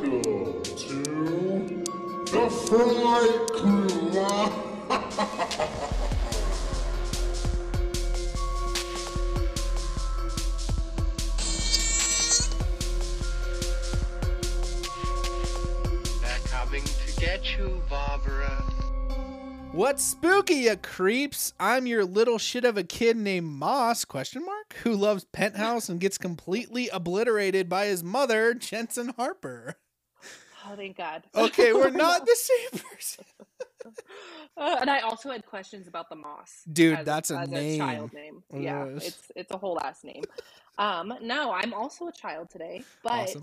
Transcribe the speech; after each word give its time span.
Welcome 0.00 0.62
to 0.62 1.02
the 2.30 2.48
Crew. 3.52 3.88
They're 16.20 16.38
coming 16.46 16.84
to 16.84 17.20
get 17.20 17.58
you, 17.58 17.82
Barbara. 17.90 18.50
What's 19.72 20.04
spooky, 20.04 20.54
you 20.54 20.76
creeps? 20.76 21.54
I'm 21.58 21.88
your 21.88 22.04
little 22.04 22.38
shit 22.38 22.64
of 22.64 22.76
a 22.76 22.84
kid 22.84 23.16
named 23.16 23.48
Moss, 23.48 24.04
question 24.04 24.46
mark, 24.46 24.76
who 24.84 24.94
loves 24.94 25.24
Penthouse 25.24 25.88
and 25.88 25.98
gets 25.98 26.18
completely 26.18 26.88
obliterated 26.88 27.68
by 27.68 27.86
his 27.86 28.04
mother, 28.04 28.54
Jensen 28.54 29.08
Harper. 29.16 29.74
Oh, 30.70 30.76
thank 30.76 30.96
God. 30.96 31.22
Okay, 31.34 31.72
we're 31.72 31.90
not 31.90 32.26
the 32.26 32.36
same 32.36 32.80
person. 32.82 33.24
Uh, 34.56 34.76
and 34.80 34.90
I 34.90 35.00
also 35.00 35.30
had 35.30 35.46
questions 35.46 35.86
about 35.86 36.10
the 36.10 36.16
moss. 36.16 36.62
Dude, 36.70 36.98
as- 36.98 37.06
that's 37.06 37.30
a 37.30 37.38
as 37.38 37.48
name. 37.48 37.78
child 37.78 38.12
name. 38.12 38.42
Yeah, 38.52 38.86
it's 38.86 39.30
it's 39.36 39.52
a 39.52 39.56
whole 39.56 39.74
last 39.74 40.04
name. 40.04 40.24
Um, 40.78 41.14
no, 41.22 41.52
I'm 41.52 41.72
also 41.72 42.08
a 42.08 42.12
child 42.12 42.50
today, 42.50 42.82
but 43.04 43.12
Awesome. 43.12 43.42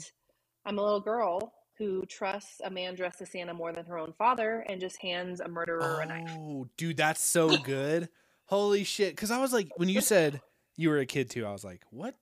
I'm 0.66 0.78
a 0.78 0.84
little 0.84 1.00
girl 1.00 1.54
who 1.78 2.06
trusts 2.06 2.62
a 2.64 2.70
man 2.70 2.96
dressed 2.96 3.22
as 3.22 3.32
Santa 3.32 3.54
more 3.54 3.72
than 3.74 3.86
her 3.86 3.98
own 3.98 4.14
father 4.18 4.66
and 4.68 4.80
just 4.82 5.02
hands 5.02 5.40
a 5.40 5.48
murderer 5.48 6.02
a 6.02 6.06
knife. 6.06 6.30
Oh, 6.38 6.68
dude, 6.78 6.98
that's 6.98 7.24
so 7.24 7.58
good. 7.58 8.10
Holy 8.46 8.84
shit. 8.84 9.16
Because 9.16 9.32
I 9.32 9.40
was 9.42 9.54
like, 9.54 9.70
when 9.78 9.90
you 9.90 10.02
said 10.02 10.42
you 10.76 10.90
were 10.90 11.00
a 11.00 11.06
kid 11.06 11.30
too, 11.30 11.46
I 11.46 11.52
was 11.54 11.64
like, 11.64 11.82
what 11.92 12.16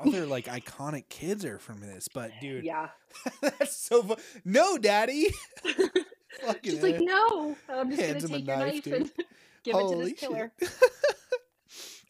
other 0.00 0.26
like 0.26 0.46
iconic 0.46 1.08
kids 1.08 1.44
are 1.44 1.58
from 1.58 1.80
this? 1.80 2.08
But 2.12 2.32
dude, 2.40 2.64
Yeah, 2.64 2.88
that's 3.42 3.76
so 3.76 4.02
fun. 4.02 4.16
No, 4.44 4.78
daddy. 4.78 5.28
Fucking 6.42 6.72
she's 6.72 6.82
like, 6.82 7.00
no, 7.00 7.56
I'm 7.68 7.90
just 7.90 8.00
gonna 8.00 8.20
take 8.20 8.46
your 8.46 8.56
knife, 8.56 8.74
knife 8.74 8.84
dude. 8.84 8.94
and 8.94 9.10
give 9.64 9.74
it 9.74 9.78
to 9.78 9.84
Holy 9.84 10.10
this 10.12 10.20
killer. 10.20 10.52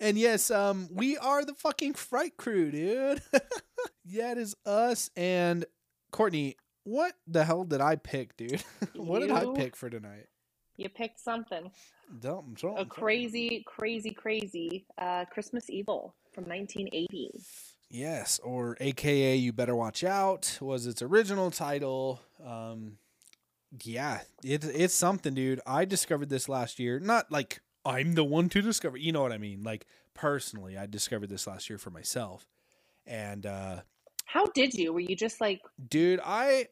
And 0.00 0.16
yes, 0.16 0.50
um, 0.50 0.88
we 0.91 1.19
are 1.19 1.44
the 1.44 1.52
fucking 1.52 1.92
fright 1.92 2.36
crew, 2.38 2.70
dude. 2.70 3.20
yeah, 4.04 4.32
it 4.32 4.38
is 4.38 4.56
us 4.64 5.10
and 5.14 5.66
Courtney. 6.10 6.56
What 6.84 7.12
the 7.27 7.44
hell 7.44 7.64
did 7.64 7.82
I 7.82 7.97
pick, 7.97 8.36
dude? 8.36 8.62
what 8.94 9.20
did 9.20 9.30
I 9.30 9.44
pick 9.54 9.77
for 9.77 9.91
tonight? 9.91 10.27
You 10.77 10.88
picked 10.88 11.20
something. 11.20 11.70
Don't, 12.19 12.58
don't, 12.58 12.78
a 12.78 12.86
crazy, 12.86 13.62
crazy, 13.66 14.12
crazy 14.12 14.86
uh, 14.97 15.27
Christmas 15.27 15.69
Evil 15.69 16.14
from 16.32 16.44
1980. 16.44 17.30
Yes, 17.91 18.38
or 18.44 18.77
AKA 18.80 19.34
You 19.36 19.52
Better 19.52 19.74
Watch 19.74 20.05
Out 20.05 20.58
was 20.60 20.86
its 20.86 21.02
original 21.02 21.50
title. 21.50 22.20
Um, 22.44 22.98
yeah, 23.82 24.20
it, 24.44 24.64
it's 24.64 24.94
something, 24.94 25.34
dude. 25.34 25.60
I 25.66 25.84
discovered 25.84 26.28
this 26.28 26.48
last 26.48 26.78
year. 26.78 27.00
Not 27.00 27.32
like 27.32 27.60
I'm 27.84 28.14
the 28.14 28.24
one 28.24 28.48
to 28.50 28.62
discover, 28.62 28.97
you 28.97 29.10
know 29.10 29.22
what 29.22 29.32
I 29.32 29.38
mean? 29.38 29.62
Like 29.64 29.86
personally, 30.14 30.78
I 30.78 30.86
discovered 30.86 31.30
this 31.30 31.47
last 31.48 31.69
year 31.69 31.78
for 31.78 31.91
myself. 31.91 32.47
And 33.06 33.44
uh, 33.44 33.80
How 34.25 34.47
did 34.47 34.75
you? 34.75 34.92
Were 34.92 35.00
you 35.00 35.16
just 35.16 35.41
like, 35.41 35.60
dude, 35.88 36.20
I 36.25 36.69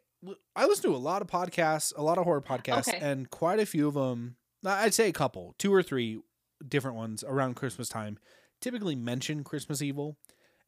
I 0.54 0.66
listen 0.66 0.90
to 0.90 0.96
a 0.96 0.98
lot 0.98 1.20
of 1.22 1.28
podcasts, 1.28 1.92
a 1.96 2.02
lot 2.02 2.18
of 2.18 2.24
horror 2.24 2.42
podcasts, 2.42 2.88
Okay. 2.88 2.98
and 3.00 3.28
quite 3.30 3.58
a 3.58 3.66
few 3.66 3.88
of 3.88 3.94
them. 3.94 4.36
I'd 4.64 4.94
say 4.94 5.08
a 5.08 5.12
couple, 5.12 5.54
two 5.58 5.72
or 5.72 5.82
three 5.82 6.20
different 6.68 6.96
ones 6.96 7.22
around 7.24 7.54
Christmas 7.54 7.88
time, 7.88 8.18
typically 8.60 8.96
mention 8.96 9.44
Christmas 9.44 9.80
Evil, 9.80 10.16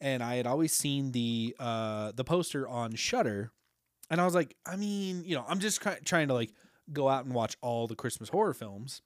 and 0.01 0.23
I 0.23 0.37
had 0.37 0.47
always 0.47 0.73
seen 0.73 1.13
the 1.13 1.55
uh 1.59 2.13
the 2.13 2.25
poster 2.25 2.67
on 2.69 2.95
Shudder, 2.95 3.53
and 4.11 4.21
I 4.21 4.25
was 4.25 4.35
like, 4.35 4.57
I 4.67 4.77
mean, 4.77 5.23
you 5.25 5.35
know, 5.37 5.45
I'm 5.49 5.61
just 5.61 5.81
try- 5.83 5.99
trying 6.05 6.29
to 6.29 6.35
like 6.35 6.53
go 6.93 7.09
out 7.09 7.25
and 7.25 7.35
watch 7.35 7.57
all 7.61 7.87
the 7.87 7.95
Christmas 7.97 8.29
horror 8.31 8.55
films, 8.55 9.03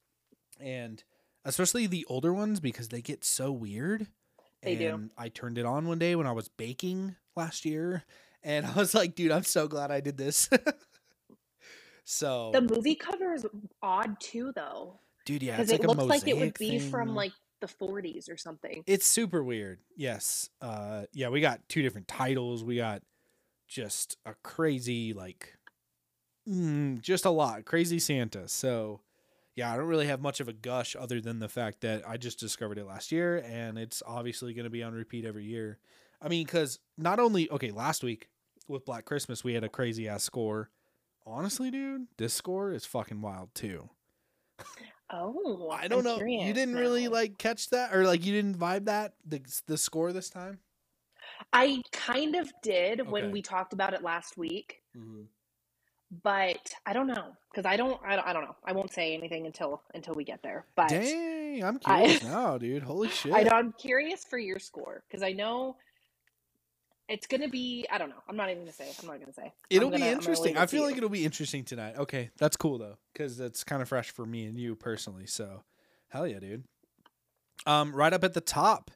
and 0.58 1.02
especially 1.44 1.86
the 1.86 2.06
older 2.08 2.32
ones 2.32 2.60
because 2.60 2.88
they 2.88 3.02
get 3.02 3.24
so 3.24 3.52
weird. 3.52 4.06
They 4.62 4.76
do. 4.76 4.88
and 4.94 5.10
I 5.19 5.28
turned 5.28 5.58
it 5.58 5.66
on 5.66 5.86
one 5.86 5.98
day 5.98 6.16
when 6.16 6.26
I 6.26 6.32
was 6.32 6.48
baking 6.48 7.16
last 7.36 7.64
year, 7.66 8.04
and 8.42 8.64
I 8.66 8.72
was 8.74 8.94
like, 8.94 9.14
dude, 9.14 9.30
I'm 9.32 9.44
so 9.44 9.69
glad 9.69 9.90
I 9.90 10.00
did 10.00 10.16
this. 10.16 10.48
so, 12.04 12.50
the 12.52 12.60
movie 12.62 12.94
cover 12.94 13.34
is 13.34 13.46
odd 13.82 14.19
too, 14.20 14.52
though? 14.54 15.00
dude, 15.26 15.42
yeah, 15.42 15.56
Because 15.56 15.70
it's 15.70 15.82
it 15.84 15.86
like 15.88 15.96
a 15.96 16.00
looks 16.00 16.22
like 16.22 16.28
it 16.28 16.36
would 16.38 16.54
be 16.58 16.78
from 16.78 17.14
like 17.14 17.32
the 17.66 17.86
40s 17.86 18.30
or 18.30 18.36
something. 18.36 18.82
It's 18.86 19.06
super 19.06 19.42
weird. 19.42 19.78
Yes. 19.97 20.50
Uh 20.60 21.04
yeah, 21.12 21.28
we 21.28 21.41
got 21.41 21.69
two 21.69 21.82
different 21.82 22.08
titles. 22.08 22.64
We 22.64 22.76
got 22.76 23.02
just 23.69 24.16
a 24.26 24.34
crazy 24.42 25.12
like 25.12 25.54
mm, 26.48 27.00
just 27.00 27.25
a 27.25 27.30
lot. 27.30 27.64
Crazy 27.64 27.98
Santa. 27.98 28.48
So 28.48 29.00
yeah, 29.56 29.72
I 29.72 29.76
don't 29.76 29.86
really 29.86 30.08
have 30.08 30.20
much 30.20 30.41
of 30.41 30.48
a 30.48 30.52
gush 30.52 30.97
other 30.98 31.20
than 31.20 31.38
the 31.38 31.48
fact 31.48 31.80
that 31.82 32.06
I 32.08 32.16
just 32.16 32.41
discovered 32.41 32.78
it 32.78 32.86
last 32.86 33.12
year 33.12 33.38
and 33.47 33.78
it's 33.78 34.02
obviously 34.06 34.52
going 34.52 34.64
to 34.64 34.70
be 34.70 34.82
on 34.82 34.92
repeat 34.92 35.25
every 35.25 35.44
year. 35.44 35.78
I 36.20 36.28
mean 36.28 36.46
cuz 36.46 36.78
not 36.98 37.19
only 37.19 37.50
okay, 37.50 37.70
last 37.70 38.02
week 38.02 38.28
with 38.69 38.84
Black 38.84 39.04
Christmas 39.04 39.44
we 39.44 39.54
had 39.54 39.64
a 39.64 39.69
crazy 39.69 40.08
ass 40.08 40.25
score. 40.25 40.70
Honestly, 41.26 41.70
dude, 41.70 42.08
this 42.19 42.34
score 42.34 42.70
is 42.70 42.84
fucking 42.84 43.22
wild 43.22 43.54
too. 43.54 43.88
Oh, 45.16 45.70
I 45.70 45.86
don't 45.88 46.06
I'm 46.06 46.19
know. 46.19 46.25
You 46.25 46.52
didn't 46.52 46.75
really 46.75 47.08
like 47.08 47.38
catch 47.38 47.70
that, 47.70 47.94
or 47.94 48.04
like 48.04 48.25
you 48.25 48.32
didn't 48.32 48.58
vibe 48.58 48.86
that 48.86 49.14
the 49.25 49.41
the 49.66 49.78
score 49.78 50.12
this 50.12 50.28
time. 50.28 50.58
I 51.52 51.82
kind 51.92 52.34
of 52.34 52.52
did 52.62 53.08
when 53.08 53.30
we 53.30 53.42
talked 53.42 53.72
about 53.72 53.94
it 53.94 54.02
last 54.02 54.36
week, 54.36 54.82
mm-hmm. 54.97 55.22
but 56.22 56.72
I 56.86 56.92
don't 56.92 57.06
know 57.06 57.32
because 57.50 57.64
I 57.64 57.76
don't, 57.76 58.00
I 58.04 58.16
don't. 58.16 58.26
I 58.26 58.32
don't 58.32 58.44
know. 58.44 58.56
I 58.64 58.72
won't 58.72 58.92
say 58.92 59.14
anything 59.14 59.47
until 59.47 59.82
until 59.94 60.14
we 60.14 60.25
get 60.25 60.42
there. 60.42 60.64
But 60.75 60.88
Dang, 60.88 61.64
I'm 61.64 61.78
I- 61.84 62.00
curious 62.00 62.22
now, 62.25 62.58
dude. 62.58 62.82
Holy 62.82 63.08
shit! 63.08 63.32
I 63.32 63.42
know 63.42 63.52
I'm 63.52 63.72
curious 63.72 64.25
for 64.25 64.38
your 64.38 64.58
score 64.58 65.04
because 65.08 65.22
I 65.22 65.32
know 65.32 65.76
it's 67.09 67.26
gonna 67.26 67.48
be. 67.48 67.87
I 67.91 67.98
don't 67.98 68.09
know. 68.10 68.22
I'm 68.28 68.37
not 68.37 68.48
even 68.50 68.62
gonna 68.62 68.72
say. 68.72 68.91
I'm 69.00 69.06
not 69.09 69.20
gonna 69.20 69.32
say. 69.32 69.53
It'll 69.70 69.91
be 69.91 69.98
gonna- 69.98 70.10
I'm 70.10 70.16
interesting. 70.19 70.56
I 70.56 70.66
feel 70.66 70.81
you. 70.82 70.87
like 70.88 70.97
it'll 70.97 71.09
be 71.09 71.25
interesting 71.25 71.65
tonight. 71.65 71.97
Okay, 71.98 72.31
that's 72.38 72.56
cool 72.56 72.78
though, 72.78 72.97
because 73.12 73.37
that's 73.37 73.62
kind 73.65 73.82
of 73.82 73.88
fresh 73.88 74.10
for 74.10 74.25
me 74.26 74.47
and 74.47 74.59
you 74.59 74.75
personally. 74.75 75.26
So, 75.26 75.62
hell 76.09 76.26
yeah, 76.26 76.38
dude. 76.38 76.64
Um, 77.66 77.94
right 77.94 78.12
up 78.12 78.25
at 78.25 78.34
the 78.34 78.41
top, 78.41 78.91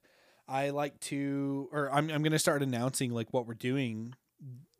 I 0.46 0.70
like 0.70 0.98
to, 1.00 1.68
or 1.72 1.90
I'm 1.92 2.10
I'm 2.10 2.22
gonna 2.22 2.38
start 2.38 2.62
announcing 2.62 3.12
like 3.12 3.32
what 3.32 3.46
we're 3.46 3.54
doing, 3.54 4.14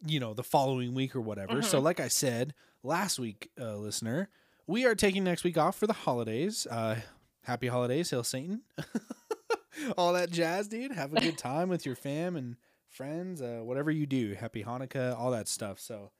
you 0.07 0.21
know, 0.21 0.35
the 0.35 0.43
following 0.43 0.95
week 0.95 1.15
or 1.15 1.21
whatever. 1.21 1.63
So, 1.63 1.81
Mhm. 1.81 1.85
like 1.85 2.01
I 2.01 2.09
said 2.09 2.55
last 2.83 3.19
week, 3.19 3.51
uh, 3.61 3.77
listener, 3.77 4.31
we 4.67 4.85
are 4.87 4.95
taking 4.95 5.25
next 5.25 5.45
week 5.45 5.57
off 5.59 5.77
for 5.77 5.87
the 5.87 5.93
holidays. 5.93 6.67
Uh, 6.67 7.01
happy 7.45 7.67
holidays, 7.69 8.11
hail 8.11 8.25
Satan, 8.25 8.63
all 9.97 10.13
that 10.15 10.31
jazz, 10.31 10.69
dude. 10.69 10.93
Have 10.93 11.13
a 11.15 11.21
good 11.21 11.39
time 11.39 11.69
with 11.69 11.87
your 11.87 11.95
fam 11.97 12.37
and 12.37 12.57
friends, 12.91 13.41
uh, 13.43 13.61
whatever 13.63 13.91
you 13.91 14.07
do. 14.07 14.35
Happy 14.35 14.65
Hanukkah, 14.65 15.19
all 15.19 15.31
that 15.31 15.49
stuff. 15.49 15.81
So, 15.81 16.11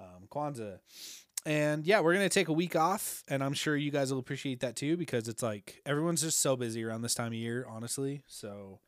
um, 0.00 0.28
Kwanzaa. 0.30 0.78
And 1.44 1.84
yeah, 1.86 2.00
we're 2.00 2.14
gonna 2.14 2.28
take 2.28 2.48
a 2.48 2.52
week 2.52 2.76
off, 2.76 3.24
and 3.28 3.42
I'm 3.42 3.52
sure 3.52 3.76
you 3.76 3.90
guys 3.90 4.12
will 4.12 4.20
appreciate 4.20 4.60
that 4.60 4.76
too 4.76 4.96
because 4.96 5.26
it's 5.26 5.42
like 5.42 5.82
everyone's 5.84 6.22
just 6.22 6.38
so 6.38 6.56
busy 6.56 6.84
around 6.84 7.02
this 7.02 7.14
time 7.14 7.28
of 7.28 7.34
year, 7.34 7.66
honestly. 7.68 8.22
So 8.28 8.78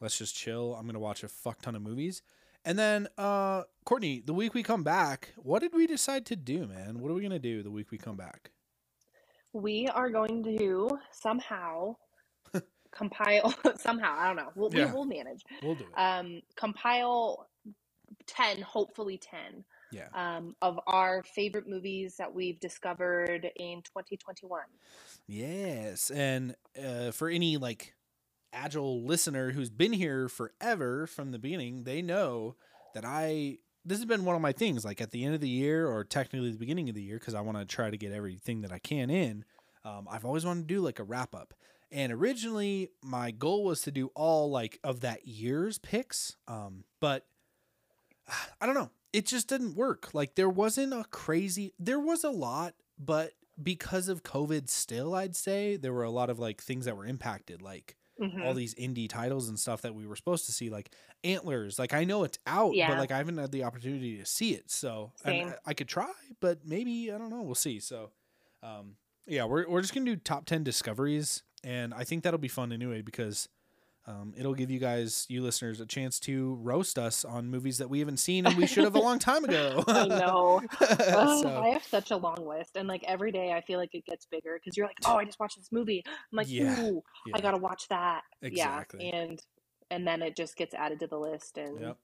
let's 0.00 0.16
just 0.16 0.34
chill. 0.34 0.74
I'm 0.74 0.86
gonna 0.86 0.98
watch 0.98 1.22
a 1.22 1.28
fuck 1.28 1.60
ton 1.60 1.74
of 1.74 1.82
movies, 1.82 2.22
and 2.64 2.78
then 2.78 3.08
uh, 3.18 3.64
Courtney, 3.84 4.22
the 4.24 4.32
week 4.32 4.54
we 4.54 4.62
come 4.62 4.82
back, 4.82 5.34
what 5.36 5.60
did 5.60 5.74
we 5.74 5.86
decide 5.86 6.24
to 6.26 6.36
do, 6.36 6.66
man? 6.66 7.00
What 7.00 7.10
are 7.10 7.14
we 7.14 7.20
gonna 7.20 7.38
do 7.38 7.62
the 7.62 7.70
week 7.70 7.90
we 7.90 7.98
come 7.98 8.16
back? 8.16 8.52
we 9.52 9.88
are 9.88 10.10
going 10.10 10.42
to 10.44 10.98
somehow 11.10 11.96
compile. 12.92 13.54
somehow, 13.78 14.16
I 14.18 14.26
don't 14.28 14.36
know. 14.36 14.50
We'll 14.54 14.74
Yeah. 14.74 14.86
we 14.86 14.92
will 14.92 15.04
manage. 15.04 15.42
We'll 15.62 15.74
do 15.74 15.84
it. 15.84 15.98
Um, 15.98 16.42
compile 16.56 17.48
ten, 18.26 18.60
hopefully 18.62 19.18
ten, 19.18 19.64
yeah. 19.92 20.08
um, 20.14 20.54
of 20.62 20.78
our 20.86 21.22
favorite 21.22 21.68
movies 21.68 22.16
that 22.18 22.32
we've 22.32 22.58
discovered 22.60 23.50
in 23.56 23.82
2021. 23.82 24.60
Yes, 25.26 26.10
and 26.10 26.54
uh, 26.82 27.10
for 27.10 27.28
any 27.28 27.56
like 27.56 27.94
agile 28.52 29.04
listener 29.04 29.52
who's 29.52 29.70
been 29.70 29.92
here 29.92 30.28
forever 30.28 31.06
from 31.06 31.32
the 31.32 31.38
beginning, 31.38 31.84
they 31.84 32.02
know 32.02 32.56
that 32.94 33.04
I 33.04 33.58
this 33.84 33.98
has 33.98 34.04
been 34.04 34.24
one 34.24 34.36
of 34.36 34.42
my 34.42 34.52
things. 34.52 34.84
Like 34.84 35.00
at 35.00 35.10
the 35.10 35.24
end 35.24 35.34
of 35.34 35.40
the 35.40 35.48
year, 35.48 35.86
or 35.86 36.04
technically 36.04 36.50
the 36.50 36.58
beginning 36.58 36.88
of 36.88 36.94
the 36.94 37.02
year, 37.02 37.18
because 37.18 37.34
I 37.34 37.40
want 37.40 37.58
to 37.58 37.64
try 37.64 37.90
to 37.90 37.96
get 37.96 38.12
everything 38.12 38.62
that 38.62 38.72
I 38.72 38.78
can 38.78 39.10
in. 39.10 39.44
Um, 39.84 40.06
I've 40.10 40.24
always 40.24 40.44
wanted 40.44 40.68
to 40.68 40.74
do 40.74 40.80
like 40.80 40.98
a 40.98 41.04
wrap 41.04 41.34
up, 41.34 41.54
and 41.90 42.12
originally 42.12 42.90
my 43.02 43.30
goal 43.30 43.64
was 43.64 43.82
to 43.82 43.90
do 43.90 44.10
all 44.14 44.50
like 44.50 44.78
of 44.84 45.00
that 45.00 45.26
year's 45.26 45.78
picks. 45.78 46.36
Um, 46.46 46.84
but 47.00 47.26
I 48.60 48.66
don't 48.66 48.74
know. 48.74 48.90
It 49.12 49.26
just 49.26 49.48
didn't 49.48 49.74
work. 49.74 50.10
Like 50.12 50.34
there 50.34 50.50
wasn't 50.50 50.92
a 50.92 51.04
crazy. 51.10 51.72
There 51.78 52.00
was 52.00 52.24
a 52.24 52.30
lot, 52.30 52.74
but 52.98 53.32
because 53.62 54.08
of 54.08 54.22
COVID, 54.22 54.68
still 54.68 55.14
I'd 55.14 55.34
say 55.34 55.76
there 55.76 55.92
were 55.92 56.04
a 56.04 56.10
lot 56.10 56.30
of 56.30 56.38
like 56.38 56.60
things 56.62 56.84
that 56.84 56.96
were 56.96 57.06
impacted. 57.06 57.62
Like 57.62 57.96
Mhm. 58.20 58.44
all 58.44 58.52
these 58.52 58.74
indie 58.74 59.08
titles 59.08 59.48
and 59.48 59.56
stuff 59.58 59.82
that 59.82 59.94
we 59.94 60.04
were 60.06 60.16
supposed 60.16 60.44
to 60.46 60.52
see, 60.52 60.70
like 60.70 60.92
Antlers. 61.22 61.78
Like 61.78 61.94
I 61.94 62.02
know 62.04 62.24
it's 62.24 62.38
out, 62.48 62.74
but 62.88 62.98
like 62.98 63.12
I 63.12 63.16
haven't 63.18 63.38
had 63.38 63.52
the 63.52 63.62
opportunity 63.64 64.18
to 64.18 64.26
see 64.26 64.54
it. 64.54 64.70
So 64.72 65.12
Same. 65.24 65.54
I 65.64 65.72
could 65.72 65.86
try, 65.88 66.10
but 66.40 66.66
maybe 66.66 67.12
I 67.12 67.18
don't 67.18 67.30
know. 67.30 67.42
We'll 67.42 67.54
see. 67.54 67.78
So, 67.80 68.10
um, 68.62 68.96
yeah, 69.26 69.44
we're 69.44 69.68
we're 69.68 69.80
just 69.82 69.94
gonna 69.94 70.04
do 70.06 70.16
top 70.16 70.46
ten 70.46 70.64
discoveries, 70.64 71.44
and 71.64 71.92
I 71.94 72.04
think 72.04 72.24
that'll 72.24 72.38
be 72.38 72.48
fun 72.48 72.72
anyway 72.72 73.02
because. 73.02 73.48
Um, 74.06 74.32
it'll 74.38 74.54
give 74.54 74.70
you 74.70 74.78
guys, 74.78 75.26
you 75.28 75.42
listeners, 75.42 75.80
a 75.80 75.84
chance 75.84 76.18
to 76.20 76.54
roast 76.62 76.98
us 76.98 77.26
on 77.26 77.50
movies 77.50 77.76
that 77.76 77.90
we 77.90 77.98
haven't 77.98 78.16
seen 78.16 78.46
and 78.46 78.56
we 78.56 78.66
should 78.66 78.84
have 78.84 78.94
a 78.94 78.98
long 78.98 79.18
time 79.18 79.44
ago. 79.44 79.84
I 79.86 80.06
know. 80.06 80.62
Ugh, 80.80 80.98
so, 81.42 81.60
I 81.62 81.68
have 81.68 81.84
such 81.84 82.10
a 82.10 82.16
long 82.16 82.48
list, 82.48 82.76
and 82.76 82.88
like 82.88 83.04
every 83.06 83.30
day, 83.32 83.52
I 83.52 83.60
feel 83.60 83.78
like 83.78 83.94
it 83.94 84.06
gets 84.06 84.24
bigger 84.24 84.58
because 84.58 84.78
you're 84.78 84.86
like, 84.86 84.96
"Oh, 85.04 85.16
I 85.16 85.26
just 85.26 85.38
watched 85.38 85.58
this 85.58 85.70
movie." 85.70 86.02
I'm 86.06 86.36
like, 86.36 86.48
Yeah, 86.48 86.80
"Ooh, 86.86 87.02
yeah. 87.26 87.36
I 87.36 87.40
gotta 87.42 87.58
watch 87.58 87.86
that." 87.88 88.22
Exactly. 88.40 89.08
Yeah, 89.08 89.14
and 89.14 89.42
and 89.90 90.06
then 90.06 90.22
it 90.22 90.36
just 90.36 90.56
gets 90.56 90.72
added 90.72 91.00
to 91.00 91.06
the 91.06 91.18
list, 91.18 91.58
and 91.58 91.78
Yep. 91.78 91.98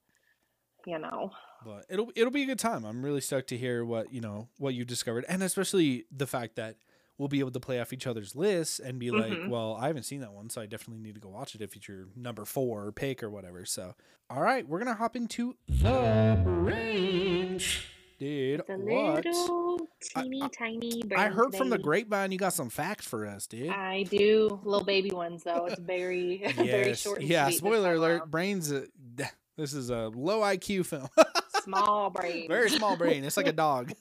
you 0.85 0.99
know, 0.99 1.31
but 1.65 1.85
it'll 1.89 2.11
it'll 2.15 2.29
be 2.29 2.43
a 2.43 2.47
good 2.47 2.59
time. 2.59 2.85
I'm 2.85 3.03
really 3.03 3.21
stoked 3.21 3.49
to 3.49 3.57
hear 3.57 3.83
what 3.83 4.13
you 4.13 4.21
know 4.21 4.47
what 4.59 4.75
you 4.75 4.85
discovered, 4.85 5.25
and 5.27 5.41
especially 5.41 6.05
the 6.15 6.27
fact 6.27 6.55
that 6.57 6.75
we'll 7.17 7.27
be 7.29 7.39
able 7.39 7.51
to 7.51 7.59
play 7.59 7.79
off 7.79 7.93
each 7.93 8.05
other's 8.07 8.35
lists 8.35 8.79
and 8.79 8.99
be 8.99 9.09
like, 9.11 9.31
Mhm. 9.31 9.49
well, 9.49 9.75
I 9.79 9.87
haven't 9.87 10.03
seen 10.03 10.19
that 10.21 10.33
one, 10.33 10.49
so 10.49 10.61
I 10.61 10.65
definitely 10.65 11.01
need 11.01 11.15
to 11.15 11.21
go 11.21 11.29
watch 11.29 11.55
it 11.55 11.61
if 11.61 11.75
it's 11.75 11.87
your 11.87 12.07
number 12.15 12.43
four 12.45 12.85
or 12.85 12.91
pick 12.91 13.23
or 13.23 13.29
whatever. 13.29 13.63
So, 13.65 13.95
all 14.29 14.41
right, 14.41 14.67
we're 14.67 14.79
gonna 14.79 14.95
hop 14.95 15.15
into 15.15 15.55
the 15.67 16.43
range, 16.45 17.87
dude. 18.19 18.63
the 18.67 18.73
what? 18.77 19.25
little 19.25 19.87
teeny 20.01 20.41
I- 20.43 20.47
tiny. 20.49 21.01
I 21.15 21.27
heard 21.29 21.55
from 21.55 21.69
the 21.69 21.77
grapevine 21.77 22.31
you 22.31 22.37
got 22.37 22.53
some 22.53 22.69
facts 22.69 23.05
for 23.07 23.25
us, 23.25 23.47
dude. 23.47 23.69
I 23.69 24.03
do 24.03 24.59
little 24.63 24.85
baby 24.85 25.11
ones 25.11 25.43
though. 25.43 25.65
It's 25.67 25.79
very 25.79 26.43
very 26.55 26.95
short. 26.95 27.21
Yeah. 27.21 27.49
Spoiler 27.49 27.93
alert. 27.95 28.29
Brains. 28.29 28.71
Uh, 28.71 28.85
this 29.57 29.73
is 29.73 29.89
a 29.89 30.09
low 30.13 30.41
IQ 30.41 30.85
film. 30.85 31.07
Small 31.65 32.09
brain. 32.09 32.47
Very 32.47 32.69
small 32.69 32.95
brain. 32.95 33.23
It's 33.23 33.37
like 33.37 33.47
a 33.47 33.51
dog. 33.53 33.91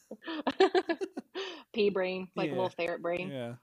Pea 1.75 1.91
brain, 1.91 2.29
like 2.37 2.47
Yeah. 2.49 2.53
a 2.53 2.57
little 2.57 2.69
ferret 2.71 3.03
brain. 3.03 3.31
Yeah. 3.31 3.55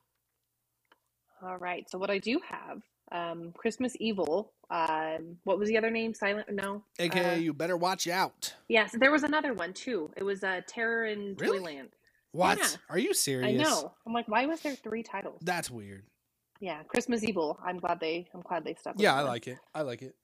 All 1.41 1.57
right. 1.57 1.89
So 1.89 1.97
what 1.97 2.09
I 2.11 2.17
do 2.19 2.39
have, 2.47 2.81
um, 3.11 3.51
Christmas 3.53 3.95
Evil. 3.99 4.53
Um, 4.69 5.37
what 5.43 5.57
was 5.59 5.67
the 5.69 5.77
other 5.77 5.89
name? 5.89 6.13
Silent? 6.13 6.47
No. 6.51 6.83
AKA, 6.99 7.33
Uh, 7.33 7.35
you 7.35 7.53
better 7.53 7.75
watch 7.77 8.07
out. 8.07 8.53
Yes, 8.69 8.91
there 8.97 9.11
was 9.11 9.23
another 9.23 9.53
one 9.53 9.73
too. 9.73 10.11
It 10.17 10.23
was 10.23 10.43
uh, 10.43 10.61
Terror 10.67 11.05
in 11.05 11.35
Really? 11.39 11.59
Toyland. 11.59 11.89
What? 12.31 12.57
Yeah. 12.59 12.67
Are 12.89 12.97
you 12.99 13.13
serious? 13.13 13.47
I 13.49 13.63
know. 13.63 13.93
I'm 14.05 14.13
like, 14.13 14.27
why 14.27 14.45
was 14.45 14.61
there 14.61 14.75
three 14.75 15.03
titles? 15.03 15.39
That's 15.41 15.69
weird. 15.69 16.03
Yeah, 16.61 16.83
Christmas 16.83 17.23
Evil. 17.23 17.59
I'm 17.65 17.79
glad 17.79 17.99
they. 17.99 18.27
I'm 18.33 18.41
glad 18.41 18.63
they 18.63 18.75
stuck. 18.75 18.95
Yeah, 18.97 19.15
I 19.15 19.21
like 19.21 19.47
it. 19.47 19.57
I 19.73 19.81
like 19.81 20.01
it. 20.03 20.15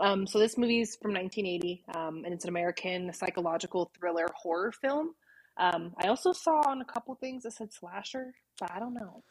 Um, 0.00 0.26
so 0.26 0.38
this 0.38 0.58
movie's 0.58 0.96
from 0.96 1.12
1980, 1.12 1.84
um, 1.94 2.22
and 2.24 2.34
it's 2.34 2.44
an 2.44 2.50
American 2.50 3.12
psychological 3.12 3.90
thriller 3.98 4.26
horror 4.34 4.72
film. 4.72 5.14
Um, 5.56 5.92
I 6.02 6.08
also 6.08 6.32
saw 6.32 6.62
on 6.66 6.80
a 6.80 6.84
couple 6.84 7.14
things 7.14 7.44
that 7.44 7.52
said 7.52 7.72
slasher, 7.72 8.34
but 8.58 8.72
I 8.72 8.80
don't 8.80 8.94
know. 8.94 9.22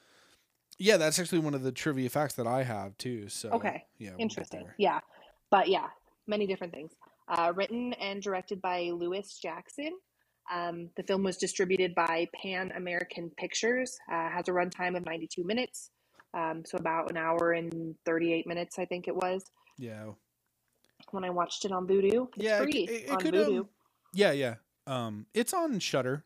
Yeah, 0.80 0.98
that's 0.98 1.19
actually 1.19 1.39
one 1.39 1.54
of 1.54 1.63
the 1.63 1.71
trivia 1.71 2.10
facts 2.10 2.36
that 2.36 2.48
I 2.48 2.63
have 2.63 2.98
too. 2.98 3.30
So 3.30 3.50
Okay. 3.51 3.83
yeah, 3.98 4.12
we'll 4.12 4.21
Interesting. 4.21 4.68
Yeah, 4.77 5.01
but 5.51 5.68
yeah, 5.68 5.88
many 6.27 6.48
different 6.48 6.74
things. 6.74 6.94
Uh, 7.27 7.51
written 7.56 7.94
and 7.94 8.21
directed 8.21 8.62
by 8.62 8.89
Lewis 8.94 9.38
Jackson. 9.38 9.92
Um, 10.51 10.89
the 10.98 11.04
film 11.04 11.24
was 11.24 11.38
distributed 11.38 11.95
by 11.95 12.27
Pan 12.42 12.71
American 12.75 13.31
Pictures. 13.38 13.98
Uh, 14.12 14.30
has 14.30 14.48
a 14.48 14.51
runtime 14.51 14.98
of 14.98 15.06
92 15.06 15.44
minutes, 15.44 15.92
um, 16.33 16.63
so 16.65 16.77
about 16.77 17.12
an 17.12 17.18
hour 17.18 17.51
and 17.54 17.95
38 18.06 18.45
minutes, 18.45 18.77
I 18.77 18.86
think 18.86 19.07
it 19.07 19.15
was. 19.15 19.44
Yeah, 19.77 20.12
When 21.13 21.24
I 21.24 21.30
watched 21.30 21.65
it 21.65 21.71
on 21.71 21.88
Vudu, 21.88 22.27
it's 22.36 22.44
yeah. 22.44 22.62
free 22.62 22.88
it, 22.89 23.04
it 23.06 23.10
on 23.10 23.19
could. 23.19 23.33
Vudu. 23.33 23.60
Um, 23.60 23.69
yeah, 24.13 24.31
yeah. 24.31 24.56
Um, 24.88 25.25
it's 25.33 25.54
on 25.54 25.80
Shudder. 25.80 26.25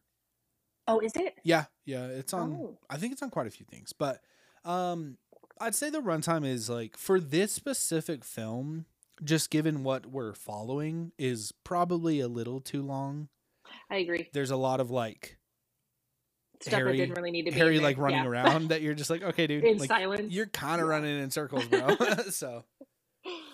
Oh, 0.87 0.99
is 0.99 1.11
it? 1.15 1.35
Yeah, 1.43 1.65
yeah. 1.85 2.05
It's 2.05 2.33
on. 2.33 2.53
Oh. 2.53 2.77
I 2.89 2.97
think 2.97 3.13
it's 3.13 3.21
on 3.21 3.29
quite 3.29 3.47
a 3.47 3.51
few 3.51 3.65
things, 3.65 3.93
but 3.93 4.21
um, 4.63 5.17
I'd 5.59 5.75
say 5.75 5.89
the 5.89 6.01
runtime 6.01 6.45
is 6.45 6.69
like 6.69 6.97
for 6.97 7.19
this 7.19 7.51
specific 7.51 8.23
film, 8.23 8.85
just 9.23 9.49
given 9.49 9.83
what 9.83 10.05
we're 10.05 10.33
following, 10.33 11.11
is 11.17 11.51
probably 11.63 12.19
a 12.19 12.27
little 12.27 12.61
too 12.61 12.81
long. 12.81 13.27
I 13.89 13.97
agree. 13.97 14.29
There's 14.33 14.51
a 14.51 14.57
lot 14.57 14.79
of 14.79 14.89
like 14.89 15.37
Stuff 16.61 16.73
Harry- 16.73 16.91
that 16.93 16.97
didn't 16.97 17.15
really 17.15 17.31
need 17.31 17.43
to 17.43 17.51
be 17.51 17.57
Harry 17.57 17.79
like 17.79 17.97
running 17.97 18.23
yeah. 18.23 18.29
around 18.29 18.69
that 18.69 18.81
you're 18.81 18.95
just 18.95 19.09
like, 19.09 19.23
okay, 19.23 19.47
dude, 19.47 19.63
in 19.63 19.77
like 19.77 19.89
silence. 19.89 20.33
you're 20.33 20.47
kind 20.47 20.81
of 20.81 20.87
running 20.87 21.19
in 21.19 21.29
circles, 21.29 21.65
bro. 21.65 21.95
so 22.29 22.63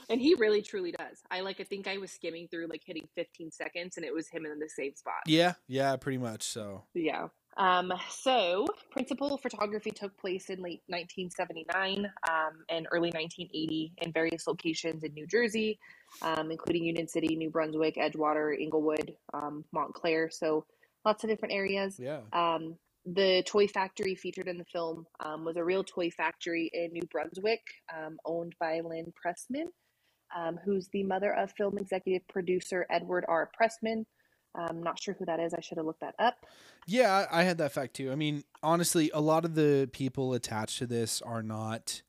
and 0.09 0.21
he 0.21 0.35
really 0.35 0.61
truly 0.61 0.91
does. 0.91 1.21
I 1.31 1.41
like. 1.41 1.59
I 1.59 1.63
think 1.63 1.87
I 1.87 1.97
was 1.97 2.11
skimming 2.11 2.47
through 2.47 2.67
like 2.67 2.81
hitting 2.85 3.07
15 3.15 3.51
seconds, 3.51 3.97
and 3.97 4.05
it 4.05 4.13
was 4.13 4.27
him 4.27 4.45
in 4.45 4.59
the 4.59 4.69
same 4.69 4.95
spot. 4.95 5.21
yeah, 5.27 5.53
yeah, 5.67 5.95
pretty 5.97 6.17
much. 6.17 6.43
So 6.43 6.83
Yeah. 6.93 7.27
Um, 7.55 7.93
so, 8.09 8.65
principal 8.89 9.37
photography 9.37 9.91
took 9.91 10.17
place 10.17 10.49
in 10.49 10.61
late 10.61 10.81
1979 10.87 12.11
um, 12.27 12.51
and 12.69 12.87
early 12.91 13.11
1980 13.11 13.93
in 13.99 14.11
various 14.11 14.47
locations 14.47 15.03
in 15.03 15.13
New 15.13 15.27
Jersey, 15.27 15.79
um, 16.23 16.49
including 16.49 16.83
Union 16.83 17.07
City, 17.07 17.35
New 17.35 17.51
Brunswick, 17.51 17.95
Edgewater, 17.95 18.59
Englewood, 18.59 19.13
um, 19.33 19.63
Montclair. 19.71 20.29
So, 20.31 20.65
lots 21.05 21.23
of 21.23 21.29
different 21.29 21.53
areas. 21.53 21.99
yeah, 21.99 22.21
Um, 22.31 22.75
the 23.05 23.43
toy 23.45 23.67
factory 23.67 24.15
featured 24.15 24.47
in 24.47 24.57
the 24.57 24.65
film 24.65 25.05
um, 25.19 25.43
was 25.43 25.57
a 25.57 25.63
real 25.63 25.83
toy 25.83 26.09
factory 26.09 26.71
in 26.73 26.91
New 26.93 27.05
Brunswick, 27.11 27.61
um, 27.93 28.17
owned 28.25 28.55
by 28.59 28.79
Lynn 28.79 29.11
Pressman, 29.13 29.67
um, 30.35 30.59
who's 30.63 30.87
the 30.89 31.03
mother 31.03 31.33
of 31.33 31.51
film 31.51 31.77
executive 31.77 32.27
producer 32.27 32.85
Edward 32.89 33.25
R. 33.27 33.49
Pressman. 33.59 34.05
I'm 34.55 34.83
not 34.83 34.99
sure 35.01 35.15
who 35.17 35.25
that 35.25 35.39
is. 35.39 35.53
I 35.53 35.61
should 35.61 35.77
have 35.77 35.85
looked 35.87 36.01
that 36.01 36.15
up. 36.19 36.45
yeah. 36.85 37.25
I 37.31 37.39
I 37.41 37.43
had 37.43 37.57
that 37.57 37.71
fact 37.71 37.95
too. 37.95 38.11
I 38.11 38.15
mean, 38.15 38.43
honestly, 38.61 39.09
a 39.13 39.21
lot 39.21 39.45
of 39.45 39.55
the 39.55 39.89
people 39.91 40.33
attached 40.33 40.77
to 40.79 40.85
this 40.87 41.21
are 41.21 41.41
not. 41.43 42.01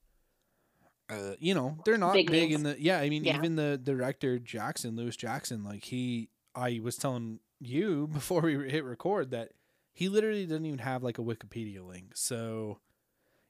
Uh, 1.11 1.35
you 1.39 1.55
know, 1.55 1.77
they're 1.85 1.99
not 1.99 2.15
Big 2.15 2.31
big, 2.31 2.53
in 2.53 2.63
the. 2.63 2.77
Yeah, 2.81 2.99
I 2.99 3.09
mean, 3.11 3.25
Yeah. 3.25 3.37
even 3.37 3.57
the 3.57 3.79
director 3.83 4.39
Jackson, 4.39 4.97
Lewis 4.97 5.17
Jackson, 5.17 5.63
like 5.63 5.85
he, 5.85 6.31
I 6.55 6.81
was 6.83 6.97
telling 6.97 7.41
you 7.61 8.07
before 8.13 8.41
we 8.41 8.71
hit 8.71 8.85
record 8.85 9.31
that 9.31 9.51
he 9.93 10.09
literally 10.09 10.47
doesn't 10.47 10.65
even 10.67 10.79
have 10.79 11.03
like 11.03 11.19
a 11.19 11.23
Wikipedia 11.23 11.87
link. 11.87 12.13
So, 12.17 12.79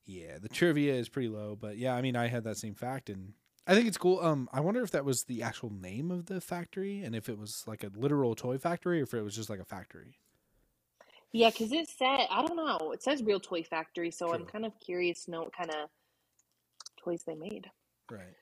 yeah, 0.05 0.39
the 0.43 0.49
trivia 0.49 0.95
is 0.95 1.09
pretty 1.09 1.29
low. 1.29 1.57
But 1.61 1.79
yeah, 1.79 1.95
I 1.95 2.03
mean, 2.03 2.17
I 2.17 2.27
had 2.27 2.43
that 2.45 2.59
same 2.59 2.75
fact, 2.75 3.09
and 3.09 3.35
I 3.67 3.75
think 3.75 3.89
it's 3.89 3.97
cool. 3.97 4.21
Um, 4.21 4.49
I 4.53 4.61
wonder 4.61 4.83
if 4.83 4.91
that 4.91 5.05
was 5.05 5.25
the 5.25 5.43
actual 5.43 5.71
name 5.71 6.11
of 6.11 6.27
the 6.27 6.41
factory, 6.41 7.03
and 7.03 7.15
if 7.15 7.29
it 7.29 7.39
was 7.39 7.65
like 7.67 7.83
a 7.83 7.91
literal 7.97 8.35
toy 8.35 8.59
factory, 8.59 9.01
or 9.01 9.05
if 9.05 9.15
it 9.15 9.23
was 9.23 9.35
just 9.35 9.49
like 9.49 9.61
a 9.61 9.65
factory. 9.65 10.19
Yeah, 11.33 11.51
because 11.51 11.73
it 11.73 11.89
said, 11.89 12.27
I 12.31 12.45
don't 12.47 12.57
know, 12.57 12.93
it 12.93 13.03
says 13.03 13.23
Real 13.23 13.41
Toy 13.41 13.65
Factory, 13.65 14.13
so 14.13 14.33
I'm 14.33 14.45
kind 14.45 14.65
of 14.65 14.73
curious 14.79 15.25
to 15.25 15.33
know 15.33 15.41
what 15.41 15.57
kind 15.57 15.71
of 15.71 15.89
toys 17.03 17.25
they 17.27 17.35
made. 17.35 17.67
Right. 18.09 18.37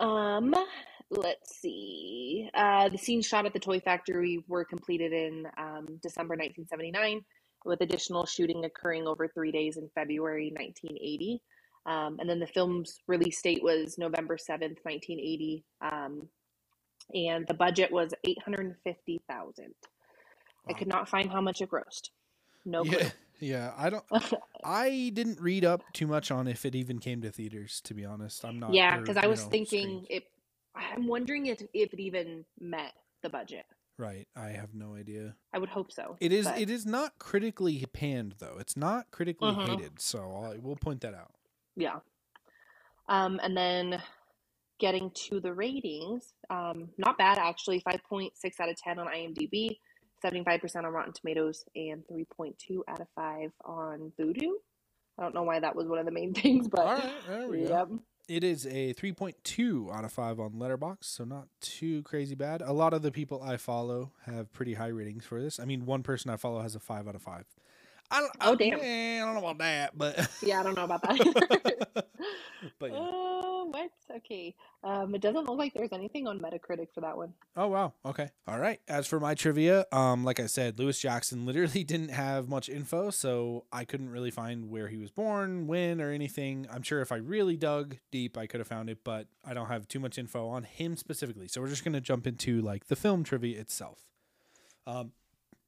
Um, 0.00 0.52
let's 1.10 1.60
see. 1.60 2.50
Uh, 2.52 2.88
the 2.88 2.98
scenes 2.98 3.24
shot 3.24 3.46
at 3.46 3.52
the 3.52 3.60
toy 3.60 3.78
factory 3.78 4.42
were 4.48 4.64
completed 4.64 5.12
in 5.12 5.46
um, 5.56 6.00
December 6.02 6.34
1979, 6.34 7.20
with 7.64 7.80
additional 7.82 8.26
shooting 8.26 8.64
occurring 8.64 9.06
over 9.06 9.28
three 9.28 9.52
days 9.52 9.76
in 9.76 9.88
February 9.94 10.52
1980. 10.56 11.40
Um, 11.86 12.16
and 12.18 12.28
then 12.28 12.40
the 12.40 12.46
film's 12.46 12.98
release 13.06 13.40
date 13.42 13.62
was 13.62 13.98
November 13.98 14.36
7th, 14.36 14.78
1980. 14.84 15.64
Um, 15.82 16.28
and 17.14 17.46
the 17.46 17.54
budget 17.54 17.92
was 17.92 18.14
850000 18.24 19.74
I 20.66 20.72
could 20.72 20.88
not 20.88 21.08
find 21.08 21.30
how 21.30 21.42
much 21.42 21.60
it 21.60 21.68
grossed. 21.70 22.08
No 22.64 22.84
clue. 22.84 22.96
Yeah, 22.98 23.10
yeah. 23.40 23.72
I 23.76 23.90
don't. 23.90 24.04
I 24.64 25.10
didn't 25.12 25.38
read 25.38 25.64
up 25.66 25.82
too 25.92 26.06
much 26.06 26.30
on 26.30 26.48
if 26.48 26.64
it 26.64 26.74
even 26.74 26.98
came 26.98 27.20
to 27.20 27.30
theaters. 27.30 27.82
To 27.84 27.92
be 27.92 28.06
honest, 28.06 28.42
I'm 28.46 28.58
not. 28.58 28.72
Yeah, 28.72 28.98
because 28.98 29.18
I 29.18 29.24
you 29.24 29.28
was 29.28 29.44
know, 29.44 29.50
thinking 29.50 29.82
screens. 30.04 30.06
it. 30.08 30.24
I'm 30.74 31.06
wondering 31.06 31.46
if 31.46 31.60
if 31.74 31.92
it 31.92 32.00
even 32.00 32.46
met 32.58 32.94
the 33.22 33.28
budget. 33.28 33.66
Right. 33.98 34.26
I 34.34 34.48
have 34.48 34.74
no 34.74 34.94
idea. 34.94 35.36
I 35.52 35.58
would 35.58 35.68
hope 35.68 35.92
so. 35.92 36.16
It 36.20 36.32
is. 36.32 36.46
but- 36.46 36.58
It 36.58 36.70
is 36.70 36.86
not 36.86 37.18
critically 37.18 37.84
panned 37.92 38.36
though. 38.38 38.56
It's 38.58 38.76
not 38.78 39.10
critically 39.10 39.50
Mhm. 39.52 39.68
hated. 39.68 40.00
So 40.00 40.32
I 40.50 40.56
will 40.58 40.76
point 40.76 41.02
that 41.02 41.12
out. 41.14 41.32
Yeah. 41.76 41.96
Um, 43.08 43.40
and 43.42 43.56
then 43.56 44.02
getting 44.80 45.10
to 45.28 45.40
the 45.40 45.52
ratings, 45.52 46.32
um, 46.50 46.88
not 46.98 47.18
bad 47.18 47.38
actually. 47.38 47.80
Five 47.80 48.00
point 48.08 48.32
six 48.36 48.60
out 48.60 48.68
of 48.68 48.76
ten 48.76 48.98
on 48.98 49.06
IMDb, 49.06 49.78
seventy 50.22 50.44
five 50.44 50.60
percent 50.60 50.86
on 50.86 50.92
Rotten 50.92 51.12
Tomatoes, 51.12 51.64
and 51.76 52.06
three 52.08 52.24
point 52.24 52.58
two 52.58 52.84
out 52.88 53.00
of 53.00 53.06
five 53.14 53.50
on 53.64 54.12
Vudu. 54.18 54.52
I 55.18 55.22
don't 55.22 55.34
know 55.34 55.42
why 55.42 55.60
that 55.60 55.76
was 55.76 55.86
one 55.86 55.98
of 55.98 56.06
the 56.06 56.12
main 56.12 56.34
things, 56.34 56.68
but 56.68 56.80
All 56.80 56.94
right. 56.94 57.12
There 57.28 57.48
we 57.48 57.64
go. 57.64 58.00
It 58.26 58.42
is 58.42 58.64
a 58.64 58.94
3.2 58.94 59.94
out 59.94 60.02
of 60.02 60.10
5 60.10 60.40
on 60.40 60.52
Letterboxd, 60.52 61.04
so 61.04 61.24
not 61.24 61.48
too 61.60 62.02
crazy 62.04 62.34
bad. 62.34 62.62
A 62.62 62.72
lot 62.72 62.94
of 62.94 63.02
the 63.02 63.12
people 63.12 63.42
I 63.42 63.58
follow 63.58 64.12
have 64.24 64.50
pretty 64.50 64.72
high 64.74 64.88
ratings 64.88 65.26
for 65.26 65.42
this. 65.42 65.60
I 65.60 65.66
mean, 65.66 65.84
one 65.84 66.02
person 66.02 66.30
I 66.30 66.36
follow 66.36 66.62
has 66.62 66.74
a 66.74 66.80
5 66.80 67.06
out 67.06 67.14
of 67.14 67.20
5. 67.20 67.44
I 68.10 68.20
don't, 68.20 68.32
Oh, 68.40 68.52
I, 68.52 68.54
damn. 68.56 68.80
eh, 68.80 69.22
I 69.22 69.24
don't 69.24 69.34
know 69.34 69.40
about 69.48 69.58
that, 69.58 69.96
but 69.98 70.28
Yeah, 70.42 70.60
I 70.60 70.62
don't 70.62 70.76
know 70.76 70.84
about 70.84 71.02
that. 71.02 72.06
but 72.78 72.92
yeah. 72.92 72.98
Uh, 72.98 73.30
Oh, 73.56 73.68
what? 73.70 73.90
Okay. 74.18 74.54
Um, 74.82 75.14
it 75.14 75.22
doesn't 75.22 75.46
look 75.48 75.56
like 75.58 75.72
there's 75.72 75.92
anything 75.92 76.26
on 76.26 76.38
Metacritic 76.38 76.88
for 76.94 77.00
that 77.00 77.16
one. 77.16 77.32
Oh 77.56 77.68
wow. 77.68 77.94
Okay. 78.04 78.28
All 78.46 78.58
right. 78.58 78.78
As 78.86 79.06
for 79.06 79.18
my 79.18 79.34
trivia, 79.34 79.86
um, 79.90 80.22
like 80.22 80.38
I 80.38 80.44
said, 80.46 80.78
Lewis 80.78 80.98
Jackson 80.98 81.46
literally 81.46 81.82
didn't 81.84 82.10
have 82.10 82.46
much 82.46 82.68
info, 82.68 83.08
so 83.08 83.64
I 83.72 83.84
couldn't 83.86 84.10
really 84.10 84.30
find 84.30 84.68
where 84.70 84.88
he 84.88 84.98
was 84.98 85.10
born, 85.10 85.66
when, 85.66 85.98
or 86.00 86.10
anything. 86.10 86.66
I'm 86.70 86.82
sure 86.82 87.00
if 87.00 87.10
I 87.10 87.16
really 87.16 87.56
dug 87.56 87.96
deep, 88.10 88.36
I 88.36 88.46
could 88.46 88.60
have 88.60 88.68
found 88.68 88.90
it, 88.90 88.98
but 89.02 89.28
I 89.46 89.54
don't 89.54 89.68
have 89.68 89.88
too 89.88 90.00
much 90.00 90.18
info 90.18 90.46
on 90.48 90.64
him 90.64 90.96
specifically. 90.98 91.48
So 91.48 91.62
we're 91.62 91.68
just 91.68 91.84
gonna 91.84 92.02
jump 92.02 92.26
into 92.26 92.60
like 92.60 92.88
the 92.88 92.96
film 92.96 93.24
trivia 93.24 93.58
itself. 93.60 94.00
Um, 94.86 95.12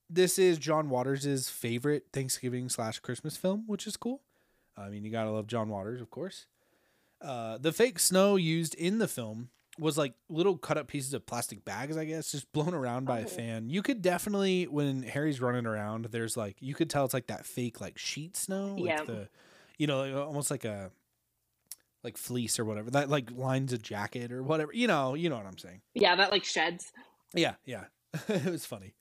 this 0.08 0.38
is 0.38 0.58
John 0.58 0.88
Waters' 0.90 1.48
favorite 1.48 2.06
Thanksgiving 2.12 2.68
slash 2.68 2.98
Christmas 3.00 3.36
film, 3.36 3.64
which 3.66 3.86
is 3.86 3.96
cool. 3.96 4.22
I 4.76 4.88
mean, 4.88 5.04
you 5.04 5.10
gotta 5.10 5.30
love 5.30 5.46
John 5.46 5.68
Waters, 5.68 6.00
of 6.00 6.10
course. 6.10 6.46
Uh, 7.20 7.58
the 7.58 7.72
fake 7.72 7.98
snow 7.98 8.36
used 8.36 8.74
in 8.74 8.98
the 8.98 9.08
film 9.08 9.48
was 9.78 9.98
like 9.98 10.14
little 10.28 10.56
cut 10.56 10.78
up 10.78 10.86
pieces 10.86 11.12
of 11.14 11.26
plastic 11.26 11.64
bags, 11.64 11.96
I 11.96 12.04
guess, 12.04 12.30
just 12.32 12.50
blown 12.52 12.74
around 12.74 13.06
by 13.06 13.20
a 13.20 13.24
Oh. 13.24 13.28
fan. 13.28 13.68
You 13.70 13.82
could 13.82 14.02
definitely, 14.02 14.66
when 14.66 15.02
Harry's 15.02 15.40
running 15.40 15.66
around, 15.66 16.06
there's 16.06 16.36
like 16.36 16.56
you 16.60 16.74
could 16.74 16.88
tell 16.90 17.04
it's 17.04 17.14
like 17.14 17.26
that 17.28 17.46
fake 17.46 17.80
like 17.80 17.98
sheet 17.98 18.36
snow, 18.36 18.74
like 18.76 18.84
Yeah. 18.88 19.04
the, 19.04 19.28
you 19.78 19.86
know, 19.86 20.22
almost 20.24 20.50
like 20.50 20.64
a 20.64 20.90
like 22.04 22.16
fleece 22.16 22.58
or 22.58 22.64
whatever 22.64 22.90
that 22.90 23.08
like 23.10 23.30
lines 23.32 23.72
a 23.72 23.78
jacket 23.78 24.30
or 24.30 24.42
whatever. 24.42 24.72
You 24.72 24.86
know, 24.86 25.14
you 25.14 25.28
know 25.28 25.36
what 25.36 25.46
I'm 25.46 25.58
saying. 25.58 25.80
Yeah, 25.94 26.14
that 26.16 26.30
like 26.30 26.44
sheds. 26.44 26.92
Yeah, 27.34 27.54
yeah. 27.64 27.84
it 28.28 28.44
was 28.46 28.64
funny. 28.66 28.94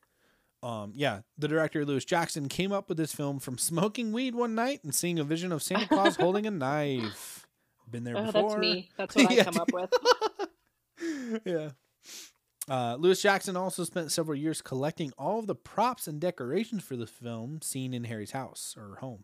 Um, 0.65 0.93
yeah, 0.95 1.19
the 1.38 1.48
director 1.48 1.86
Lewis 1.86 2.05
Jackson 2.05 2.50
came 2.50 2.72
up 2.72 2.89
with 2.89 2.98
this 2.98 3.13
film 3.13 3.39
from 3.39 3.57
smoking 3.60 4.12
weed 4.12 4.34
one 4.34 4.55
night 4.55 4.79
and 4.84 4.95
seeing 4.95 5.19
a 5.19 5.24
vision 5.24 5.51
of 5.51 5.62
Santa 5.62 5.88
Claus 5.88 6.15
holding 6.15 6.48
a 6.48 6.51
knife. 6.51 7.45
Been 7.89 8.03
there 8.03 8.17
Oh, 8.17 8.25
before. 8.25 8.50
that's 8.50 8.60
me. 8.60 8.89
That's 8.98 9.15
what 9.15 9.31
I 9.31 9.34
Yeah, 9.36 9.43
come 9.43 9.57
up 9.60 9.72
with. 9.72 9.93
yeah. 11.45 11.69
Uh, 12.67 12.95
Lewis 12.95 13.22
Jackson 13.22 13.55
also 13.55 13.84
spent 13.84 14.12
several 14.12 14.36
years 14.38 14.63
collecting 14.63 15.12
all 15.19 15.38
of 15.38 15.45
the 15.45 15.53
props 15.53 16.07
and 16.07 16.19
decorations 16.19 16.84
for 16.84 16.95
the 16.95 17.05
film 17.05 17.62
seen 17.62 17.93
in 17.93 18.05
Harry's 18.05 18.31
house 18.31 18.75
or 18.75 18.95
home. 19.01 19.24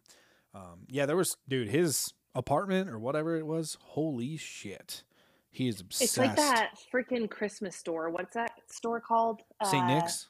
Um, 0.53 0.81
yeah, 0.89 1.07
there 1.07 1.15
was, 1.17 1.35
dude, 1.47 1.69
his 1.69 2.13
apartment 2.35 2.87
or 2.87 2.99
whatever 2.99 3.35
it 3.37 3.47
was. 3.47 3.77
Holy 3.81 4.37
shit. 4.37 5.03
He 5.49 5.67
is 5.67 5.81
obsessed. 5.81 6.03
It's 6.03 6.17
like 6.19 6.35
that 6.35 6.77
freaking 6.93 7.27
Christmas 7.29 7.75
store. 7.75 8.11
What's 8.11 8.35
that 8.35 8.51
store 8.67 9.01
called? 9.01 9.41
St. 9.63 9.83
Uh, 9.83 9.87
Nick's? 9.87 10.27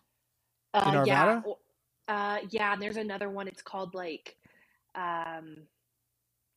Uh, 0.73 0.93
in 1.01 1.05
yeah. 1.05 1.41
Uh, 2.07 2.39
yeah, 2.49 2.73
and 2.73 2.81
there's 2.81 2.97
another 2.97 3.29
one. 3.29 3.47
It's 3.47 3.61
called 3.61 3.93
like, 3.95 4.35
um, 4.95 5.57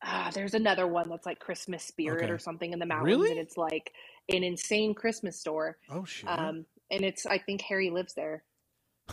ah, 0.03 0.29
there's 0.33 0.53
another 0.53 0.87
one 0.87 1.09
that's 1.09 1.25
like 1.25 1.39
Christmas 1.39 1.83
Spirit 1.83 2.23
Okay. 2.23 2.31
or 2.31 2.39
something 2.39 2.73
in 2.73 2.79
the 2.79 2.85
mountains, 2.85 3.07
Really? 3.17 3.31
and 3.31 3.39
it's 3.39 3.57
like 3.57 3.93
an 4.29 4.43
insane 4.43 4.93
Christmas 4.93 5.39
store. 5.39 5.77
Oh, 5.89 6.03
shit. 6.05 6.29
Um, 6.29 6.65
and 6.91 7.03
it's 7.05 7.25
I 7.25 7.37
think 7.37 7.61
Harry 7.61 7.89
lives 7.89 8.13
there, 8.13 8.43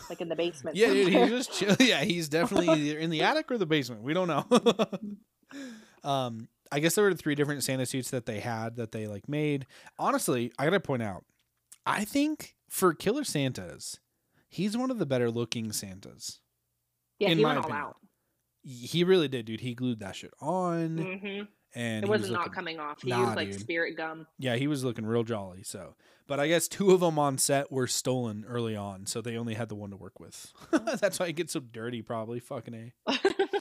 like 0.09 0.21
in 0.21 0.29
the 0.29 0.35
basement. 0.35 0.75
Yeah, 0.75 0.87
dude, 0.87 1.13
he's 1.13 1.29
just 1.29 1.53
chill. 1.53 1.75
Yeah, 1.79 2.03
he's 2.03 2.29
definitely 2.29 2.69
either 2.89 2.99
in 2.99 3.09
the 3.09 3.21
attic 3.21 3.51
or 3.51 3.57
the 3.57 3.65
basement. 3.65 4.03
We 4.03 4.13
don't 4.13 4.27
know. 4.27 4.45
um, 6.09 6.49
I 6.71 6.79
guess 6.79 6.95
there 6.95 7.05
were 7.05 7.13
three 7.13 7.35
different 7.35 7.63
Santa 7.63 7.85
suits 7.85 8.09
that 8.11 8.25
they 8.25 8.39
had 8.39 8.75
that 8.77 8.91
they 8.91 9.07
like 9.07 9.29
made. 9.29 9.65
Honestly, 9.99 10.51
I 10.57 10.65
gotta 10.65 10.79
point 10.79 11.03
out, 11.03 11.23
I 11.85 12.03
think 12.05 12.55
for 12.67 12.93
Killer 12.93 13.23
Santas, 13.23 13.99
he's 14.53 14.77
one 14.77 14.91
of 14.91 14.99
the 14.99 15.05
better 15.05 15.29
looking 15.31 15.71
Santas. 15.71 16.39
yeah, 17.19 17.29
in 17.29 17.37
he 17.37 17.43
my 17.43 17.49
went 17.55 17.59
all 17.59 17.63
opinion. 17.65 17.85
out. 17.85 17.95
He 18.63 19.03
really 19.03 19.27
did, 19.27 19.45
dude. 19.45 19.59
He 19.61 19.73
glued 19.75 19.99
that 19.99 20.15
shit 20.15 20.31
on, 20.39 20.97
hmm 20.97 21.41
and 21.75 22.03
It 22.05 22.07
was 22.09 22.21
wasn't 22.21 22.33
not 22.33 22.39
looking- 22.43 22.53
coming 22.53 22.79
off. 22.79 23.01
He 23.01 23.09
Nah, 23.09 23.23
used 23.23 23.35
like 23.35 23.51
dude. 23.51 23.59
spirit 23.59 23.97
gum. 23.97 24.27
Yeah, 24.37 24.55
he 24.57 24.67
was 24.67 24.83
looking 24.83 25.05
real 25.07 25.23
jolly. 25.23 25.63
So, 25.63 25.95
but 26.27 26.39
I 26.39 26.47
guess 26.47 26.67
two 26.67 26.91
of 26.91 26.99
them 26.99 27.17
on 27.17 27.37
set 27.39 27.71
were 27.71 27.87
stolen 27.87 28.45
early 28.47 28.75
on, 28.75 29.05
so 29.07 29.21
they 29.21 29.35
only 29.37 29.55
had 29.55 29.69
the 29.69 29.75
one 29.75 29.89
to 29.89 29.97
work 29.97 30.19
with. 30.19 30.53
That's 30.71 31.19
why 31.19 31.27
it 31.27 31.35
gets 31.35 31.53
so 31.53 31.59
dirty, 31.61 32.01
probably. 32.03 32.39
Fucking 32.39 32.91
a. 33.07 33.17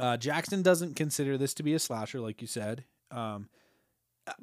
Uh, 0.00 0.16
Jackson 0.16 0.62
doesn't 0.62 0.96
consider 0.96 1.36
this 1.36 1.52
to 1.54 1.62
be 1.62 1.74
a 1.74 1.78
slasher, 1.78 2.18
like 2.20 2.40
you 2.40 2.46
said. 2.46 2.84
Um, 3.10 3.48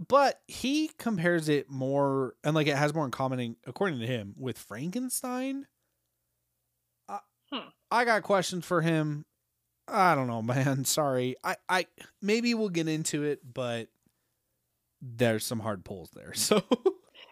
but 0.07 0.41
he 0.47 0.91
compares 0.97 1.49
it 1.49 1.69
more, 1.69 2.35
and 2.43 2.53
like 2.55 2.67
it 2.67 2.75
has 2.75 2.93
more 2.93 3.05
in 3.05 3.11
common, 3.11 3.55
according 3.65 3.99
to 3.99 4.07
him, 4.07 4.33
with 4.37 4.57
Frankenstein. 4.57 5.67
I, 7.07 7.19
Hmm. 7.51 7.69
I 7.89 8.05
got 8.05 8.23
questions 8.23 8.65
for 8.65 8.81
him. 8.81 9.25
I 9.87 10.15
don't 10.15 10.27
know, 10.27 10.41
man. 10.43 10.85
Sorry. 10.85 11.35
I, 11.43 11.55
I 11.67 11.87
maybe 12.21 12.53
we'll 12.53 12.69
get 12.69 12.87
into 12.87 13.23
it, 13.23 13.41
but 13.53 13.87
there's 15.01 15.45
some 15.45 15.59
hard 15.59 15.83
pulls 15.85 16.09
there. 16.11 16.33
So 16.35 16.63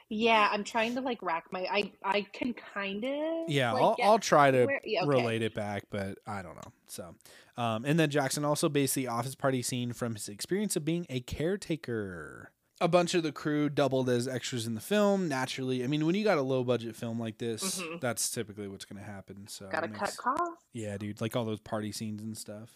Yeah, 0.10 0.48
I'm 0.52 0.64
trying 0.64 0.96
to 0.96 1.02
like 1.02 1.22
rack 1.22 1.46
my. 1.52 1.68
I 1.70 1.92
I 2.04 2.22
can 2.34 2.54
kind 2.54 3.04
of. 3.04 3.50
yeah, 3.50 3.74
like, 3.74 3.82
I'll, 3.84 3.96
I'll 4.04 4.20
try 4.20 4.52
to 4.52 4.68
yeah, 4.86 5.02
okay. 5.04 5.10
relate 5.10 5.42
it 5.42 5.54
back, 5.54 5.84
but 5.90 6.18
I 6.26 6.42
don't 6.42 6.56
know. 6.56 6.72
So, 6.88 7.16
um, 7.58 7.84
and 7.84 8.00
then 8.00 8.10
Jackson 8.10 8.46
also 8.46 8.70
based 8.70 8.96
the 8.96 9.08
office 9.08 9.36
party 9.36 9.62
scene 9.62 9.92
from 9.92 10.14
his 10.14 10.30
experience 10.30 10.76
of 10.78 10.86
being 10.86 11.06
a 11.10 11.20
caretaker. 11.20 12.52
A 12.80 12.88
bunch 12.88 13.16
of 13.16 13.24
the 13.24 13.32
crew 13.32 13.70
doubled 13.70 14.08
as 14.08 14.28
extras 14.28 14.68
in 14.68 14.76
the 14.76 14.82
film. 14.82 15.28
Naturally, 15.28 15.84
I 15.84 15.88
mean, 15.88 16.06
when 16.06 16.14
you 16.14 16.24
got 16.24 16.38
a 16.38 16.44
low 16.44 16.64
budget 16.64 16.96
film 16.96 17.20
like 17.20 17.40
this, 17.40 17.82
Mhm. 17.82 18.00
that's 18.00 18.30
typically 18.30 18.68
what's 18.68 18.86
going 18.86 19.04
to 19.04 19.10
happen. 19.12 19.48
So, 19.48 19.68
Gotta 19.68 19.88
it 19.88 19.94
cut 19.94 20.02
makes- 20.04 20.16
costs. 20.18 20.64
Yeah, 20.74 20.96
dude, 20.98 21.20
like 21.20 21.36
all 21.36 21.44
those 21.44 21.60
party 21.60 21.92
scenes 21.92 22.22
and 22.22 22.38
stuff. 22.38 22.70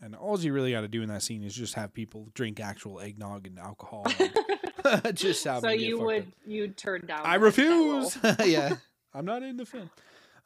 And 0.00 0.16
all 0.16 0.40
you 0.40 0.54
really 0.54 0.72
got 0.72 0.80
to 0.82 0.88
do 0.88 1.02
in 1.02 1.08
that 1.10 1.22
scene 1.22 1.42
is 1.42 1.54
just 1.54 1.74
have 1.74 1.92
people 1.92 2.28
drink 2.34 2.60
actual 2.60 2.98
eggnog 2.98 3.46
and 3.46 3.58
alcohol. 3.58 4.06
and 4.18 4.34
just 5.14 5.42
so 5.42 5.68
you 5.68 5.98
would 6.00 6.22
up. 6.22 6.28
you'd 6.46 6.76
turn 6.76 7.06
down. 7.06 7.20
I 7.24 7.38
that- 7.38 7.56
that 7.56 7.68
role. 7.68 8.00
refuse. 8.00 8.18
yeah, 8.46 8.76
I'm 9.14 9.24
not 9.24 9.42
in 9.42 9.56
the 9.56 9.66
film. 9.66 9.90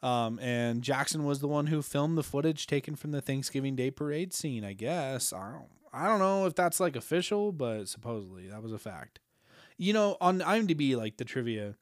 Um, 0.03 0.39
and 0.39 0.81
Jackson 0.81 1.25
was 1.25 1.39
the 1.39 1.47
one 1.47 1.67
who 1.67 1.81
filmed 1.81 2.17
the 2.17 2.23
footage 2.23 2.65
taken 2.65 2.95
from 2.95 3.11
the 3.11 3.21
Thanksgiving 3.21 3.75
Day 3.75 3.91
parade 3.91 4.33
scene. 4.33 4.63
I 4.65 4.73
guess 4.73 5.31
I 5.31 5.51
don't. 5.51 5.67
I 5.93 6.07
don't 6.07 6.19
know 6.19 6.45
if 6.45 6.55
that's 6.55 6.79
like 6.79 6.95
official, 6.95 7.51
but 7.51 7.87
supposedly 7.87 8.47
that 8.47 8.63
was 8.63 8.71
a 8.71 8.79
fact. 8.79 9.19
You 9.77 9.93
know, 9.93 10.15
on 10.21 10.39
IMDb, 10.39 10.95
like 10.95 11.17
the 11.17 11.25
trivia, 11.25 11.75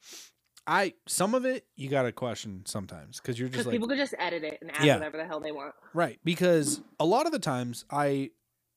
I 0.66 0.94
some 1.08 1.34
of 1.36 1.46
it 1.46 1.66
you 1.76 1.90
got 1.90 2.04
to 2.04 2.12
question 2.12 2.64
sometimes 2.66 3.20
because 3.20 3.40
you're 3.40 3.50
just 3.50 3.66
like 3.66 3.74
people 3.74 3.88
could 3.88 3.98
just 3.98 4.16
edit 4.18 4.44
it 4.44 4.58
and 4.62 4.72
add 4.76 4.84
Yeah. 4.86 4.96
whatever 4.96 5.18
the 5.18 5.26
hell 5.26 5.40
they 5.40 5.52
want. 5.52 5.74
Right, 5.94 6.20
because 6.24 6.82
a 7.00 7.06
lot 7.06 7.26
of 7.26 7.32
the 7.32 7.40
times 7.40 7.86
I 7.92 8.32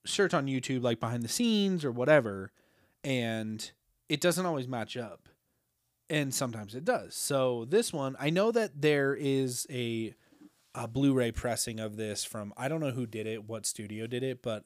search 0.04 0.34
on 0.34 0.46
YouTube 0.46 0.82
like 0.82 1.00
behind 1.00 1.22
the 1.22 1.28
scenes 1.28 1.84
or 1.84 1.90
whatever, 1.92 2.52
and 3.04 3.70
it 4.08 4.20
doesn't 4.20 4.46
always 4.46 4.68
match 4.68 4.96
up. 4.96 5.28
And 6.10 6.34
sometimes 6.34 6.74
it 6.74 6.84
does. 6.84 7.14
So 7.14 7.64
this 7.64 7.92
one, 7.92 8.16
I 8.20 8.28
know 8.30 8.50
that 8.52 8.82
there 8.82 9.14
is 9.14 9.66
a 9.70 10.14
a 10.74 10.88
Blu-ray 10.88 11.32
pressing 11.32 11.80
of 11.80 11.96
this 11.96 12.24
from 12.24 12.52
I 12.56 12.68
don't 12.68 12.80
know 12.80 12.90
who 12.90 13.06
did 13.06 13.26
it, 13.26 13.44
what 13.44 13.66
studio 13.66 14.06
did 14.06 14.22
it, 14.22 14.42
but 14.42 14.64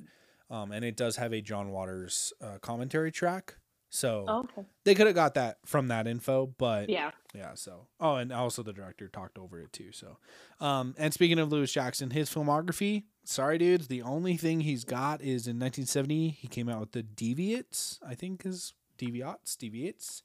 um 0.50 0.72
and 0.72 0.84
it 0.84 0.96
does 0.96 1.16
have 1.16 1.32
a 1.32 1.40
John 1.40 1.70
Waters 1.70 2.32
uh, 2.40 2.58
commentary 2.60 3.12
track. 3.12 3.56
So 3.96 4.24
Oh, 4.28 4.38
okay. 4.40 4.66
they 4.84 4.94
could 4.94 5.06
have 5.06 5.14
got 5.16 5.34
that 5.34 5.58
from 5.64 5.88
that 5.88 6.06
info, 6.06 6.46
but 6.58 6.88
Yeah. 6.90 7.12
yeah, 7.34 7.54
so 7.54 7.86
oh, 7.98 8.16
and 8.16 8.30
also 8.32 8.62
the 8.62 8.72
director 8.74 9.08
talked 9.08 9.38
over 9.38 9.58
it 9.60 9.72
too. 9.72 9.90
So, 9.92 10.18
um, 10.60 10.94
and 10.98 11.14
speaking 11.14 11.38
of 11.38 11.50
Lewis 11.50 11.72
Jackson, 11.72 12.10
his 12.10 12.28
filmography, 12.30 13.04
sorry, 13.24 13.56
dudes, 13.58 13.88
the 13.88 14.02
only 14.02 14.36
thing 14.36 14.60
he's 14.60 14.84
got 14.84 15.22
is 15.22 15.46
in 15.46 15.58
1970 15.58 16.28
he 16.28 16.46
came 16.46 16.68
out 16.68 16.80
with 16.80 16.92
the 16.92 17.02
Deviates, 17.02 17.98
I 18.06 18.14
think 18.14 18.44
is 18.44 18.74
Deviates, 18.98 19.56
Deviates. 19.56 20.22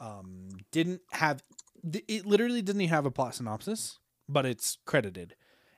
Um, 0.00 0.48
didn't 0.70 1.00
have 1.12 1.42
it. 1.82 2.26
Literally 2.26 2.62
didn't 2.62 2.82
even 2.82 2.94
have 2.94 3.06
a 3.06 3.10
plot 3.10 3.34
synopsis, 3.34 3.98
but 4.28 4.44
it's 4.46 4.78
credited. 4.84 5.34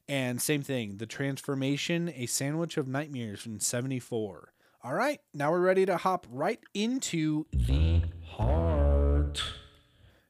And 0.08 0.42
same 0.42 0.62
thing, 0.62 0.96
the 0.96 1.06
transformation, 1.06 2.12
a 2.16 2.26
sandwich 2.26 2.76
of 2.76 2.88
nightmares 2.88 3.40
from 3.40 3.60
'74. 3.60 4.52
All 4.82 4.94
right, 4.94 5.20
now 5.34 5.50
we're 5.50 5.60
ready 5.60 5.84
to 5.84 5.98
hop 5.98 6.26
right 6.30 6.58
into 6.72 7.44
the 7.52 8.00
heart. 8.24 9.42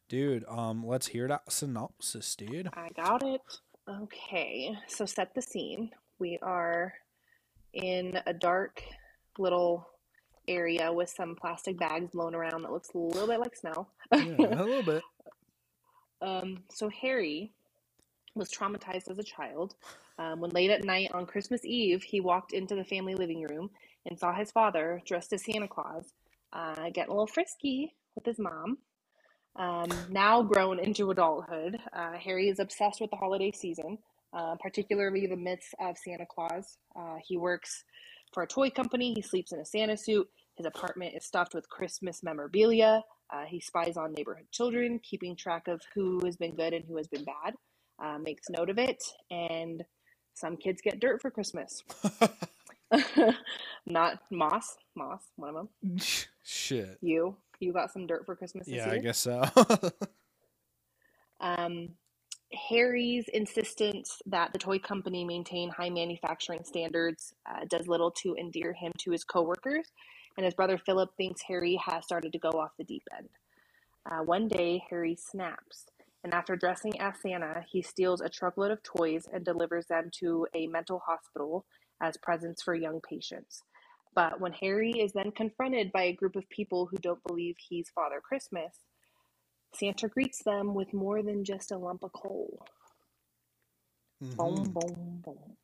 Dude, 0.09 0.45
um, 0.49 0.85
let's 0.85 1.07
hear 1.07 1.29
that 1.29 1.53
synopsis, 1.53 2.35
dude. 2.35 2.69
I 2.75 2.89
got 2.97 3.23
it. 3.23 3.43
Okay, 3.89 4.77
so 4.89 5.07
set 5.07 5.37
the 5.37 5.41
scene. 5.41 5.93
We 6.19 6.37
are 6.43 6.93
in 7.75 8.19
a 8.27 8.33
dark 8.33 8.83
little 9.39 9.87
area 10.49 10.93
with 10.93 11.11
some 11.11 11.37
plastic 11.37 11.79
bags 11.79 12.11
blown 12.11 12.35
around 12.35 12.63
that 12.63 12.73
looks 12.73 12.89
a 12.93 12.99
little 12.99 13.29
bit 13.29 13.39
like 13.39 13.55
snow. 13.55 13.87
Yeah, 14.13 14.35
a 14.37 14.65
little 14.65 14.83
bit. 14.83 15.03
Um, 16.23 16.59
so 16.69 16.91
Harry 16.91 17.51
was 18.35 18.51
traumatized 18.51 19.11
as 19.11 19.19
a 19.19 19.23
child. 19.23 19.75
Um, 20.19 20.41
when 20.41 20.51
late 20.51 20.69
at 20.69 20.85
night 20.85 21.11
on 21.15 21.25
Christmas 21.25 21.65
Eve, 21.65 22.03
he 22.03 22.21
walked 22.21 22.53
into 22.53 22.75
the 22.75 22.85
family 22.85 23.15
living 23.15 23.41
room 23.49 23.71
and 24.11 24.19
saw 24.19 24.35
his 24.35 24.51
father 24.51 25.01
dressed 25.07 25.33
as 25.33 25.45
Santa 25.45 25.69
Claus, 25.69 26.13
uh, 26.53 26.91
getting 26.93 27.11
a 27.11 27.15
little 27.15 27.27
frisky 27.27 27.95
with 28.15 28.27
his 28.27 28.39
mom. 28.39 28.79
Um, 29.57 29.89
now 30.11 30.43
grown 30.43 30.79
into 30.79 31.11
adulthood, 31.11 31.79
uh, 31.93 32.13
Harry 32.13 32.49
is 32.49 32.59
obsessed 32.59 33.01
with 33.01 33.11
the 33.11 33.17
holiday 33.17 33.53
season, 33.53 33.99
uh, 34.33 34.57
particularly 34.61 35.27
the 35.27 35.37
myths 35.37 35.75
of 35.81 35.97
Santa 35.97 36.27
Claus. 36.27 36.79
Uh, 36.95 37.17
he 37.25 37.37
works 37.37 37.85
for 38.33 38.43
a 38.43 38.47
toy 38.47 38.71
company. 38.71 39.13
He 39.15 39.23
sleeps 39.23 39.53
in 39.53 39.61
a 39.61 39.65
Santa 39.65 39.97
suit. 39.97 40.29
His 40.57 40.67
apartment 40.67 41.15
is 41.17 41.25
stuffed 41.25 41.55
with 41.55 41.69
Christmas 41.69 42.23
memorabilia. 42.23 43.03
Uh, 43.33 43.45
he 43.47 43.61
spies 43.61 43.97
on 43.97 44.13
neighborhood 44.13 44.47
children, 44.53 45.01
keeping 45.03 45.37
track 45.37 45.69
of 45.69 45.81
who 45.95 46.21
has 46.25 46.37
been 46.37 46.55
good 46.55 46.73
and 46.73 46.85
who 46.85 46.97
has 46.97 47.09
been 47.09 47.25
bad. 47.25 47.55
Uh, 48.03 48.19
makes 48.19 48.49
note 48.49 48.71
of 48.71 48.79
it, 48.79 49.03
and 49.31 49.85
some 50.35 50.57
kids 50.57 50.81
get 50.83 51.01
dirt 51.01 51.21
for 51.21 51.31
Christmas. 51.31 51.83
Not 53.87 54.21
Moss, 54.31 54.77
Moss, 54.95 55.23
one 55.37 55.51
of 55.51 55.69
them. 55.83 55.99
Shit. 56.43 56.99
You, 57.01 57.37
you 57.61 57.73
got 57.73 57.93
some 57.93 58.07
dirt 58.07 58.27
for 58.27 58.37
Christmas 58.37 58.69
Yeah. 58.69 58.91
I 58.91 58.99
guess 58.99 59.19
so. 59.19 59.43
Um, 61.41 61.91
Harry's 62.69 63.29
insistence 63.29 64.21
that 64.27 64.53
the 64.53 64.59
toy 64.59 64.79
company 64.79 65.25
maintain 65.25 65.71
high 65.71 65.91
manufacturing 65.91 66.65
standards 66.65 67.33
uh, 67.49 67.65
does 67.69 67.87
little 67.89 68.11
to 68.11 68.35
endear 68.37 68.73
him 68.73 68.93
to 68.99 69.13
his 69.13 69.25
coworkers, 69.25 69.87
and 70.37 70.45
his 70.45 70.55
brother 70.55 70.77
Philip 70.77 71.11
thinks 71.17 71.43
Harry 71.43 71.77
has 71.77 72.05
started 72.05 72.33
to 72.33 72.39
go 72.39 72.51
off 72.51 72.73
the 72.77 72.85
deep 72.85 73.05
end. 73.17 73.29
Uh, 74.11 74.25
one 74.25 74.49
day, 74.49 74.83
Harry 74.91 75.15
snaps, 75.15 75.87
and 76.25 76.35
after 76.35 76.57
dressing 76.57 77.01
as 77.01 77.15
Santa, 77.23 77.65
he 77.71 77.83
steals 77.83 78.21
a 78.21 78.29
truckload 78.29 78.71
of 78.73 78.83
toys 78.83 79.29
and 79.33 79.45
delivers 79.45 79.87
them 79.87 80.11
to 80.19 80.47
a 80.55 80.67
mental 80.67 81.01
hospital 81.07 81.65
as 82.03 82.17
presents 82.17 82.63
for 82.63 82.75
young 82.75 83.01
patients. 83.01 83.63
But 84.15 84.41
when 84.41 84.53
Harry 84.55 84.93
is 84.93 85.13
then 85.13 85.33
confronted 85.33 85.93
by 85.93 86.05
a 86.05 86.13
group 86.15 86.37
of 86.37 86.49
people 86.51 86.87
who 86.87 86.99
don't 86.99 87.23
believe 87.27 87.57
he's 87.59 87.91
Father 87.91 88.21
Christmas, 88.23 88.75
Santa 89.75 90.09
greets 90.09 90.43
them 90.45 90.75
with 90.75 90.95
more 90.95 91.23
than 91.23 91.45
just 91.45 91.73
a 91.73 91.79
lump 91.79 92.05
of 92.05 92.13
coal. 92.13 92.67
Boom, 94.39 94.65
Mhm. 94.65 94.75
boom, 94.75 95.23
boom. 95.25 95.57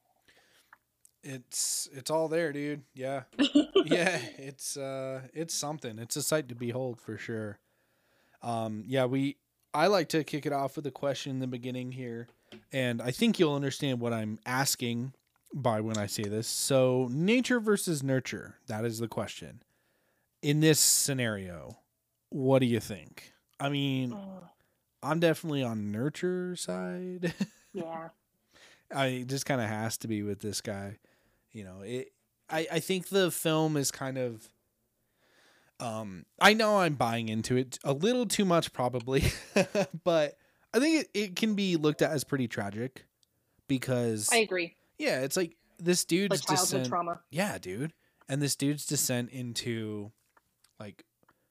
It's 1.24 1.88
it's 1.92 2.10
all 2.10 2.28
there, 2.28 2.52
dude. 2.52 2.84
Yeah. 2.94 3.24
yeah, 3.82 4.20
it's 4.38 4.76
uh 4.76 5.22
it's 5.34 5.54
something. 5.54 5.98
It's 5.98 6.16
a 6.16 6.22
sight 6.22 6.48
to 6.50 6.56
behold 6.56 7.00
for 7.00 7.18
sure. 7.18 7.58
Um 8.42 8.84
yeah, 8.86 9.06
we 9.06 9.38
I 9.74 9.88
like 9.88 10.08
to 10.10 10.24
kick 10.24 10.46
it 10.46 10.52
off 10.52 10.76
with 10.76 10.86
a 10.86 10.92
question 10.92 11.32
in 11.32 11.40
the 11.40 11.46
beginning 11.48 11.92
here, 11.92 12.28
and 12.72 13.02
I 13.02 13.10
think 13.12 13.38
you'll 13.38 13.54
understand 13.54 14.00
what 14.00 14.12
I'm 14.14 14.38
asking 14.46 15.14
by 15.56 15.80
when 15.80 15.96
I 15.96 16.06
say 16.06 16.24
this. 16.24 16.46
So, 16.46 17.08
nature 17.10 17.58
versus 17.58 18.02
nurture, 18.02 18.56
that 18.68 18.84
is 18.84 18.98
the 18.98 19.08
question. 19.08 19.62
In 20.42 20.60
this 20.60 20.78
scenario, 20.78 21.78
what 22.28 22.60
do 22.60 22.66
you 22.66 22.78
think? 22.78 23.32
I 23.58 23.70
mean, 23.70 24.12
Ugh, 24.12 24.44
I'm 25.02 25.18
definitely 25.18 25.62
on 25.62 25.90
nurture 25.90 26.54
side. 26.56 27.34
yeah. 27.72 28.08
I 28.94 29.06
it 29.06 29.28
just 29.28 29.46
kind 29.46 29.60
of 29.60 29.68
has 29.68 29.96
to 29.98 30.08
be 30.08 30.22
with 30.22 30.40
this 30.40 30.60
guy. 30.60 30.98
You 31.52 31.64
know, 31.64 31.80
it. 31.82 32.12
I 32.48 32.66
I 32.72 32.80
think 32.80 33.08
the 33.08 33.30
film 33.30 33.76
is 33.76 33.90
kind 33.90 34.18
of. 34.18 34.48
Um, 35.78 36.24
I 36.40 36.54
know 36.54 36.78
I'm 36.78 36.94
buying 36.94 37.28
into 37.28 37.56
it 37.56 37.78
a 37.84 37.92
little 37.92 38.24
too 38.24 38.46
much, 38.46 38.72
probably, 38.72 39.24
but 40.04 40.38
I 40.72 40.78
think 40.78 41.02
it, 41.02 41.08
it 41.12 41.36
can 41.36 41.54
be 41.54 41.76
looked 41.76 42.00
at 42.00 42.12
as 42.12 42.24
pretty 42.24 42.48
tragic, 42.48 43.04
because 43.68 44.30
I 44.32 44.36
agree. 44.38 44.74
Yeah, 44.98 45.20
it's 45.20 45.36
like 45.36 45.56
this 45.78 46.04
dude's 46.04 46.30
Like 46.48 46.58
descent. 46.58 46.88
trauma. 46.88 47.20
Yeah, 47.30 47.58
dude, 47.58 47.92
and 48.28 48.40
this 48.40 48.56
dude's 48.56 48.86
descent 48.86 49.30
into, 49.30 50.12
like, 50.80 51.04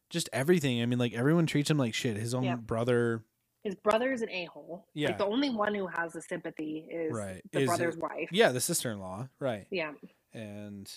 just 0.10 0.30
everything. 0.34 0.82
I 0.82 0.86
mean, 0.86 1.00
like 1.00 1.14
everyone 1.14 1.46
treats 1.46 1.70
him 1.70 1.78
like 1.78 1.94
shit. 1.94 2.18
His 2.18 2.34
own 2.34 2.44
Yeah. 2.44 2.56
brother, 2.56 3.24
His 3.64 3.76
brother's 3.76 4.22
an 4.22 4.30
a 4.30 4.46
hole. 4.46 4.86
Yeah. 4.94 5.08
Like 5.10 5.18
the 5.18 5.26
only 5.26 5.50
one 5.50 5.74
who 5.74 5.88
has 5.88 6.14
the 6.14 6.22
sympathy 6.22 6.86
is 6.90 7.12
Right. 7.12 7.42
the 7.52 7.62
Is 7.62 7.66
brother's 7.68 7.96
it- 7.96 8.02
wife. 8.02 8.30
yeah, 8.32 8.52
the 8.52 8.62
sister-in-law, 8.62 9.28
right, 9.40 9.66
Yeah. 9.72 9.94
and 10.34 10.92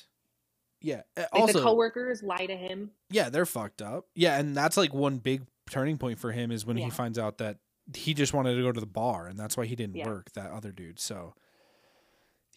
yeah, 0.82 1.02
uh, 1.16 1.22
Like 1.22 1.28
also 1.32 1.52
the 1.58 1.64
coworkers 1.64 2.22
lie 2.22 2.44
to 2.46 2.54
him. 2.56 2.90
Yeah, 3.10 3.30
they're 3.30 3.46
fucked 3.46 3.80
up. 3.82 4.06
Yeah, 4.14 4.38
and 4.38 4.54
that's 4.54 4.76
like 4.76 4.92
one 4.92 5.18
big 5.18 5.46
turning 5.70 5.96
point 5.98 6.18
for 6.18 6.30
him 6.32 6.52
is 6.52 6.66
when 6.66 6.76
Yeah. 6.76 6.84
he 6.84 6.90
finds 6.90 7.18
out 7.18 7.38
that 7.38 7.58
he 7.94 8.12
just 8.12 8.34
wanted 8.34 8.54
to 8.56 8.62
go 8.62 8.70
to 8.70 8.80
the 8.80 8.86
bar 8.86 9.26
and 9.26 9.38
that's 9.38 9.56
why 9.56 9.64
he 9.64 9.74
didn't 9.74 9.96
Yeah. 9.96 10.06
work, 10.06 10.30
that 10.32 10.50
other 10.50 10.70
dude. 10.70 11.00
So 11.00 11.34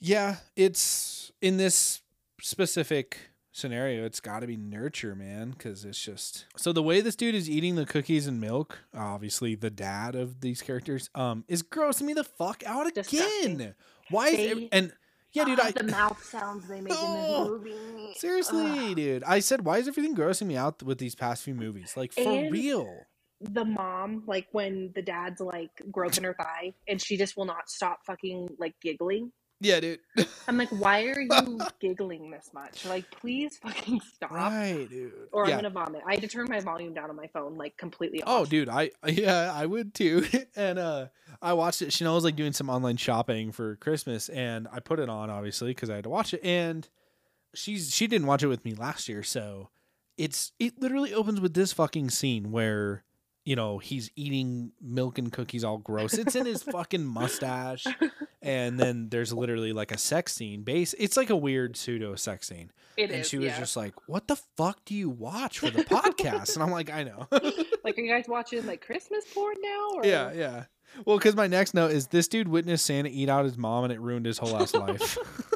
yeah, 0.02 0.38
it's 0.58 1.32
in 1.42 1.58
this 1.58 2.02
specific 2.42 3.18
scenario, 3.54 4.06
it's 4.06 4.20
got 4.20 4.40
to 4.42 4.48
be 4.48 4.58
nurture, 4.58 5.16
man, 5.16 5.54
cuz 5.54 5.86
it's 5.86 6.02
just 6.02 6.46
So 6.58 6.74
the 6.74 6.84
way 6.84 7.02
this 7.02 7.16
dude 7.16 7.36
is 7.36 7.50
eating 7.50 7.76
the 7.76 7.86
cookies 7.86 8.26
and 8.28 8.40
milk, 8.42 8.80
obviously 8.94 9.56
the 9.56 9.70
dad 9.70 10.16
of 10.16 10.42
these 10.42 10.62
characters, 10.62 11.10
um 11.16 11.46
is 11.48 11.62
grossing 11.64 12.04
me 12.04 12.14
the 12.14 12.24
fuck 12.24 12.64
out 12.66 12.88
again. 12.88 13.04
Disgusting. 13.04 13.74
Why 14.10 14.30
is 14.30 14.38
They- 14.38 14.64
it, 14.64 14.70
and 14.72 14.94
yeah, 15.34 15.46
dude, 15.46 15.60
Ah, 15.62 15.68
I 15.68 15.72
the 15.72 15.84
mouth 15.84 16.22
sounds 16.26 16.68
they 16.68 16.82
make 16.82 16.92
in 16.92 16.98
Oh, 17.00 17.58
this 17.60 17.74
movie. 17.74 18.14
Seriously, 18.16 18.90
Ugh. 18.90 18.96
dude. 18.98 19.24
I 19.24 19.40
said, 19.40 19.64
why 19.64 19.78
is 19.78 19.88
everything 19.88 20.14
grossing 20.14 20.48
me 20.48 20.58
out 20.58 20.84
with 20.84 20.98
these 20.98 21.16
past 21.16 21.44
few 21.44 21.56
movies? 21.56 21.94
Like, 21.96 22.12
for 22.12 22.22
And- 22.22 22.52
real. 22.52 23.06
the 23.40 23.64
mom, 23.66 24.24
like 24.28 24.48
when 24.52 24.92
the 24.94 25.02
dad's 25.02 25.40
like 25.42 25.72
groping 25.90 26.24
her 26.26 26.34
thigh 26.34 26.74
and 26.88 27.02
she 27.02 27.16
just 27.18 27.36
will 27.38 27.46
not 27.46 27.70
stop 27.70 28.06
fucking 28.06 28.56
like 28.60 28.76
giggling. 28.82 29.32
Yeah, 29.62 29.80
dude. 29.80 30.00
I'm 30.48 30.58
like, 30.58 30.70
why 30.70 31.04
are 31.04 31.22
you 31.22 31.62
giggling 31.80 32.32
this 32.32 32.50
much? 32.52 32.84
Like, 32.86 33.10
please 33.12 33.58
fucking 33.58 34.02
stop. 34.02 34.32
right, 34.32 34.88
dude. 34.90 35.14
Or 35.32 35.48
yeah. 35.48 35.54
I'm 35.54 35.58
gonna 35.60 35.70
vomit. 35.70 36.02
I 36.06 36.16
had 36.16 36.22
to 36.22 36.28
turn 36.28 36.48
my 36.50 36.60
volume 36.60 36.96
down 36.96 37.12
on 37.12 37.16
my 37.16 37.28
phone, 37.28 37.56
like 37.56 37.78
completely 37.78 38.24
off. 38.24 38.42
Oh, 38.42 38.46
dude, 38.46 38.70
I 38.70 38.90
yeah, 39.08 39.52
I 39.54 39.68
would 39.68 39.94
too. 39.94 40.26
and 40.56 40.80
uh 40.80 41.08
I 41.42 41.54
watched 41.54 41.84
it. 41.84 41.94
Chanel 41.94 42.16
was 42.16 42.24
like 42.24 42.36
doing 42.36 42.54
some 42.54 42.70
online 42.70 42.98
shopping 42.98 43.52
for 43.52 43.76
Christmas, 43.78 44.30
and 44.30 44.68
I 44.72 44.80
put 44.80 45.00
it 45.00 45.10
on 45.10 45.30
obviously 45.30 45.70
because 45.72 45.92
I 45.92 45.96
had 45.96 46.04
to 46.06 46.10
watch 46.10 46.34
it. 46.34 46.44
And 46.44 46.90
she's 47.54 47.94
she 47.94 48.08
didn't 48.08 48.28
watch 48.28 48.42
it 48.42 48.48
with 48.48 48.66
me 48.66 48.74
last 48.74 49.08
year, 49.08 49.22
so 49.22 49.70
it's 50.18 50.54
it 50.60 50.82
literally 50.82 51.14
opens 51.14 51.40
with 51.40 51.54
this 51.54 51.72
fucking 51.72 52.10
scene 52.10 52.52
where 52.52 53.04
you 53.44 53.56
know 53.56 53.78
he's 53.78 54.12
eating 54.16 54.72
milk 54.82 55.18
and 55.18 55.32
cookies 55.32 55.64
all 55.64 55.78
gross. 55.78 56.14
It's 56.14 56.36
in 56.36 56.46
his 56.46 56.64
fucking 56.64 57.06
mustache, 57.06 57.86
and 58.42 58.80
then 58.80 59.10
there's 59.10 59.34
literally 59.34 59.74
like 59.74 59.92
a 59.92 59.98
sex 59.98 60.34
scene. 60.34 60.64
Base, 60.64 60.94
it's 61.00 61.18
like 61.18 61.30
a 61.30 61.36
weird 61.36 61.76
pseudo 61.76 62.16
sex 62.16 62.48
scene. 62.48 62.72
It 62.98 63.10
and 63.10 63.22
is, 63.22 63.30
she 63.30 63.38
was 63.38 63.48
yeah. 63.48 63.60
just 63.60 63.76
like, 63.76 63.94
"What 64.08 64.28
the 64.28 64.36
fuck 64.58 64.84
do 64.86 64.94
you 64.94 65.10
watch 65.10 65.60
for 65.60 65.70
the 65.70 65.84
podcast?" 65.84 66.54
and 66.56 66.64
I'm 66.64 66.72
like, 66.72 66.92
"I 66.92 67.04
know." 67.04 67.28
like, 67.84 67.98
are 67.98 68.02
you 68.02 68.12
guys 68.12 68.26
watching 68.28 68.66
like 68.66 68.86
Christmas 68.86 69.26
porn 69.34 69.56
now? 69.62 69.90
Or... 69.96 70.06
Yeah, 70.06 70.34
yeah. 70.34 70.64
Well, 71.06 71.18
because 71.18 71.36
my 71.36 71.48
next 71.48 71.74
note 71.74 71.92
is 71.92 72.08
this 72.08 72.28
dude 72.28 72.48
witnessed 72.48 72.86
Santa 72.86 73.10
eat 73.10 73.30
out 73.30 73.46
his 73.46 73.58
mom 73.58 73.86
and 73.86 73.94
it 73.94 74.02
ruined 74.02 74.26
his 74.26 74.38
whole 74.38 74.56
ass 74.58 74.74
life. 74.74 75.18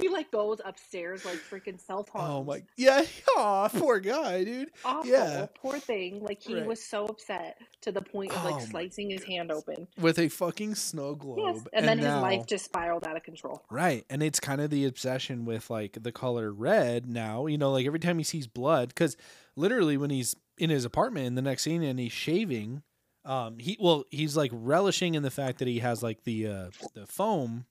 he 0.00 0.08
like 0.08 0.30
goes 0.30 0.60
upstairs 0.64 1.24
like 1.24 1.36
freaking 1.36 1.80
self 1.80 2.08
harm. 2.08 2.30
oh 2.30 2.44
my, 2.44 2.62
yeah, 2.76 3.02
aw, 3.36 3.68
poor 3.68 4.00
guy, 4.00 4.44
dude. 4.44 4.70
Awful, 4.84 5.10
yeah. 5.10 5.46
poor 5.54 5.78
thing. 5.78 6.22
Like 6.22 6.42
he 6.42 6.54
Right. 6.54 6.66
was 6.66 6.82
so 6.82 7.06
upset 7.06 7.58
to 7.82 7.92
the 7.92 8.02
point 8.02 8.32
of 8.32 8.44
like 8.44 8.54
Oh 8.54 8.58
slicing 8.60 9.10
his 9.10 9.22
hand 9.24 9.50
open. 9.52 9.86
With 9.98 10.18
a 10.18 10.28
fucking 10.28 10.74
snow 10.74 11.14
globe. 11.14 11.38
Yes, 11.38 11.66
and, 11.72 11.86
then 11.86 11.98
his 11.98 12.08
life 12.08 12.46
just 12.46 12.64
spiraled 12.64 13.06
out 13.06 13.16
of 13.16 13.22
control. 13.22 13.62
Right, 13.70 14.04
and 14.10 14.22
it's 14.22 14.40
kind 14.40 14.60
of 14.60 14.70
the 14.70 14.86
obsession 14.86 15.44
with 15.44 15.70
like 15.70 16.02
the 16.02 16.12
color 16.12 16.52
red 16.52 17.06
now. 17.08 17.46
You 17.46 17.58
know, 17.58 17.72
like 17.72 17.86
every 17.86 18.00
time 18.00 18.18
he 18.18 18.24
sees 18.24 18.46
blood, 18.46 18.88
because 18.88 19.16
literally 19.56 19.96
when 19.96 20.10
he's 20.10 20.34
in 20.58 20.70
his 20.70 20.84
apartment 20.84 21.26
in 21.26 21.34
the 21.34 21.42
next 21.42 21.62
scene 21.62 21.82
and 21.82 21.98
he's 21.98 22.12
shaving, 22.12 22.82
um, 23.24 23.58
he 23.58 23.76
well 23.80 24.04
he's 24.10 24.36
like 24.36 24.50
relishing 24.52 25.14
in 25.14 25.22
the 25.22 25.30
fact 25.30 25.58
that 25.58 25.68
he 25.68 25.78
has 25.80 26.02
like 26.02 26.24
the 26.24 26.46
uh 26.46 26.70
the 26.94 27.06
foam 27.06 27.66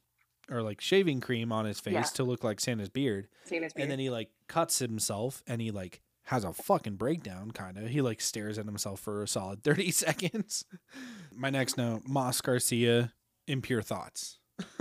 or 0.51 0.61
like 0.61 0.81
shaving 0.81 1.19
cream 1.21 1.51
on 1.51 1.65
his 1.65 1.79
face 1.79 1.93
Yeah. 1.93 2.01
to 2.03 2.23
look 2.23 2.43
like 2.43 2.59
Santa's 2.59 2.89
beard. 2.89 3.27
Same 3.45 3.63
as 3.63 3.73
and 3.75 3.89
then 3.89 3.99
he 3.99 4.09
like 4.09 4.29
cuts 4.47 4.79
himself 4.79 5.43
and 5.47 5.61
he 5.61 5.71
like 5.71 6.01
has 6.23 6.43
a 6.43 6.53
fucking 6.53 6.95
breakdown 6.95 7.49
kind 7.51 7.77
of 7.77 7.87
he 7.89 8.01
like 8.01 8.21
stares 8.21 8.57
at 8.59 8.65
himself 8.65 8.99
for 8.99 9.23
a 9.23 9.27
solid 9.27 9.63
30 9.63 9.91
seconds. 9.91 10.65
My 11.35 11.49
next 11.49 11.77
note 11.77 12.03
moss 12.07 12.39
garcia 12.41 13.13
impure 13.47 13.81
thoughts. 13.81 14.37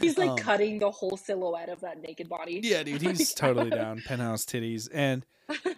He's 0.00 0.18
like 0.18 0.30
Um, 0.30 0.36
cutting 0.38 0.78
the 0.80 0.90
whole 0.90 1.16
silhouette 1.16 1.68
of 1.68 1.80
that 1.82 2.00
naked 2.02 2.28
body. 2.28 2.60
yeah 2.62 2.82
dude 2.82 3.02
he's 3.16 3.32
totally 3.34 3.70
down. 3.70 4.02
Penthouse 4.04 4.44
titties. 4.44 4.88
And 4.92 5.24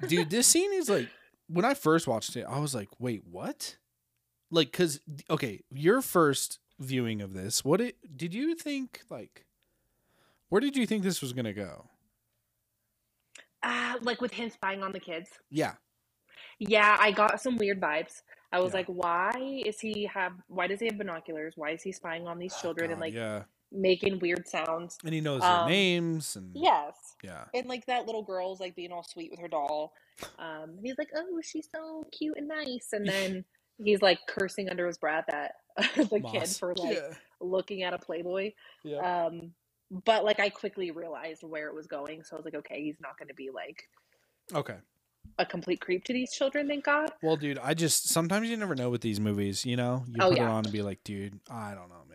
dude 0.08 0.30
this 0.30 0.46
scene 0.46 0.72
is 0.72 0.88
like 0.88 1.08
when 1.48 1.64
i 1.64 1.72
first 1.74 2.06
watched 2.06 2.36
it 2.36 2.44
i 2.48 2.58
was 2.58 2.74
like 2.74 2.88
wait 2.98 3.22
what? 3.26 3.76
Like 4.50 4.70
because 4.70 5.00
okay 5.30 5.60
your 5.70 6.00
first 6.02 6.58
viewing 6.78 7.20
of 7.22 7.32
this 7.35 7.64
what 7.64 7.80
it 7.80 7.96
did 8.16 8.35
you 8.35 8.54
think 8.54 9.02
like 9.11 9.44
where 10.48 10.61
did 10.61 10.76
you 10.76 10.87
think 10.87 11.02
this 11.02 11.20
was 11.22 11.32
gonna 11.32 11.52
go 11.52 11.87
Ah, 13.62 13.96
like 14.02 14.20
with 14.20 14.32
him 14.32 14.50
spying 14.50 14.82
on 14.82 14.92
the 14.92 15.00
kids. 15.00 15.30
yeah 15.50 15.74
Yeah, 16.58 16.96
I 17.00 17.12
got 17.12 17.40
some 17.40 17.56
weird 17.56 17.80
vibes. 17.80 18.22
I 18.52 18.58
was 18.61 18.72
Yeah. 18.72 18.78
like, 18.78 18.87
why 18.87 19.62
is 19.64 19.80
he 19.80 20.04
have? 20.12 20.32
Why 20.48 20.66
does 20.66 20.80
he 20.80 20.87
have 20.87 20.98
binoculars? 20.98 21.54
Why 21.56 21.70
is 21.70 21.82
he 21.82 21.92
spying 21.92 22.26
on 22.26 22.38
these 22.38 22.54
children 22.61 22.90
and 22.90 22.98
God, 22.98 23.06
like 23.06 23.14
yeah 23.14 23.44
making 23.70 24.18
weird 24.18 24.46
sounds? 24.48 24.98
and 25.04 25.14
he 25.14 25.20
knows 25.20 25.40
their 25.42 25.58
Um, 25.61 25.66
names 25.66 26.37
and 26.37 26.50
Yes. 26.54 27.16
yeah 27.22 27.44
And 27.54 27.66
like 27.66 27.87
that 27.87 28.06
little 28.06 28.22
girl's 28.22 28.61
like 28.61 28.74
being 28.74 28.92
all 28.92 29.04
sweet 29.04 29.30
with 29.30 29.40
her 29.40 29.48
doll. 29.48 29.92
Um, 30.38 30.70
and 30.76 30.80
he's 30.87 30.98
like, 30.98 31.11
"Oh, 31.16 31.40
she's 31.42 31.68
so 31.74 32.04
cute 32.12 32.37
and 32.37 32.48
nice." 32.48 32.88
And 32.92 33.06
then 33.08 33.44
he's 33.85 34.03
like 34.03 34.21
cursing 34.29 34.68
under 34.68 34.87
his 34.87 34.99
breath 34.99 35.27
at 35.33 35.53
the 35.97 36.21
kid 36.21 36.57
for 36.59 36.75
like 36.77 37.05
yeah. 37.09 37.14
looking 37.40 37.83
at 37.83 37.95
a 37.95 37.99
Playboy. 37.99 38.53
Yeah. 38.85 39.27
Um, 39.27 39.53
but 39.90 40.25
like 40.25 40.40
I 40.40 40.49
quickly 40.51 40.90
realized 40.90 41.42
where 41.42 41.68
it 41.68 41.75
was 41.75 41.87
going, 41.87 42.23
so 42.25 42.37
I 42.37 42.38
was 42.38 42.45
like, 42.45 42.55
okay, 42.57 42.83
he's 42.83 43.01
not 43.01 43.18
going 43.18 43.29
to 43.29 43.35
be 43.35 43.51
like 43.51 43.83
Okay. 44.55 44.77
a 45.38 45.47
complete 45.47 45.81
creep 45.81 46.05
to 46.05 46.12
these 46.12 46.33
children. 46.33 46.68
Thank 46.68 46.85
God. 46.85 47.11
Well, 47.23 47.37
dude, 47.37 47.59
I 47.59 47.75
just 47.75 48.09
sometimes 48.09 48.49
you 48.51 48.57
never 48.57 48.75
know 48.75 48.90
with 48.90 49.01
these 49.03 49.21
movies. 49.21 49.64
You 49.66 49.77
know, 49.77 50.05
you 50.09 50.21
Oh, 50.21 50.31
put 50.31 50.40
it 50.40 50.49
on 50.49 50.64
and 50.64 50.73
be 50.73 50.83
like, 50.83 51.05
dude, 51.05 51.40
I 51.51 51.75
don't 51.75 51.88
know, 51.88 52.05
man. 52.09 52.12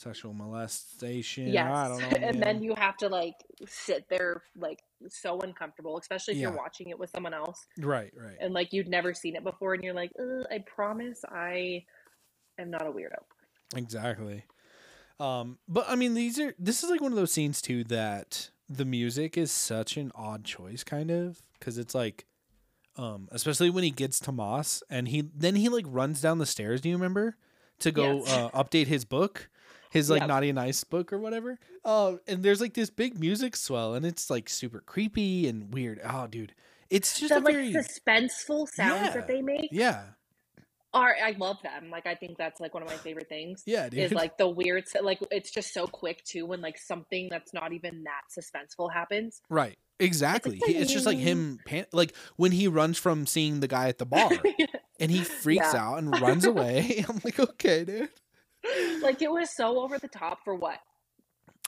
Sexual 0.00 0.32
molestation. 0.32 1.48
Yes, 1.48 1.76
I 1.76 1.88
don't 1.88 2.00
know. 2.00 2.08
and 2.28 2.42
then 2.42 2.62
you 2.62 2.74
have 2.74 2.96
to 2.98 3.08
like 3.08 3.34
sit 3.66 4.08
there 4.08 4.40
like 4.56 4.78
so 5.08 5.38
uncomfortable, 5.40 5.98
especially 5.98 6.32
if 6.32 6.38
Yeah. 6.38 6.48
you're 6.48 6.56
watching 6.56 6.88
it 6.88 6.98
with 6.98 7.10
someone 7.10 7.34
else 7.34 7.66
right, 7.78 8.10
right. 8.16 8.38
and 8.40 8.54
like 8.54 8.72
you'd 8.72 8.88
never 8.88 9.12
seen 9.12 9.36
it 9.36 9.44
before, 9.44 9.74
and 9.74 9.84
you're 9.84 9.92
like, 9.92 10.10
I 10.50 10.64
promise 10.66 11.22
I 11.28 11.84
am 12.58 12.70
not 12.70 12.86
a 12.86 12.90
weirdo. 12.90 13.18
Exactly. 13.76 14.44
Um, 15.18 15.58
but 15.68 15.84
I 15.86 15.96
mean, 15.96 16.14
these 16.14 16.38
are 16.40 16.54
this 16.58 16.82
is 16.82 16.88
like 16.88 17.02
one 17.02 17.12
of 17.12 17.16
those 17.16 17.32
scenes 17.32 17.60
too 17.60 17.84
that 17.84 18.48
the 18.70 18.86
music 18.86 19.36
is 19.36 19.52
such 19.52 19.98
an 19.98 20.12
odd 20.14 20.44
choice, 20.44 20.82
kind 20.82 21.10
of, 21.10 21.42
because 21.58 21.76
it's 21.76 21.94
like, 21.94 22.24
um, 22.96 23.28
especially 23.32 23.68
when 23.68 23.84
he 23.84 23.90
gets 23.90 24.18
to 24.20 24.32
Moss 24.32 24.82
and 24.88 25.08
he 25.08 25.28
then 25.34 25.56
he 25.56 25.68
like 25.68 25.84
runs 25.86 26.22
down 26.22 26.38
the 26.38 26.46
stairs. 26.46 26.80
Do 26.80 26.88
you 26.88 26.94
remember 26.94 27.36
to 27.80 27.92
go 27.92 28.20
Yes. 28.24 28.32
uh, 28.32 28.50
update 28.50 28.86
his 28.86 29.04
book, 29.04 29.50
his 29.90 30.08
like 30.10 30.26
naughty 30.26 30.48
and 30.48 30.56
nice 30.56 30.82
book 30.84 31.12
or 31.12 31.18
whatever? 31.18 31.58
Um, 31.84 32.20
and 32.26 32.42
there's 32.42 32.60
like 32.60 32.74
this 32.74 32.90
big 32.90 33.18
music 33.20 33.54
swell, 33.56 33.94
and 33.94 34.06
it's 34.06 34.30
like 34.30 34.48
super 34.48 34.80
creepy 34.80 35.46
and 35.48 35.72
weird. 35.74 36.00
Oh, 36.04 36.26
dude, 36.26 36.54
it's 36.88 37.18
just 37.20 37.32
The 37.34 37.40
like 37.40 37.54
very 37.54 37.72
suspenseful 37.74 38.66
sounds 38.68 39.06
Yeah. 39.08 39.10
that 39.14 39.26
they 39.28 39.42
make 39.42 39.68
yeah, 39.72 40.02
are 40.92 41.14
I 41.22 41.32
love 41.38 41.58
them. 41.62 41.90
Like 41.90 42.06
I 42.06 42.14
think 42.14 42.36
that's 42.38 42.60
like 42.60 42.74
one 42.74 42.82
of 42.82 42.88
my 42.88 42.96
favorite 42.96 43.28
things. 43.28 43.62
yeah, 43.66 43.88
dude. 43.88 44.00
Is 44.00 44.12
like 44.12 44.36
the 44.38 44.48
weird, 44.48 44.84
like 45.02 45.18
it's 45.30 45.50
just 45.50 45.72
so 45.72 45.86
quick 45.86 46.24
too 46.24 46.46
when 46.46 46.60
like 46.60 46.78
something 46.78 47.28
that's 47.30 47.54
not 47.54 47.72
even 47.72 48.04
that 48.04 48.22
suspenseful 48.36 48.92
happens. 48.92 49.40
Right. 49.48 49.78
Exactly. 49.98 50.60
He- 50.66 50.76
It's 50.76 50.92
just 50.92 51.04
like 51.06 51.18
him, 51.18 51.58
pan- 51.66 51.84
like 51.92 52.14
when 52.36 52.52
he 52.52 52.66
runs 52.68 52.96
from 52.98 53.26
seeing 53.26 53.60
the 53.60 53.68
guy 53.68 53.88
at 53.88 53.98
the 53.98 54.06
bar 54.06 54.30
and 54.98 55.10
he 55.10 55.22
freaks 55.22 55.74
Yeah. 55.74 55.88
out 55.90 55.98
and 55.98 56.18
runs 56.20 56.44
away. 56.46 57.04
I'm 57.08 57.20
like, 57.24 57.38
okay, 57.38 57.84
dude. 57.84 58.08
like 59.02 59.22
it 59.22 59.30
was 59.30 59.50
so 59.50 59.80
over 59.80 59.98
the 59.98 60.08
top 60.08 60.44
for 60.44 60.54
what? 60.54 60.78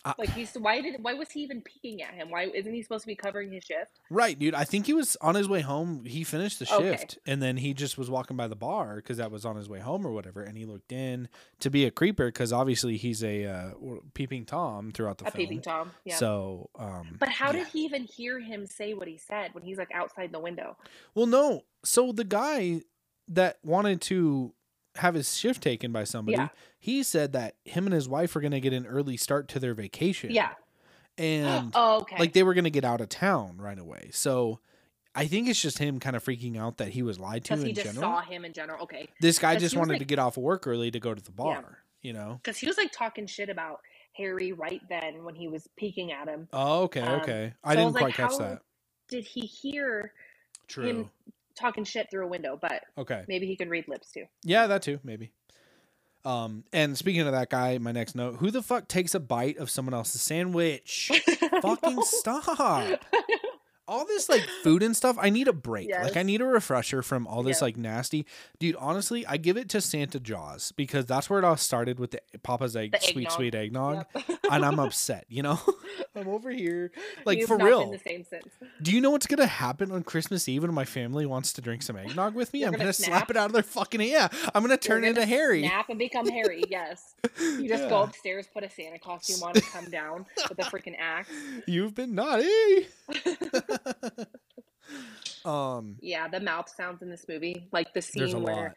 Uh, 0.04 0.14
Like 0.18 0.30
he's 0.30 0.52
why 0.54 0.80
did 0.80 0.96
why 1.00 1.14
was 1.14 1.30
he 1.30 1.42
even 1.42 1.60
peeking 1.60 2.02
at 2.02 2.12
him? 2.12 2.28
Why 2.28 2.46
isn't 2.52 2.72
he 2.74 2.82
supposed 2.82 3.02
to 3.04 3.06
be 3.06 3.14
covering 3.14 3.52
his 3.52 3.62
shift? 3.62 4.00
Right, 4.10 4.36
dude. 4.36 4.52
I 4.52 4.64
think 4.64 4.86
he 4.86 4.92
was 4.92 5.16
on 5.20 5.36
his 5.36 5.48
way 5.48 5.60
home. 5.60 6.04
He 6.04 6.24
finished 6.24 6.58
the 6.58 6.74
Okay. 6.74 6.96
shift 6.96 7.18
and 7.24 7.40
then 7.40 7.56
he 7.58 7.72
just 7.72 7.96
was 7.96 8.10
walking 8.10 8.36
by 8.36 8.48
the 8.48 8.56
bar 8.56 8.96
because 8.96 9.18
that 9.18 9.30
was 9.30 9.44
on 9.44 9.54
his 9.54 9.68
way 9.68 9.78
home 9.78 10.04
or 10.04 10.10
whatever. 10.10 10.42
And 10.42 10.58
he 10.58 10.64
looked 10.64 10.90
in 10.90 11.28
to 11.60 11.70
be 11.70 11.84
a 11.84 11.92
creeper 11.92 12.26
because 12.26 12.52
obviously 12.52 12.96
he's 12.96 13.22
a 13.22 13.44
uh, 13.46 13.70
peeping 14.12 14.44
Tom 14.44 14.90
throughout 14.90 15.18
the 15.18 15.28
A 15.28 15.30
film. 15.30 15.46
peeping 15.46 15.62
tom. 15.62 15.92
Yeah. 16.04 16.16
So, 16.16 16.68
um, 16.76 17.16
but 17.20 17.28
how 17.28 17.52
yeah. 17.52 17.58
did 17.60 17.68
he 17.68 17.84
even 17.84 18.02
hear 18.02 18.40
him 18.40 18.66
say 18.66 18.94
what 18.94 19.06
he 19.06 19.18
said 19.18 19.54
when 19.54 19.62
he's 19.62 19.78
like 19.78 19.90
outside 19.94 20.32
the 20.32 20.40
window? 20.40 20.76
Well, 21.14 21.26
no. 21.26 21.62
So 21.84 22.10
the 22.10 22.24
guy 22.24 22.80
that 23.28 23.58
wanted 23.62 24.00
to 24.02 24.52
have 24.96 25.14
his 25.14 25.36
shift 25.36 25.62
taken 25.62 25.92
by 25.92 26.04
somebody, 26.04 26.36
Yeah. 26.36 26.48
he 26.78 27.02
said 27.02 27.32
that 27.32 27.56
him 27.64 27.86
and 27.86 27.94
his 27.94 28.08
wife 28.08 28.34
were 28.34 28.40
going 28.40 28.50
to 28.52 28.60
get 28.60 28.72
an 28.72 28.86
early 28.86 29.16
start 29.16 29.48
to 29.48 29.58
their 29.58 29.74
vacation. 29.74 30.30
Yeah. 30.30 30.52
And 31.18 31.72
oh, 31.74 32.00
okay. 32.02 32.16
like 32.18 32.32
they 32.32 32.42
were 32.42 32.54
going 32.54 32.64
to 32.64 32.70
get 32.70 32.84
out 32.84 33.00
of 33.00 33.08
town 33.08 33.58
right 33.58 33.78
away. 33.78 34.10
So 34.12 34.60
I 35.14 35.26
think 35.26 35.48
it's 35.48 35.60
just 35.60 35.78
him 35.78 35.98
kind 36.00 36.16
of 36.16 36.24
freaking 36.24 36.58
out 36.58 36.78
that 36.78 36.88
he 36.88 37.02
was 37.02 37.18
lied 37.18 37.44
to 37.46 37.54
in 37.54 37.66
he 37.66 37.72
just 37.72 37.86
general. 37.86 38.02
saw 38.02 38.20
him 38.22 38.44
in 38.44 38.52
general. 38.52 38.82
Okay. 38.84 39.08
this 39.20 39.38
guy 39.38 39.56
just 39.56 39.76
wanted 39.76 39.92
like- 39.94 39.98
to 40.00 40.04
get 40.04 40.18
off 40.18 40.36
of 40.36 40.42
work 40.42 40.66
early 40.66 40.90
to 40.90 41.00
go 41.00 41.14
to 41.14 41.22
the 41.22 41.32
bar, 41.32 41.78
you 42.02 42.12
know? 42.12 42.40
Because 42.42 42.58
he 42.58 42.66
was 42.66 42.76
like 42.76 42.92
talking 42.92 43.26
shit 43.26 43.48
about 43.48 43.80
Harry 44.14 44.52
right 44.52 44.82
then 44.90 45.24
when 45.24 45.34
he 45.34 45.48
was 45.48 45.66
peeking 45.76 46.12
at 46.12 46.28
him. 46.28 46.48
Oh, 46.52 46.82
okay, 46.82 47.00
Um, 47.00 47.20
okay. 47.22 47.54
I 47.64 47.74
so 47.74 47.80
didn't 47.80 47.94
like, 47.94 48.02
quite 48.02 48.14
catch 48.14 48.32
how 48.32 48.38
that. 48.38 48.62
Did 49.08 49.24
he 49.24 49.40
hear 49.40 50.12
True. 50.68 50.84
him 50.86 51.10
talking 51.54 51.84
shit 51.84 52.10
through 52.10 52.24
a 52.24 52.28
window? 52.28 52.58
But 52.60 52.82
Okay. 52.98 53.24
maybe 53.28 53.46
he 53.46 53.56
can 53.56 53.68
read 53.68 53.86
lips 53.88 54.10
too. 54.10 54.24
Yeah, 54.44 54.66
that 54.66 54.82
too, 54.82 54.98
maybe. 55.04 55.32
Um, 56.24 56.64
and 56.72 56.96
speaking 56.96 57.22
of 57.22 57.32
that 57.32 57.50
guy, 57.50 57.78
my 57.78 57.90
next 57.90 58.14
note: 58.14 58.36
Who 58.36 58.50
the 58.52 58.62
fuck 58.62 58.86
takes 58.86 59.14
a 59.14 59.20
bite 59.20 59.56
of 59.58 59.70
someone 59.70 59.92
else's 59.94 60.22
sandwich? 60.22 61.10
Fucking 61.62 62.02
stop! 62.02 63.04
All 63.92 64.06
this 64.06 64.28
like 64.30 64.42
food 64.62 64.82
and 64.82 64.96
stuff. 64.96 65.16
I 65.20 65.28
need 65.28 65.48
a 65.48 65.52
break. 65.52 65.90
Like 65.90 66.16
I 66.16 66.22
need 66.22 66.40
a 66.40 66.46
refresher 66.46 67.02
from 67.02 67.26
all 67.26 67.42
this 67.42 67.60
Yeah. 67.60 67.66
like 67.66 67.76
nasty, 67.76 68.24
dude. 68.58 68.74
Honestly, 68.76 69.26
I 69.26 69.36
give 69.36 69.56
it 69.58 69.68
to 69.70 69.80
Santa 69.82 70.18
Jaws 70.18 70.72
because 70.72 71.04
that's 71.04 71.28
where 71.28 71.38
it 71.38 71.44
all 71.44 71.56
started 71.58 71.98
with 72.00 72.12
the 72.12 72.20
Papa's 72.42 72.74
egg, 72.74 72.92
The 72.92 72.98
sweet 73.00 73.16
eggnog. 73.26 73.32
sweet 73.36 73.54
eggnog, 73.54 74.06
Yep. 74.14 74.38
and 74.50 74.64
I'm 74.64 74.78
upset. 74.78 75.26
You 75.28 75.42
know, 75.42 75.60
I'm 76.16 76.28
over 76.28 76.50
here 76.50 76.90
like 77.26 77.38
You've 77.38 77.48
for 77.48 77.58
real. 77.58 77.90
The 77.90 77.98
same. 77.98 78.24
Do 78.80 78.92
you 78.92 79.00
know 79.02 79.10
what's 79.10 79.26
gonna 79.26 79.46
happen 79.46 79.92
on 79.92 80.02
Christmas 80.04 80.48
Eve 80.48 80.62
when 80.62 80.72
my 80.72 80.84
family 80.86 81.26
wants 81.26 81.52
to 81.54 81.60
drink 81.60 81.82
some 81.82 81.96
eggnog 81.96 82.34
with 82.34 82.52
me? 82.54 82.60
You're 82.60 82.68
I'm 82.68 82.72
gonna 82.72 82.84
gonna 82.84 82.92
slap 82.94 83.30
it 83.30 83.36
out 83.36 83.46
of 83.46 83.52
their 83.52 83.62
fucking 83.62 84.00
yeah. 84.00 84.28
I'm 84.54 84.62
gonna 84.62 84.76
turn 84.78 85.02
You're 85.02 85.10
into 85.10 85.20
gonna 85.20 85.26
Harry. 85.30 85.62
Snap 85.62 85.88
and 85.90 85.98
become 85.98 86.26
Harry. 86.28 86.64
Yes. 86.72 87.14
You 87.38 87.68
just 87.68 87.88
go 87.90 88.02
upstairs, 88.02 88.46
put 88.52 88.64
a 88.64 88.70
Santa 88.70 88.98
costume 88.98 89.42
on, 89.42 89.50
and 89.54 89.62
come 89.64 89.90
down 89.90 90.24
with 90.48 90.58
a 90.58 90.62
freaking 90.62 90.94
axe. 90.98 91.28
You've 91.66 91.94
been 91.94 92.14
naughty. 92.14 92.86
um, 95.44 95.96
Yeah, 96.00 96.28
the 96.28 96.40
mouth 96.40 96.70
sounds 96.74 97.02
in 97.02 97.10
this 97.10 97.24
movie, 97.28 97.68
like 97.72 97.92
the 97.94 98.02
scene 98.02 98.42
where 98.42 98.62
lot. 98.64 98.72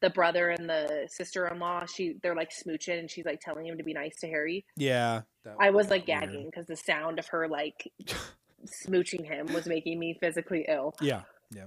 the 0.00 0.10
brother 0.10 0.50
and 0.50 0.68
the 0.68 1.06
sister-in-law, 1.10 1.86
she 1.86 2.16
they're 2.22 2.34
like 2.36 2.50
smooching, 2.50 2.98
and 2.98 3.10
she's 3.10 3.24
like 3.24 3.40
telling 3.40 3.66
him 3.66 3.76
to 3.78 3.84
be 3.84 3.92
nice 3.94 4.16
to 4.20 4.26
Harry. 4.28 4.64
Yeah, 4.76 5.22
I 5.60 5.70
was 5.70 5.90
like 5.90 6.06
weird. 6.06 6.20
gagging 6.22 6.46
because 6.50 6.66
the 6.66 6.76
sound 6.76 7.18
of 7.18 7.26
her 7.28 7.48
like 7.48 7.90
smooching 8.66 9.24
him 9.26 9.46
was 9.52 9.66
making 9.66 9.98
me 9.98 10.16
physically 10.20 10.64
ill. 10.68 10.94
Yeah, 11.00 11.22
yeah, 11.54 11.64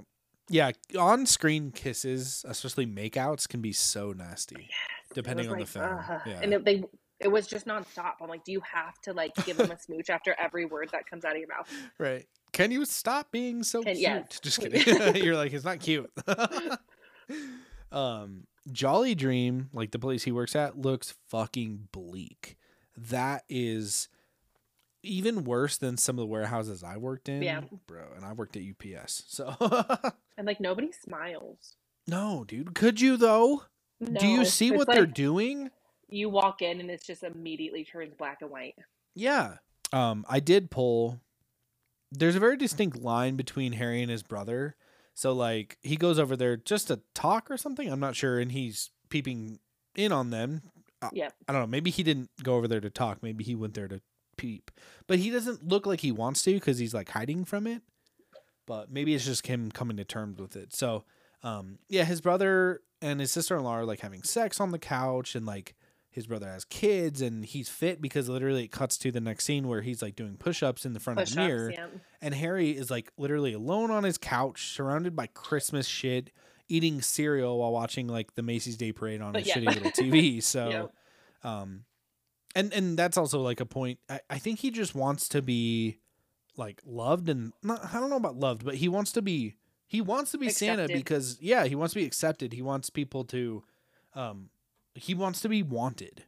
yeah. 0.50 0.72
On-screen 1.00 1.72
kisses, 1.72 2.46
especially 2.48 2.86
makeouts, 2.86 3.48
can 3.48 3.62
be 3.62 3.72
so 3.74 4.12
nasty, 4.14 4.70
It 5.10 5.14
depending 5.14 5.48
on 5.50 5.54
the 5.54 5.60
like, 5.62 5.68
film. 5.68 6.00
ugh. 6.10 6.22
Yeah, 6.26 6.40
And 6.42 6.66
they 6.66 6.84
it 7.26 7.32
was 7.32 7.48
just 7.48 7.66
nonstop. 7.66 8.14
I'm 8.22 8.30
like, 8.30 8.44
do 8.44 8.52
you 8.52 8.62
have 8.62 9.00
to 9.02 9.14
like 9.14 9.34
give 9.46 9.60
him 9.60 9.72
a 9.72 9.80
smooch 9.80 10.10
after 10.10 10.36
every 10.40 10.66
word 10.66 10.90
that 10.92 11.10
comes 11.10 11.26
out 11.26 11.34
of 11.34 11.40
your 11.40 11.48
mouth? 11.50 11.70
right. 11.98 12.26
Can 12.52 12.70
you 12.70 12.86
stop 12.86 13.32
being 13.32 13.64
so 13.64 13.82
Can- 13.82 13.96
cute? 13.96 14.02
yes, 14.02 14.40
Just 14.40 14.60
kidding. 14.60 15.16
You're 15.24 15.36
like, 15.36 15.54
it's 15.54 15.66
not 15.66 15.80
cute. 15.80 16.12
um, 17.92 18.46
Jolly 18.72 19.16
Dream, 19.16 19.70
like 19.74 19.92
the 19.92 20.00
place 20.00 20.24
he 20.24 20.32
works 20.32 20.56
at, 20.56 20.78
looks 20.78 21.16
fucking 21.30 21.90
bleak. 21.92 22.58
That 22.96 23.44
is 23.50 24.08
even 25.02 25.44
worse 25.44 25.78
than 25.78 25.98
some 25.98 26.18
of 26.18 26.22
the 26.22 26.28
warehouses 26.28 26.84
I 26.84 26.98
worked 26.98 27.28
in. 27.28 27.42
Yeah. 27.42 27.62
Bro, 27.88 28.04
and 28.16 28.24
I 28.24 28.34
worked 28.34 28.56
at 28.56 28.64
UPS. 28.64 29.24
So 29.28 29.56
And 30.38 30.46
like 30.48 30.60
nobody 30.60 30.92
smiles. 30.92 31.76
No, 32.08 32.44
dude. 32.48 32.76
Could 32.76 33.02
you 33.02 33.18
though? 33.18 33.64
Do 34.20 34.28
you 34.28 34.46
see 34.46 34.72
what 34.72 34.88
they're 34.88 35.06
doing? 35.06 35.72
You 36.14 36.30
walk 36.30 36.62
in 36.62 36.80
and 36.80 36.92
it's 36.92 37.06
just 37.06 37.24
immediately 37.24 37.84
turns 37.84 38.14
black 38.14 38.42
and 38.42 38.52
white. 38.52 38.76
Yeah. 39.16 39.56
Um, 39.92 40.26
I 40.30 40.40
did 40.40 40.70
pull. 40.70 41.20
There's 42.12 42.36
a 42.36 42.40
very 42.40 42.56
distinct 42.56 43.02
line 43.02 43.36
between 43.36 43.74
Harry 43.74 44.02
and 44.02 44.12
his 44.12 44.22
brother. 44.22 44.76
So 45.16 45.34
like 45.34 45.78
he 45.82 45.96
goes 45.96 46.20
over 46.20 46.36
there 46.36 46.56
just 46.56 46.88
to 46.88 47.02
talk 47.16 47.50
or 47.50 47.58
something. 47.58 47.92
I'm 47.92 48.00
not 48.00 48.16
sure, 48.16 48.40
and 48.40 48.52
he's 48.52 48.92
peeping 49.10 49.60
in 49.96 50.12
on 50.12 50.30
them. 50.30 50.62
Yeah. 51.02 51.10
Yep. 51.14 51.34
I 51.48 51.52
don't 51.54 51.62
know. 51.62 51.68
Maybe 51.68 51.90
he 51.90 52.04
didn't 52.04 52.30
go 52.44 52.56
over 52.56 52.68
there 52.68 52.80
to 52.82 52.90
talk. 52.90 53.22
Maybe 53.22 53.44
he 53.44 53.56
went 53.56 53.74
there 53.74 53.88
to 53.88 54.02
peep. 54.38 54.72
But 55.08 55.20
he 55.20 55.30
doesn't 55.30 55.68
look 55.68 55.86
like 55.86 56.02
he 56.02 56.12
wants 56.12 56.44
to 56.44 56.54
because 56.54 56.78
he's 56.78 56.94
like 56.94 57.10
hiding 57.10 57.46
from 57.46 57.68
it. 57.68 57.82
But 58.66 58.92
maybe 58.92 59.14
it's 59.14 59.26
just 59.26 59.48
him 59.48 59.72
coming 59.72 59.98
to 59.98 60.06
terms 60.06 60.40
with 60.40 60.56
it. 60.56 60.74
So, 60.74 61.04
um, 61.44 61.80
yeah, 61.90 62.06
his 62.06 62.22
brother 62.22 62.82
and 63.02 63.20
his 63.20 63.32
sister 63.32 63.58
in 63.58 63.64
law 63.64 63.78
are 63.78 63.86
like 63.86 64.00
having 64.00 64.24
sex 64.24 64.60
on 64.60 64.72
the 64.72 64.80
couch, 64.80 65.36
and 65.36 65.46
like 65.46 65.76
his 66.14 66.28
brother 66.28 66.48
has 66.48 66.64
kids, 66.66 67.22
and 67.22 67.44
he's 67.44 67.70
fit 67.70 68.02
because 68.02 68.30
literally 68.30 68.66
it 68.66 68.72
cuts 68.72 68.98
to 69.00 69.12
the 69.12 69.20
next 69.20 69.46
scene 69.46 69.68
where 69.68 69.82
he's 69.82 70.02
like 70.02 70.16
doing 70.16 70.38
push 70.38 70.62
ups 70.64 70.86
in 70.86 70.94
the 70.94 71.00
front 71.00 71.20
of 71.20 71.30
the 71.30 71.36
mirror, 71.36 71.72
yeah. 71.72 71.88
and 72.22 72.34
Harry 72.36 72.72
is 72.72 72.90
like 72.92 73.12
literally 73.18 73.54
alone 73.54 73.92
on 73.92 74.04
his 74.04 74.18
couch, 74.18 74.68
surrounded 74.76 75.16
by 75.16 75.28
Christmas 75.28 75.88
shit, 75.88 76.30
eating 76.70 77.02
cereal 77.02 77.60
while 77.60 77.72
watching 77.72 78.08
like 78.08 78.36
the 78.36 78.44
Macy's 78.44 78.78
Day 78.78 78.92
Parade 78.92 79.22
on 79.22 79.34
But 79.34 79.44
his 79.44 79.50
yeah. 79.50 79.56
shitty 79.56 79.76
little 79.76 79.92
TV. 79.92 80.42
So, 80.44 80.70
Yep. 80.70 80.94
um, 81.44 81.86
and 82.56 82.72
and 82.74 82.98
that's 82.98 83.18
also 83.18 83.42
like 83.42 83.60
a 83.60 83.66
point. 83.66 84.00
I, 84.10 84.20
I 84.30 84.38
think 84.38 84.60
he 84.60 84.70
just 84.72 84.94
wants 84.96 85.28
to 85.30 85.42
be 85.42 85.98
like 86.56 86.82
loved 86.86 87.30
and 87.30 87.52
not, 87.64 87.84
I 87.84 88.00
don't 88.00 88.10
know 88.10 88.18
about 88.18 88.36
loved, 88.38 88.64
but 88.64 88.76
he 88.76 88.88
wants 88.88 89.12
to 89.14 89.22
be 89.22 89.56
he 89.88 90.02
wants 90.02 90.32
to 90.32 90.38
be 90.38 90.50
Santa 90.50 90.88
because 90.88 91.38
yeah, 91.42 91.66
he 91.66 91.76
wants 91.76 91.94
to 91.94 92.00
be 92.00 92.06
accepted. 92.06 92.54
He 92.54 92.62
wants 92.62 92.90
people 92.90 93.24
to, 93.26 93.64
um, 94.16 94.50
he 94.96 95.14
wants 95.14 95.42
to 95.42 95.50
be 95.50 95.64
wanted, 95.64 96.24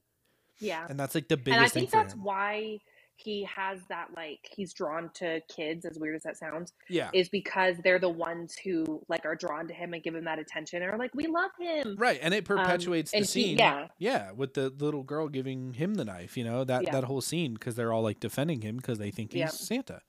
Yeah. 0.60 0.86
and 0.90 1.00
that's 1.00 1.16
like 1.16 1.28
the 1.28 1.38
biggest 1.38 1.56
And 1.58 1.66
I 1.66 1.68
think 1.70 1.92
that's 1.92 2.14
him. 2.14 2.24
why 2.24 2.80
he 3.18 3.46
has 3.46 3.80
that 3.88 4.10
like 4.14 4.40
he's 4.54 4.74
drawn 4.74 5.10
to 5.14 5.40
kids 5.48 5.86
as 5.86 5.98
weird 5.98 6.18
as 6.18 6.24
that 6.24 6.36
sounds 6.36 6.74
Yeah. 6.90 7.10
is 7.14 7.30
because 7.30 7.78
they're 7.82 7.98
the 7.98 8.10
ones 8.10 8.58
who 8.62 9.02
like 9.08 9.24
are 9.26 9.36
drawn 9.38 9.70
to 9.70 9.74
him 9.74 9.94
and 9.94 10.04
give 10.04 10.16
him 10.16 10.26
that 10.26 10.38
attention 10.38 10.82
and 10.82 10.92
are 10.92 10.98
like 10.98 11.16
we 11.16 11.28
love 11.28 11.52
him 11.58 11.96
Right, 11.98 12.20
and 12.22 12.34
it 12.34 12.44
perpetuates 12.44 13.12
the 13.12 13.18
Um, 13.18 13.22
and 13.22 13.26
he- 13.30 13.32
scene. 13.32 13.58
yeah. 13.58 13.88
yeah, 14.00 14.32
with 14.32 14.54
the 14.56 14.70
little 14.70 15.04
girl 15.04 15.30
giving 15.30 15.76
him 15.76 15.94
the 15.96 16.04
knife. 16.04 16.36
You 16.36 16.44
know 16.44 16.66
that 16.66 16.84
Yeah. 16.84 16.92
that 16.92 17.06
whole 17.06 17.22
scene 17.22 17.54
because 17.54 17.76
they're 17.76 17.94
all 17.94 18.04
like 18.04 18.20
defending 18.20 18.60
him 18.62 18.76
because 18.78 18.98
they 19.00 19.12
think 19.12 19.32
he's 19.32 19.40
Yeah. 19.40 19.48
Santa. 19.48 20.02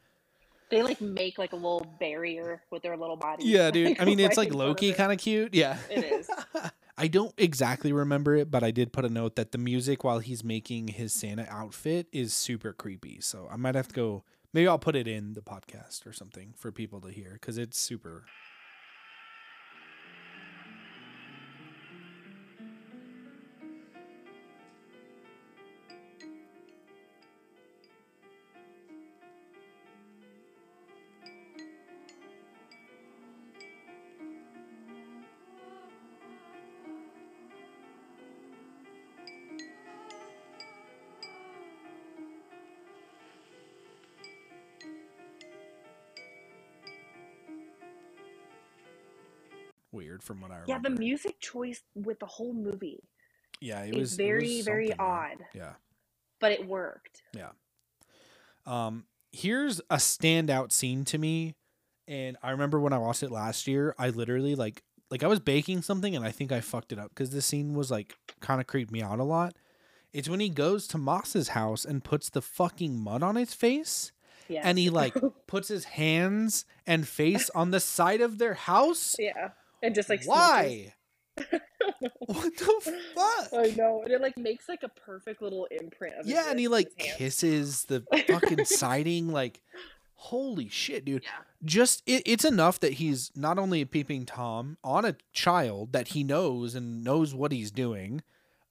they 0.68 0.82
like 0.82 1.00
make 1.00 1.38
like 1.38 1.52
a 1.52 1.56
little 1.56 1.86
barrier 2.00 2.64
with 2.72 2.82
their 2.82 2.96
little 2.96 3.14
bodies 3.16 3.46
Yeah, 3.46 3.70
dude. 3.70 4.00
I 4.00 4.04
mean, 4.04 4.18
it's 4.18 4.36
like 4.36 4.48
in 4.48 4.54
front 4.54 4.62
of 4.62 4.68
Loki 4.70 4.92
kind 4.94 5.12
of 5.12 5.18
cute. 5.18 5.54
Yeah, 5.54 5.78
It 5.88 6.02
is. 6.04 6.28
I 6.98 7.08
don't 7.08 7.34
exactly 7.36 7.92
remember 7.92 8.34
it, 8.36 8.50
but 8.50 8.64
I 8.64 8.70
did 8.70 8.92
put 8.92 9.04
a 9.04 9.10
note 9.10 9.36
that 9.36 9.52
the 9.52 9.58
music 9.58 10.02
while 10.02 10.18
he's 10.18 10.42
making 10.42 10.88
his 10.88 11.12
Santa 11.12 11.46
outfit 11.50 12.06
is 12.10 12.32
super 12.32 12.72
creepy. 12.72 13.20
So 13.20 13.48
I 13.50 13.56
might 13.56 13.74
have 13.74 13.88
to 13.88 13.94
go. 13.94 14.24
Maybe 14.54 14.66
I'll 14.66 14.78
put 14.78 14.96
it 14.96 15.06
in 15.06 15.34
the 15.34 15.42
podcast 15.42 16.06
or 16.06 16.14
something 16.14 16.54
for 16.56 16.72
people 16.72 17.02
to 17.02 17.10
hear 17.10 17.32
because 17.34 17.58
it's 17.58 17.78
super. 17.78 18.24
Weird 49.96 50.22
from 50.22 50.40
what 50.40 50.50
I 50.50 50.58
remember. 50.60 50.70
yeah 50.72 50.78
the 50.78 51.00
music 51.00 51.40
choice 51.40 51.82
with 51.94 52.18
the 52.20 52.26
whole 52.26 52.52
movie 52.54 53.02
Yeah, 53.60 53.82
it 53.82 53.94
was 53.94 54.12
it 54.14 54.16
very 54.18 54.56
was 54.58 54.64
very 54.64 54.92
odd 54.98 55.38
Yeah. 55.54 55.72
but 56.40 56.52
it 56.52 56.66
worked 56.66 57.22
Yeah. 57.34 57.50
Um, 58.64 59.04
here's 59.32 59.80
a 59.90 59.96
standout 59.96 60.72
scene 60.72 61.04
to 61.06 61.18
me, 61.18 61.54
and 62.08 62.36
I 62.42 62.50
remember 62.50 62.80
when 62.80 62.92
I 62.92 62.98
watched 62.98 63.22
it 63.22 63.30
last 63.30 63.66
year, 63.66 63.94
I 63.98 64.10
literally 64.10 64.54
like 64.54 64.82
like 65.10 65.22
I 65.22 65.28
was 65.28 65.38
baking 65.38 65.82
something 65.82 66.16
and 66.16 66.24
I 66.24 66.32
think 66.32 66.50
I 66.50 66.60
fucked 66.60 66.92
it 66.92 66.98
up 66.98 67.10
because 67.10 67.30
this 67.30 67.46
scene 67.46 67.74
was 67.74 67.90
like 67.92 68.16
kind 68.40 68.60
of 68.60 68.66
creeped 68.66 68.90
me 68.90 69.02
out 69.02 69.20
a 69.20 69.24
lot. 69.24 69.54
It's 70.12 70.28
when 70.28 70.40
he 70.40 70.48
goes 70.48 70.88
to 70.88 70.98
Moss's 70.98 71.48
house 71.50 71.84
and 71.84 72.02
puts 72.02 72.28
the 72.30 72.42
fucking 72.42 72.98
mud 72.98 73.22
on 73.22 73.36
his 73.36 73.54
face, 73.54 74.10
yeah 74.48 74.62
and 74.64 74.78
he 74.78 74.90
like 74.90 75.14
puts 75.46 75.68
his 75.68 75.84
hands 75.84 76.64
and 76.86 77.06
face 77.06 77.50
on 77.54 77.70
the 77.70 77.78
side 77.80 78.20
of 78.20 78.38
their 78.38 78.54
house. 78.54 79.14
yeah 79.18 79.50
and 79.86 79.94
just 79.94 80.08
like. 80.08 80.24
Why? 80.24 80.92
what 82.26 82.56
the 82.56 83.02
fuck? 83.14 83.60
I 83.60 83.74
know, 83.76 84.02
and 84.02 84.12
it 84.12 84.20
like 84.20 84.36
makes 84.38 84.68
like 84.68 84.82
a 84.82 84.88
perfect 84.88 85.42
little 85.42 85.66
imprint 85.70 86.14
of 86.18 86.26
Yeah, 86.26 86.50
and 86.50 86.58
he 86.58 86.68
like 86.68 86.86
with 86.88 86.96
his 86.98 87.06
hand. 87.06 87.18
kisses 87.18 87.84
the 87.84 88.04
fucking 88.26 88.64
siding. 88.64 89.28
Like, 89.28 89.60
holy 90.14 90.68
shit, 90.68 91.04
dude! 91.04 91.24
Yeah. 91.24 91.30
Just 91.64 92.02
it, 92.06 92.22
it's 92.24 92.44
enough 92.44 92.80
that 92.80 92.94
he's 92.94 93.30
not 93.36 93.58
only 93.58 93.82
a 93.82 93.86
peeping 93.86 94.24
tom 94.24 94.78
on 94.82 95.04
a 95.04 95.16
child 95.32 95.92
that 95.92 96.08
he 96.08 96.24
knows 96.24 96.74
and 96.74 97.04
knows 97.04 97.34
what 97.34 97.52
he's 97.52 97.70
doing, 97.70 98.22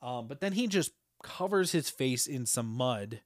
um, 0.01 0.28
but 0.28 0.41
then 0.41 0.54
he 0.54 0.67
just 0.67 0.91
covers 1.21 1.71
his 1.71 1.89
face 1.89 2.25
in 2.28 2.45
some 2.45 2.67
mud. 2.67 3.21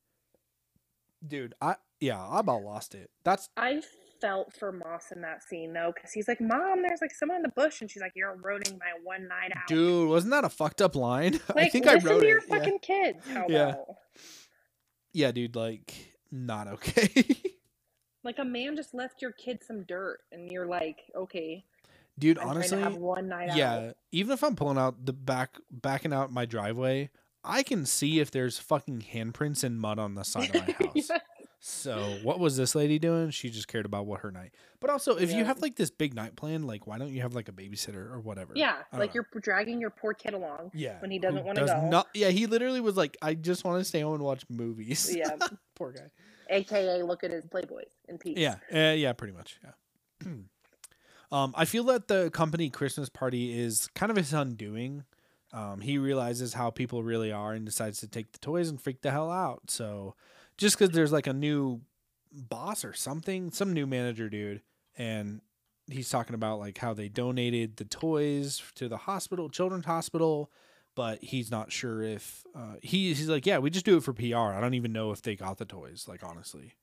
Dude, 1.25 1.54
I 1.62 1.75
yeah, 1.99 2.21
I 2.21 2.41
about 2.41 2.63
lost 2.63 2.93
it. 2.93 3.10
That's 3.23 3.49
I 3.56 3.82
felt 4.21 4.53
for 4.53 4.71
Moss 4.71 5.12
in 5.12 5.21
that 5.21 5.43
scene 5.43 5.73
though, 5.73 5.91
because 5.95 6.12
he's 6.12 6.27
like, 6.27 6.41
"Mom, 6.41 6.82
there's 6.82 7.01
like 7.01 7.13
someone 7.13 7.38
in 7.38 7.41
the 7.43 7.49
bush," 7.49 7.82
and 7.82 7.89
she's 7.89 8.01
like, 8.01 8.13
"You're 8.15 8.36
ruining 8.36 8.77
my 8.79 8.93
one 9.03 9.27
night 9.27 9.51
out." 9.55 9.67
dude, 9.67 10.10
wasn't 10.10 10.32
that 10.32 10.43
a 10.45 10.49
fucked 10.49 10.82
up 10.82 10.95
line? 10.95 11.34
like, 11.55 11.67
I 11.67 11.69
think 11.69 11.88
I 11.88 11.95
wrote 11.95 12.19
to 12.21 12.27
your 12.27 12.39
it. 12.39 12.45
Yeah. 12.49 12.58
fucking 12.58 12.79
kids. 12.79 13.25
How 13.27 13.45
Yeah. 13.49 13.69
about? 13.69 13.95
yeah, 15.13 15.32
dude, 15.32 15.55
like 15.55 15.93
not 16.32 16.67
okay. 16.67 17.10
Like 18.23 18.39
a 18.39 18.45
man 18.45 18.75
just 18.75 18.93
left 18.93 19.21
your 19.21 19.32
kid 19.32 19.63
some 19.65 19.84
dirt, 19.84 20.19
and 20.32 20.51
you're 20.51 20.65
like, 20.67 20.97
"Okay, 21.15 21.63
dude, 22.19 22.38
I'm 22.38 22.49
honestly, 22.49 22.77
trying 22.77 22.82
to 22.82 22.89
have 22.91 22.97
one 22.97 23.29
night 23.29 23.55
yeah 23.55 23.73
out." 23.73 23.97
even 24.12 24.34
if 24.34 24.43
i'm 24.43 24.55
pulling 24.55 24.77
out 24.77 25.05
the 25.05 25.13
back 25.13 25.58
backing 25.71 26.12
out 26.13 26.32
my 26.32 26.45
driveway 26.45 27.10
i 27.45 27.63
can 27.63 27.86
see 27.86 28.19
if 28.19 28.29
there's 28.29 28.60
fucking 28.60 29.05
handprints 29.13 29.63
and 29.63 29.79
mud 29.79 29.97
on 29.99 30.15
the 30.15 30.23
side 30.23 30.53
of 30.55 30.67
my 30.67 30.73
house 30.73 31.10
so 31.59 32.17
what 32.23 32.39
was 32.39 32.55
this 32.55 32.73
lady 32.73 32.97
doing 32.99 33.29
she 33.29 33.49
just 33.49 33.67
cared 33.67 33.85
about 33.85 34.05
what 34.05 34.21
her 34.21 34.31
night 34.31 34.51
but 34.79 34.89
also 34.89 35.15
if 35.17 35.31
you 35.31 35.43
have 35.43 35.59
like 35.61 35.75
this 35.75 35.89
big 35.89 36.13
night 36.13 36.35
plan 36.35 36.63
like 36.63 36.87
why 36.87 36.97
don't 36.97 37.11
you 37.11 37.21
have 37.21 37.35
like 37.35 37.49
a 37.49 37.51
babysitter 37.51 38.09
or 38.11 38.19
whatever 38.21 38.53
Yeah, 38.55 38.77
like 38.93 39.13
know. 39.13 39.21
you're 39.33 39.41
dragging 39.41 39.81
your 39.81 39.89
poor 39.89 40.13
kid 40.13 40.33
along. 40.33 40.71
yeah 40.73 40.99
when 41.01 41.11
he 41.11 41.19
doesn't 41.19 41.43
wanna 41.43 41.59
does 41.59 41.69
go. 41.69 41.89
not- 41.89 42.07
yeah 42.13 42.29
he 42.29 42.45
literally 42.47 42.79
was 42.79 42.95
like 42.95 43.17
i 43.21 43.33
just 43.33 43.65
want 43.65 43.79
to 43.79 43.83
stay 43.83 43.99
home 44.01 44.13
and 44.15 44.23
watch 44.23 44.43
movies 44.49 45.13
Yeah, 45.15 45.35
poor 45.75 45.91
guy 45.91 46.09
aka 46.49 47.03
look 47.03 47.23
at 47.23 47.31
his 47.31 47.45
Playboys 47.45 47.91
in 48.07 48.17
peace. 48.17 48.37
Yeah, 48.37 48.55
uh, 48.73 48.93
yeah, 48.95 49.13
pretty 49.13 49.33
much. 49.33 49.59
Yeah. 49.63 50.31
um, 51.31 51.53
I 51.55 51.65
feel 51.65 51.83
that 51.85 52.07
the 52.07 52.31
company 52.31 52.69
Christmas 52.71 53.09
party 53.09 53.57
is 53.59 53.87
kind 53.93 54.09
of 54.09 54.17
his 54.17 54.33
undoing. 54.33 55.03
Um, 55.53 55.81
he 55.81 55.97
realizes 55.97 56.53
how 56.55 56.69
people 56.71 57.03
really 57.03 57.31
are 57.31 57.53
and 57.53 57.65
decides 57.65 57.99
to 57.99 58.07
take 58.07 58.31
the 58.31 58.39
toys 58.39 58.69
and 58.69 58.81
freak 58.81 59.01
the 59.01 59.11
hell 59.11 59.31
out. 59.31 59.69
So, 59.69 60.15
just 60.59 60.77
because 60.77 60.93
there's 60.93 61.11
like 61.11 61.25
a 61.25 61.33
new 61.33 61.81
boss 62.31 62.83
or 62.85 62.93
something, 62.93 63.51
some 63.51 63.73
new 63.73 63.87
manager 63.87 64.29
dude, 64.29 64.61
and 64.97 65.41
he's 65.89 66.09
talking 66.09 66.35
about 66.35 66.59
like 66.59 66.77
how 66.77 66.93
they 66.93 67.07
donated 67.07 67.77
the 67.77 67.85
toys 67.85 68.61
to 68.75 68.87
the 68.87 68.97
hospital, 68.97 69.49
children's 69.49 69.85
hospital, 69.85 70.51
but 70.95 71.23
he's 71.23 71.49
not 71.49 71.71
sure 71.71 72.03
if 72.03 72.43
uh, 72.53 72.75
he, 72.81 73.13
he's 73.13 73.29
like, 73.29 73.45
yeah, 73.45 73.57
we 73.57 73.69
just 73.69 73.85
do 73.85 73.97
it 73.97 74.03
for 74.03 74.13
PR. 74.13 74.35
I 74.35 74.59
don't 74.59 74.73
even 74.73 74.91
know 74.91 75.11
if 75.11 75.21
they 75.21 75.35
got 75.35 75.57
the 75.57 75.65
toys, 75.65 76.05
like 76.07 76.23
honestly. 76.23 76.75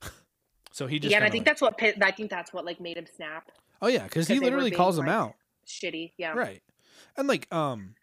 so 0.72 0.86
he 0.86 1.00
just 1.00 1.10
yeah, 1.10 1.18
and 1.18 1.26
I 1.26 1.30
think 1.30 1.42
like- 1.42 1.46
that's 1.46 1.60
what 1.60 1.82
I 2.02 2.10
think 2.12 2.30
that's 2.30 2.52
what 2.52 2.64
like 2.64 2.80
made 2.80 2.96
him 2.96 3.06
snap. 3.14 3.50
Oh 3.82 3.88
yeah, 3.88 4.04
because 4.04 4.28
he 4.28 4.34
because 4.34 4.40
they 4.40 4.50
were 4.50 4.56
literally 4.56 4.70
being, 4.70 4.78
calls 4.78 4.98
him 4.98 5.08
out. 5.08 5.34
Shitty. 5.66 6.12
Yeah. 6.16 6.32
Right. 6.34 6.62
And 7.16 7.26
like 7.26 7.52
um 7.52 7.96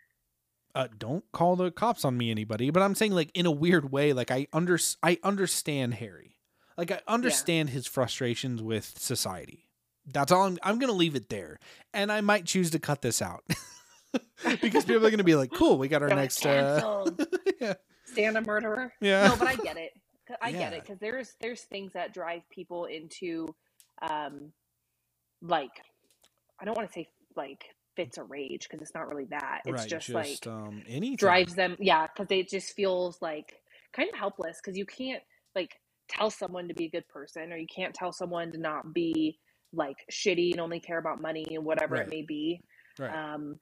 uh 0.76 0.88
don't 0.98 1.24
call 1.32 1.56
the 1.56 1.72
cops 1.72 2.06
on 2.06 2.18
me 2.18 2.32
anybody, 2.32 2.70
but 2.70 2.84
I'm 2.84 2.96
saying 2.96 3.14
like 3.14 3.32
in 3.34 3.46
a 3.46 3.52
weird 3.52 3.92
way 3.92 4.14
like 4.14 4.32
I 4.32 4.48
under 4.54 4.78
I 5.04 5.18
understand 5.24 5.96
Harry. 5.96 6.38
Like 6.78 6.92
I 6.92 7.02
understand 7.08 7.70
his 7.70 7.86
frustrations 7.88 8.62
with 8.62 8.94
society. 8.98 9.68
That's 10.06 10.32
all 10.32 10.44
I'm 10.44 10.58
I'm 10.64 10.80
going 10.80 10.92
to 10.92 10.98
leave 10.98 11.16
it 11.16 11.30
there. 11.30 11.60
And 11.94 12.12
I 12.12 12.22
might 12.22 12.46
choose 12.46 12.72
to 12.72 12.80
cut 12.80 13.02
this 13.02 13.22
out. 13.22 13.44
because 14.62 14.86
people 14.86 15.06
are 15.06 15.12
going 15.12 15.20
to 15.20 15.24
be 15.24 15.36
like, 15.36 15.52
"Cool, 15.52 15.78
we 15.78 15.88
got 15.88 16.02
our 16.02 16.08
They're 16.08 16.18
next 16.18 16.46
uh 16.46 17.06
yeah. 17.62 17.74
Stand 18.06 18.38
a 18.38 18.42
murderer. 18.42 18.94
Yeah. 19.00 19.28
No, 19.28 19.36
but 19.38 19.48
I 19.48 19.56
get 19.56 19.78
it 19.78 19.92
I 20.42 20.52
get 20.52 20.74
it 20.74 20.84
because 20.84 21.00
there's 21.00 21.34
there's 21.42 21.62
things 21.62 21.94
that 21.94 22.14
drive 22.14 22.42
people 22.50 22.86
into, 22.86 23.54
um, 24.02 24.52
like, 25.42 25.72
I 26.60 26.66
don't 26.66 26.78
want 26.78 26.90
to 26.90 26.94
say 26.94 27.10
like 27.36 27.66
fits 27.96 28.18
a 28.18 28.24
rage 28.24 28.68
because 28.70 28.82
it's 28.82 28.96
not 28.96 29.08
really 29.08 29.26
that. 29.26 29.62
It's 29.66 29.82
right, 29.82 29.90
just, 29.90 30.08
just 30.08 30.46
like 30.46 30.48
um 30.48 30.84
anything. 30.88 31.18
drives 31.18 31.56
them. 31.56 31.76
Yeah, 31.80 32.08
because 32.08 32.28
it 32.32 32.50
just 32.50 32.74
feels 32.74 33.22
like 33.22 33.54
kind 33.94 34.10
of 34.12 34.18
helpless 34.18 34.60
because 34.64 34.78
you 34.78 34.86
can't 34.86 35.22
like 35.56 35.72
tell 36.08 36.30
someone 36.30 36.68
to 36.68 36.74
be 36.74 36.86
a 36.86 36.90
good 36.90 37.08
person 37.08 37.52
or 37.52 37.58
you 37.58 37.68
can't 37.74 37.94
tell 37.94 38.12
someone 38.12 38.52
to 38.52 38.58
not 38.58 38.94
be 38.94 39.38
like 39.74 39.98
shitty 40.12 40.52
and 40.52 40.60
only 40.60 40.80
care 40.80 40.98
about 40.98 41.22
money 41.22 41.46
and 41.52 41.64
whatever 41.64 41.96
Right. 41.96 42.08
it 42.08 42.10
may 42.10 42.22
be. 42.22 42.62
Right. 43.00 43.34
Um, 43.34 43.60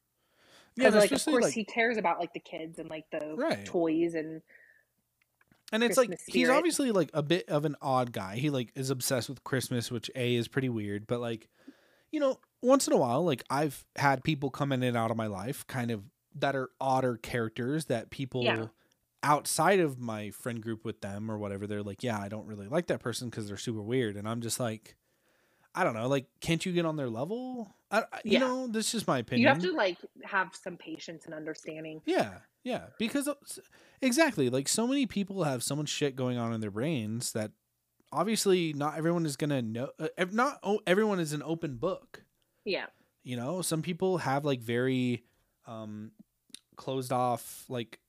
yeah, 0.75 0.89
like 0.89 1.11
of 1.11 1.23
course 1.25 1.45
like, 1.45 1.53
he 1.53 1.65
cares 1.65 1.97
about 1.97 2.19
like 2.19 2.33
the 2.33 2.39
kids 2.39 2.79
and 2.79 2.89
like 2.89 3.05
the 3.11 3.35
Right. 3.35 3.65
toys 3.65 4.15
and 4.15 4.41
and 5.71 5.83
it's 5.83 5.97
like 5.97 6.09
Christmas 6.09 6.33
he's 6.33 6.49
obviously 6.49 6.91
like 6.91 7.11
a 7.13 7.21
bit 7.21 7.47
of 7.49 7.65
an 7.65 7.75
odd 7.81 8.11
guy. 8.11 8.37
He 8.37 8.49
like 8.49 8.71
is 8.75 8.89
obsessed 8.89 9.29
with 9.29 9.43
Christmas, 9.43 9.91
which 9.91 10.09
a 10.15 10.35
is 10.35 10.47
pretty 10.47 10.69
weird. 10.69 11.05
But 11.05 11.19
like, 11.19 11.47
you 12.11 12.19
know, 12.19 12.39
once 12.61 12.87
in 12.87 12.93
a 12.93 12.97
while, 12.97 13.23
like 13.23 13.43
I've 13.49 13.85
had 13.95 14.23
people 14.23 14.49
come 14.49 14.71
in 14.71 14.83
and 14.83 14.97
out 14.97 15.11
of 15.11 15.17
my 15.17 15.27
life, 15.27 15.65
kind 15.67 15.91
of 15.91 16.03
that 16.35 16.55
are 16.55 16.69
odder 16.79 17.17
characters 17.17 17.85
that 17.85 18.09
people 18.09 18.43
Yeah. 18.43 18.67
outside 19.23 19.79
of 19.79 19.99
my 19.99 20.29
friend 20.31 20.61
group 20.61 20.85
with 20.85 21.01
them 21.01 21.29
or 21.29 21.37
whatever. 21.37 21.67
They're 21.67 21.83
like, 21.83 22.03
yeah, 22.03 22.19
I 22.19 22.29
don't 22.29 22.45
really 22.47 22.67
like 22.67 22.87
that 22.87 22.99
person 22.99 23.29
because 23.29 23.47
they're 23.47 23.57
super 23.57 23.81
weird, 23.81 24.15
and 24.15 24.27
I'm 24.27 24.41
just 24.41 24.59
like. 24.59 24.95
I 25.75 25.83
don't 25.83 25.93
know. 25.93 26.07
Like, 26.07 26.25
can't 26.41 26.65
you 26.65 26.73
get 26.73 26.85
on 26.87 26.95
their 26.95 27.11
level? 27.11 27.75
I, 27.91 27.99
I- 28.11 28.21
you 28.25 28.33
Yeah. 28.33 28.39
know, 28.39 28.67
this 28.67 28.95
is 28.95 29.05
my 29.05 29.19
opinion. 29.19 29.43
you 29.43 29.53
have 29.53 29.61
to 29.61 29.71
like 29.71 29.97
have 30.23 30.55
some 30.55 30.77
patience 30.77 31.25
and 31.25 31.33
understanding. 31.33 32.01
Yeah, 32.07 32.39
yeah, 32.63 32.87
because 32.97 33.29
exactly, 34.01 34.49
like 34.49 34.67
so 34.67 34.87
many 34.87 35.05
people 35.05 35.43
have 35.43 35.61
so 35.63 35.75
much 35.75 35.89
shit 35.89 36.15
going 36.15 36.39
on 36.39 36.53
in 36.53 36.59
their 36.61 36.71
brains 36.71 37.33
that 37.33 37.51
obviously 38.11 38.73
not 38.73 38.97
everyone 38.97 39.25
is 39.25 39.35
gonna 39.35 39.61
know. 39.61 39.89
Uh, 39.99 40.07
not 40.31 40.59
everyone 40.87 41.19
is 41.19 41.33
an 41.33 41.43
open 41.43 41.75
book. 41.77 42.23
Yeah. 42.65 42.87
You 43.23 43.35
know, 43.37 43.61
some 43.61 43.81
people 43.81 44.19
have 44.19 44.45
like 44.45 44.61
very 44.61 45.23
um 45.67 46.11
closed 46.75 47.11
off 47.11 47.65
like 47.69 47.99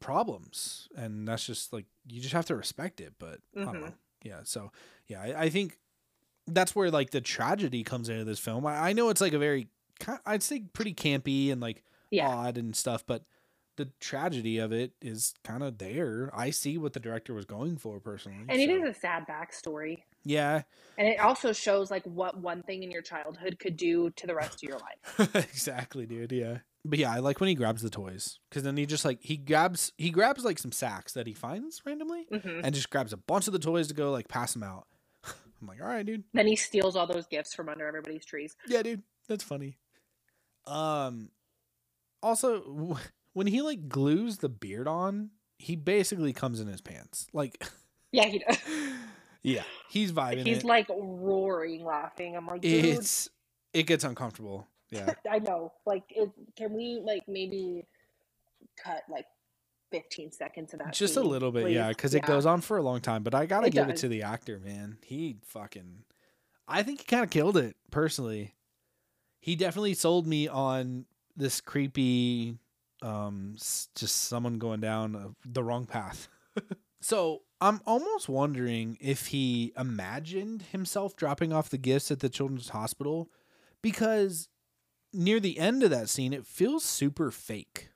problems, 0.00 0.88
and 0.96 1.26
that's 1.26 1.46
just 1.46 1.72
like 1.72 1.86
you 2.06 2.20
just 2.20 2.34
have 2.34 2.46
to 2.46 2.56
respect 2.56 3.00
it. 3.00 3.14
But 3.18 3.40
I 3.56 3.64
don't 3.64 3.74
Mhm. 3.76 3.80
know. 3.80 3.94
Yeah. 4.24 4.40
So 4.44 4.72
yeah, 5.08 5.20
I, 5.22 5.42
I 5.44 5.48
think 5.50 5.78
that's 6.46 6.74
where 6.74 6.90
like 6.90 7.10
the 7.10 7.20
tragedy 7.20 7.82
comes 7.84 8.08
into 8.08 8.24
this 8.24 8.38
film. 8.38 8.66
I, 8.66 8.90
I 8.90 8.92
know 8.92 9.08
it's 9.08 9.20
like 9.20 9.32
a 9.32 9.38
very 9.38 9.68
I'd 10.26 10.42
say 10.42 10.64
pretty 10.72 10.94
campy 10.94 11.52
and 11.52 11.60
like 11.60 11.84
Yeah. 12.10 12.28
odd 12.28 12.58
and 12.58 12.74
stuff, 12.74 13.04
but 13.06 13.24
the 13.76 13.88
tragedy 14.00 14.58
of 14.58 14.72
it 14.72 14.92
is 15.00 15.34
kind 15.44 15.62
of 15.62 15.78
there. 15.78 16.30
I 16.34 16.50
see 16.50 16.76
what 16.78 16.92
the 16.92 17.00
director 17.00 17.32
was 17.34 17.44
going 17.44 17.76
for 17.78 18.00
personally. 18.00 18.44
And 18.48 18.60
it 18.60 18.68
so- 18.68 18.76
is 18.86 18.96
a 18.96 18.98
sad 18.98 19.26
backstory. 19.26 20.02
yeah, 20.24 20.62
And 20.98 21.08
it 21.08 21.18
also 21.18 21.52
shows 21.52 21.90
like 21.90 22.04
what 22.04 22.38
one 22.38 22.62
thing 22.62 22.82
in 22.82 22.90
your 22.90 23.02
childhood 23.02 23.58
could 23.58 23.76
do 23.76 24.10
to 24.10 24.26
the 24.26 24.34
rest 24.34 24.62
of 24.62 24.68
your 24.68 24.78
life. 24.78 25.34
exactly, 25.34 26.04
dude. 26.06 26.32
Yeah, 26.32 26.58
but 26.84 26.98
yeah, 26.98 27.12
I 27.12 27.18
like 27.20 27.40
when 27.40 27.48
he 27.48 27.54
grabs 27.54 27.80
the 27.82 27.90
toys 27.90 28.38
because 28.50 28.62
then 28.62 28.76
he 28.76 28.84
just 28.86 29.04
like 29.04 29.18
he 29.22 29.36
grabs 29.36 29.92
he 29.96 30.10
grabs 30.10 30.44
like 30.44 30.58
some 30.58 30.72
sacks 30.72 31.12
that 31.14 31.26
he 31.26 31.32
finds 31.32 31.80
randomly 31.86 32.26
hmm 32.30 32.60
and 32.62 32.74
just 32.74 32.90
grabs 32.90 33.12
a 33.12 33.16
bunch 33.16 33.46
of 33.46 33.52
the 33.52 33.58
toys 33.58 33.88
to 33.88 33.94
go 33.94 34.10
like 34.12 34.28
pass 34.28 34.52
them 34.52 34.62
out. 34.64 34.86
I'm 35.24 35.66
like, 35.68 35.80
all 35.80 35.86
right, 35.88 36.04
dude. 36.04 36.24
Then 36.34 36.46
he 36.46 36.56
steals 36.56 36.94
all 36.96 37.06
those 37.06 37.26
gifts 37.26 37.54
from 37.54 37.68
under 37.68 37.86
everybody's 37.86 38.24
trees. 38.26 38.54
Yeah, 38.66 38.82
dude, 38.82 39.02
that's 39.28 39.44
funny. 39.44 39.78
Um, 40.66 41.30
also 42.22 42.98
when 43.32 43.46
he 43.46 43.62
like 43.62 43.88
glues 43.88 44.38
the 44.38 44.48
beard 44.48 44.88
on, 44.88 45.30
he 45.58 45.76
basically 45.76 46.32
comes 46.32 46.60
in 46.60 46.66
his 46.66 46.80
pants. 46.80 47.26
Like, 47.32 47.62
Yeah, 48.12 48.26
he 48.26 48.38
does. 48.38 48.58
yeah, 49.42 49.62
he's 49.88 50.12
vibing. 50.12 50.46
He's 50.46 50.58
it. 50.58 50.64
like 50.64 50.86
roaring, 50.90 51.84
laughing. 51.84 52.36
I'm 52.36 52.46
like, 52.46 52.60
dude, 52.60 52.84
it's 52.84 53.28
it 53.72 53.84
gets 53.84 54.04
uncomfortable. 54.04 54.68
Yeah, 54.90 55.14
I 55.30 55.38
know. 55.38 55.72
Like, 55.86 56.04
it, 56.10 56.30
can 56.56 56.74
we 56.74 57.00
like 57.02 57.22
maybe 57.26 57.86
cut 58.84 59.02
like 59.08 59.24
15 59.90 60.30
seconds 60.32 60.74
of 60.74 60.80
that? 60.80 60.92
just 60.92 61.16
a 61.16 61.22
little 61.22 61.50
bit, 61.50 61.70
yeah, 61.70 61.86
please? 61.86 61.96
because 61.96 62.14
it 62.14 62.22
goes 62.24 62.44
on 62.44 62.60
for 62.60 62.76
a 62.76 62.82
long 62.82 63.00
time. 63.00 63.22
But 63.22 63.34
I 63.34 63.46
gotta 63.46 63.68
It 63.68 63.72
give 63.72 63.88
it 63.88 63.96
to 63.98 64.08
the 64.08 64.22
actor, 64.22 64.60
man. 64.62 64.98
He 65.02 65.38
fucking, 65.46 66.04
I 66.68 66.82
think 66.82 67.00
he 67.00 67.06
kind 67.06 67.24
of 67.24 67.30
killed 67.30 67.56
it 67.56 67.76
personally. 67.90 68.54
He 69.40 69.56
definitely 69.56 69.94
sold 69.94 70.26
me 70.26 70.48
on 70.48 71.06
this 71.34 71.62
creepy, 71.62 72.58
um, 73.02 73.54
just 73.54 74.24
someone 74.28 74.58
going 74.58 74.80
down 74.80 75.16
uh, 75.16 75.28
the 75.44 75.62
wrong 75.62 75.86
path. 75.86 76.28
so 77.00 77.42
I'm 77.60 77.80
almost 77.86 78.28
wondering 78.28 78.96
if 79.00 79.28
he 79.28 79.72
imagined 79.76 80.62
himself 80.72 81.16
dropping 81.16 81.52
off 81.52 81.70
the 81.70 81.78
gifts 81.78 82.10
at 82.10 82.20
the 82.20 82.28
children's 82.28 82.70
hospital, 82.70 83.30
because 83.82 84.48
near 85.12 85.40
the 85.40 85.58
end 85.58 85.82
of 85.82 85.90
that 85.90 86.08
scene, 86.08 86.32
it 86.32 86.46
feels 86.46 86.84
super 86.84 87.30
fake. 87.30 87.90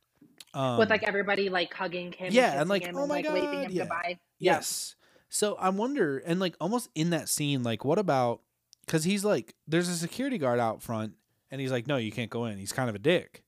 Um, 0.54 0.78
With 0.78 0.90
like 0.90 1.02
everybody 1.02 1.48
like 1.48 1.72
hugging 1.72 2.12
him, 2.12 2.32
yeah, 2.32 2.52
and, 2.52 2.54
kissing 2.54 2.68
like, 2.68 2.82
him, 2.86 2.96
oh 2.96 3.00
and, 3.00 3.08
my 3.08 3.14
like 3.16 3.32
waving 3.32 3.62
him 3.62 3.70
yeah. 3.72 3.82
goodbye. 3.82 4.18
Yeah. 4.38 4.52
Yes. 4.52 4.96
So 5.28 5.54
I 5.56 5.68
wonder, 5.68 6.18
and 6.18 6.40
like 6.40 6.56
almost 6.60 6.88
in 6.94 7.10
that 7.10 7.28
scene, 7.28 7.62
like 7.62 7.84
what 7.84 7.98
about? 7.98 8.40
Because 8.84 9.04
he's 9.04 9.24
like, 9.24 9.54
there's 9.66 9.88
a 9.88 9.96
security 9.96 10.38
guard 10.38 10.60
out 10.60 10.82
front, 10.82 11.14
and 11.50 11.60
he's 11.60 11.72
like, 11.72 11.86
no, 11.86 11.96
you 11.96 12.12
can't 12.12 12.30
go 12.30 12.46
in. 12.46 12.58
He's 12.58 12.72
kind 12.72 12.88
of 12.88 12.94
a 12.94 13.00
dick, 13.00 13.42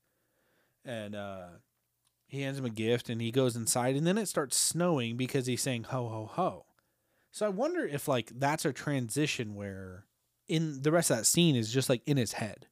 and 0.88 1.14
uh, 1.14 1.46
he 2.26 2.40
hands 2.40 2.58
him 2.58 2.64
a 2.64 2.70
gift, 2.70 3.10
and 3.10 3.20
he 3.20 3.30
goes 3.30 3.54
inside, 3.54 3.94
and 3.94 4.06
then 4.06 4.16
it 4.18 4.26
starts 4.26 4.56
snowing 4.56 5.16
because 5.16 5.46
he's 5.46 5.62
saying 5.62 5.84
ho 5.84 6.08
ho 6.08 6.30
ho. 6.32 6.64
So 7.30 7.46
I 7.46 7.50
wonder 7.50 7.86
if 7.86 8.08
like 8.08 8.32
that's 8.34 8.64
a 8.64 8.72
transition 8.72 9.54
where 9.54 10.06
in 10.48 10.82
the 10.82 10.90
rest 10.90 11.10
of 11.10 11.18
that 11.18 11.26
scene 11.26 11.54
is 11.54 11.72
just 11.72 11.90
like 11.90 12.00
in 12.06 12.16
his 12.16 12.32
head, 12.32 12.66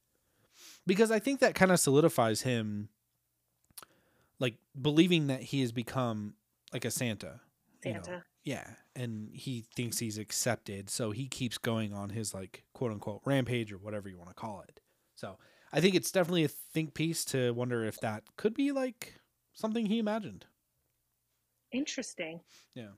because 0.87 1.11
I 1.11 1.19
think 1.19 1.41
that 1.41 1.55
kind 1.55 1.71
of 1.71 1.79
solidifies 1.79 2.43
him, 2.43 2.89
like 4.41 4.57
believing 4.81 5.27
that 5.27 5.43
he 5.43 5.61
has 5.61 5.73
become 5.73 6.35
like 6.73 6.87
a 6.87 6.91
Santa. 6.91 7.41
you 7.85 7.93
know, 7.93 8.01
Santa. 8.03 8.25
yeah, 8.45 8.71
and 8.95 9.29
he 9.35 9.67
thinks 9.77 9.99
he's 9.99 10.17
accepted, 10.17 10.89
so 10.89 11.11
he 11.11 11.27
keeps 11.29 11.59
going 11.59 11.93
on 11.93 12.09
his 12.11 12.33
like 12.33 12.65
quote 12.73 12.93
unquote 12.93 13.21
rampage 13.27 13.73
or 13.73 13.79
whatever 13.79 14.09
you 14.09 14.17
want 14.17 14.31
to 14.31 14.35
call 14.35 14.65
it. 14.67 14.81
So 15.17 15.37
I 15.73 15.81
think 15.81 15.95
it's 15.95 16.11
definitely 16.13 16.45
a 16.45 16.49
think 16.49 16.95
piece 16.95 17.25
to 17.27 17.53
wonder 17.53 17.85
if 17.85 17.99
that 18.01 18.23
could 18.37 18.55
be 18.55 18.73
like 18.73 19.15
something 19.53 19.87
he 19.87 19.99
imagined. 19.99 20.47
Interesting. 21.73 22.41
Yeah. 22.75 22.91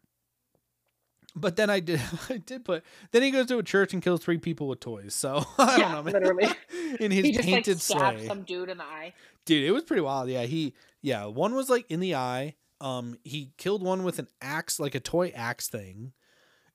But 1.35 1.57
then 1.57 1.70
I 1.70 1.81
did 1.81 2.00
I 2.28 2.38
did 2.38 2.64
put 2.64 2.85
then 3.12 3.22
he 3.22 3.31
goes 3.31 3.46
to 3.46 3.59
a 3.59 3.62
church 3.62 3.92
and 3.92 4.02
kills 4.02 4.22
three 4.22 4.38
people 4.38 4.68
with 4.68 4.81
toys. 4.81 5.14
So 5.14 5.44
I 5.59 5.78
don't 5.78 5.78
Yeah, 5.78 5.92
know, 5.92 6.02
man. 6.02 6.12
literally. 6.14 6.48
in 7.00 7.11
his 7.11 7.26
he 7.26 7.33
just 7.33 7.48
like 7.48 7.54
painted 7.54 7.81
stabbed 7.81 8.18
sleigh. 8.18 8.26
some 8.26 8.42
dude 8.42 8.68
in 8.68 8.78
the 8.78 8.85
eye. 8.85 9.14
Dude, 9.44 9.64
it 9.64 9.72
was 9.72 9.85
pretty 9.85 10.02
wild. 10.02 10.28
Yeah, 10.28 10.42
he 10.44 10.74
yeah, 11.02 11.26
one 11.26 11.54
was 11.54 11.70
like 11.70 11.90
in 11.90 12.00
the 12.00 12.14
eye. 12.14 12.54
Um 12.81 13.18
he 13.24 13.52
killed 13.57 13.83
one 13.83 14.04
with 14.04 14.18
an 14.18 14.28
axe, 14.40 14.78
like 14.78 14.94
a 14.94 15.00
toy 15.00 15.33
axe 15.35 15.68
thing. 15.68 16.12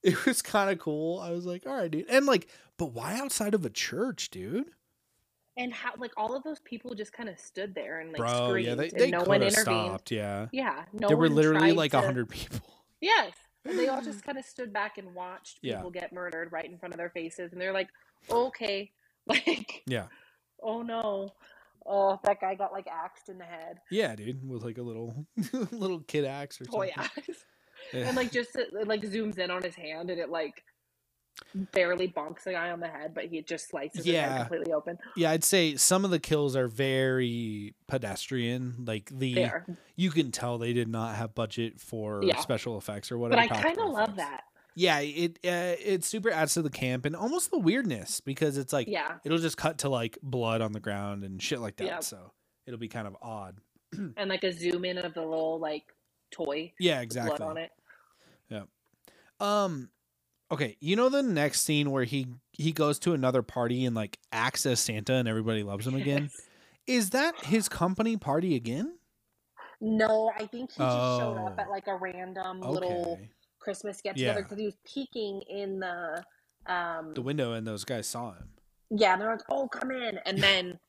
It 0.01 0.25
was 0.25 0.41
kind 0.41 0.69
of 0.69 0.79
cool. 0.79 1.19
I 1.19 1.31
was 1.31 1.45
like, 1.45 1.65
"All 1.65 1.77
right, 1.77 1.89
dude." 1.89 2.09
And 2.09 2.25
like, 2.25 2.49
but 2.77 2.91
why 2.91 3.17
outside 3.17 3.53
of 3.53 3.63
a 3.65 3.69
church, 3.69 4.29
dude? 4.31 4.71
And 5.55 5.71
how 5.71 5.91
like 5.97 6.11
all 6.17 6.35
of 6.35 6.43
those 6.43 6.59
people 6.61 6.95
just 6.95 7.13
kind 7.13 7.29
of 7.29 7.37
stood 7.39 7.75
there 7.75 7.99
and 7.99 8.11
like 8.11 8.17
Bro, 8.17 8.47
screamed 8.49 8.67
yeah, 8.67 8.75
they 8.75 9.03
and 9.03 9.11
no 9.11 9.21
one 9.23 9.43
intervened. 9.43 9.55
stopped, 9.63 10.11
yeah. 10.11 10.47
Yeah, 10.51 10.83
no 10.93 11.07
there 11.07 11.17
were 11.17 11.29
literally 11.29 11.73
like 11.73 11.91
a 11.93 11.97
to- 11.97 12.05
100 12.07 12.29
people. 12.29 12.59
Yes. 13.01 13.33
And 13.65 13.77
they 13.77 13.87
all 13.89 14.01
just 14.01 14.23
kind 14.25 14.37
of 14.37 14.45
stood 14.45 14.71
back 14.73 14.97
and 14.97 15.13
watched 15.13 15.59
Yeah. 15.61 15.75
people 15.75 15.91
get 15.91 16.11
murdered 16.13 16.51
right 16.53 16.65
in 16.65 16.77
front 16.77 16.93
of 16.93 16.97
their 16.97 17.09
faces. 17.09 17.51
And 17.51 17.59
they're 17.61 17.73
like, 17.73 17.89
okay. 18.31 18.91
Like, 19.27 19.83
Yeah. 19.85 20.07
oh 20.61 20.81
no. 20.81 21.29
Oh, 21.85 22.19
that 22.23 22.39
guy 22.41 22.55
got 22.55 22.71
like 22.71 22.87
axed 22.87 23.27
in 23.29 23.37
the 23.37 23.43
head. 23.45 23.79
Yeah, 23.91 24.15
dude, 24.15 24.47
with 24.47 24.63
like 24.63 24.77
a 24.77 24.81
little 24.81 25.25
little 25.71 25.99
kid 26.01 26.25
axe 26.25 26.59
or 26.61 26.65
Toy 26.65 26.91
something. 26.95 27.23
axe. 27.27 27.45
Yeah. 27.93 28.07
And 28.07 28.15
like 28.17 28.31
just 28.31 28.55
it, 28.55 28.69
it, 28.73 28.87
like 28.87 29.01
zooms 29.01 29.37
in 29.37 29.51
on 29.51 29.61
his 29.61 29.75
hand 29.75 30.09
and 30.09 30.19
it 30.19 30.29
like 30.29 30.63
barely 31.71 32.07
bonks 32.07 32.43
the 32.43 32.51
guy 32.51 32.71
on 32.71 32.79
the 32.79 32.87
head, 32.87 33.13
but 33.13 33.25
he 33.25 33.41
just 33.41 33.69
slices 33.69 34.05
his 34.05 34.15
head 34.15 34.41
completely 34.47 34.73
open. 34.73 34.97
Yeah, 35.15 35.31
I'd 35.31 35.43
say 35.43 35.75
some 35.75 36.05
of 36.05 36.11
the 36.11 36.19
kills 36.19 36.55
are 36.55 36.67
very 36.67 37.75
pedestrian. 37.87 38.85
Like 38.85 39.09
the 39.11 39.49
you 39.95 40.11
can 40.11 40.31
tell 40.31 40.57
they 40.57 40.73
did 40.73 40.87
not 40.87 41.15
have 41.15 41.35
budget 41.35 41.79
for 41.79 42.21
Yeah. 42.23 42.39
special 42.39 42.77
effects 42.77 43.11
or 43.11 43.17
whatever. 43.17 43.47
But. 43.47 43.57
I 43.57 43.61
kind 43.61 43.79
of 43.79 43.89
love 43.89 44.15
that. 44.17 44.41
Yeah, 44.75 44.99
it 44.99 45.37
uh, 45.45 45.75
it 45.83 46.03
super 46.03 46.31
adds 46.31 46.55
to 46.55 46.61
the 46.63 46.69
camp 46.71 47.05
and 47.05 47.15
almost 47.15 47.51
the 47.51 47.59
weirdness 47.59 48.21
because 48.21 48.57
it's 48.57 48.73
like 48.73 48.87
Yeah. 48.87 49.17
it'll 49.23 49.37
just 49.37 49.57
cut 49.57 49.79
to 49.79 49.89
like 49.89 50.17
blood 50.23 50.61
on 50.61 50.71
the 50.71 50.79
ground 50.79 51.23
and 51.23 51.41
shit 51.41 51.59
like 51.59 51.75
that. 51.77 51.85
Yeah. 51.85 51.99
So 51.99 52.31
it'll 52.65 52.79
be 52.79 52.87
kind 52.87 53.07
of 53.07 53.15
odd. 53.21 53.57
And 54.17 54.29
like 54.29 54.43
a 54.43 54.51
zoom 54.51 54.85
in 54.85 54.97
of 54.97 55.13
the 55.13 55.21
little 55.21 55.59
like 55.59 55.83
toy 56.31 56.73
Yeah, 56.79 57.01
exactly. 57.01 57.37
blood 57.37 57.47
on 57.49 57.57
it. 57.57 57.69
Yeah. 58.49 58.63
Um, 59.39 59.89
okay, 60.53 60.77
you 60.79 60.95
know 60.95 61.09
the 61.09 61.23
next 61.23 61.61
scene 61.63 61.91
where 61.91 62.03
he 62.03 62.27
he 62.51 62.71
goes 62.71 62.99
to 62.99 63.13
another 63.13 63.41
party 63.41 63.85
and 63.85 63.95
like 63.95 64.17
acts 64.31 64.65
as 64.65 64.79
Santa 64.79 65.13
and 65.13 65.27
everybody 65.27 65.63
loves 65.63 65.85
him 65.87 65.95
again. 65.95 66.29
Is 66.87 67.11
that 67.11 67.35
his 67.45 67.69
company 67.69 68.17
party 68.17 68.55
again? 68.55 68.97
No, 69.81 70.31
I 70.35 70.45
think 70.47 70.71
he 70.71 70.77
just 70.77 71.19
showed 71.19 71.37
up 71.37 71.55
Oh. 71.57 71.61
at 71.61 71.69
like 71.69 71.87
a 71.87 71.95
random 71.95 72.61
little 72.61 73.19
Christmas 73.59 74.01
get 74.01 74.15
together 74.15 74.39
Yeah. 74.39 74.43
because 74.43 74.57
he 74.59 74.65
was 74.65 74.77
peeking 74.85 75.41
in 75.49 75.79
the 75.79 76.23
um 76.67 77.13
The 77.13 77.21
window 77.21 77.53
and 77.53 77.65
those 77.67 77.83
guys 77.83 78.07
saw 78.07 78.33
him. 78.33 78.49
yeah, 78.89 79.17
they're 79.17 79.31
like, 79.31 79.41
"Oh, 79.49 79.67
come 79.67 79.91
in," 79.91 80.19
and 80.25 80.37
then 80.37 80.79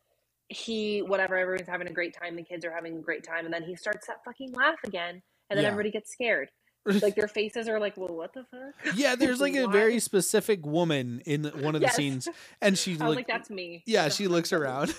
he 0.48 1.00
whatever 1.02 1.36
everyone's 1.36 1.68
having 1.68 1.88
a 1.88 1.92
great 1.92 2.14
time, 2.14 2.36
the 2.36 2.42
kids 2.44 2.64
are 2.64 2.72
having 2.72 2.98
a 2.98 3.00
great 3.00 3.24
time, 3.24 3.44
and 3.46 3.52
then 3.54 3.62
he 3.62 3.74
starts 3.74 4.06
that 4.06 4.22
fucking 4.24 4.52
laugh 4.52 4.78
again, 4.84 5.22
and 5.48 5.56
then 5.56 5.62
Yeah. 5.64 5.70
everybody 5.70 5.90
gets 5.90 6.12
scared. 6.12 6.50
Like 6.86 7.14
their 7.16 7.28
faces 7.28 7.68
are 7.68 7.80
like, 7.80 7.96
"Well, 7.96 8.14
what 8.14 8.32
the 8.34 8.44
fuck?" 8.44 8.74
yeah, 8.96 9.14
there's 9.16 9.40
like 9.40 9.54
a 9.54 9.66
very 9.68 9.98
specific 10.00 10.64
woman 10.66 11.22
in 11.24 11.44
one 11.44 11.74
of 11.74 11.80
the 11.80 11.86
Yes. 11.86 11.96
scenes, 11.96 12.28
and 12.60 12.72
was 12.86 12.86
like, 13.00 13.16
like, 13.16 13.26
"That's 13.26 13.50
me." 13.50 13.82
yeah, 13.86 14.08
she 14.08 14.28
looks 14.28 14.52
around. 14.52 14.94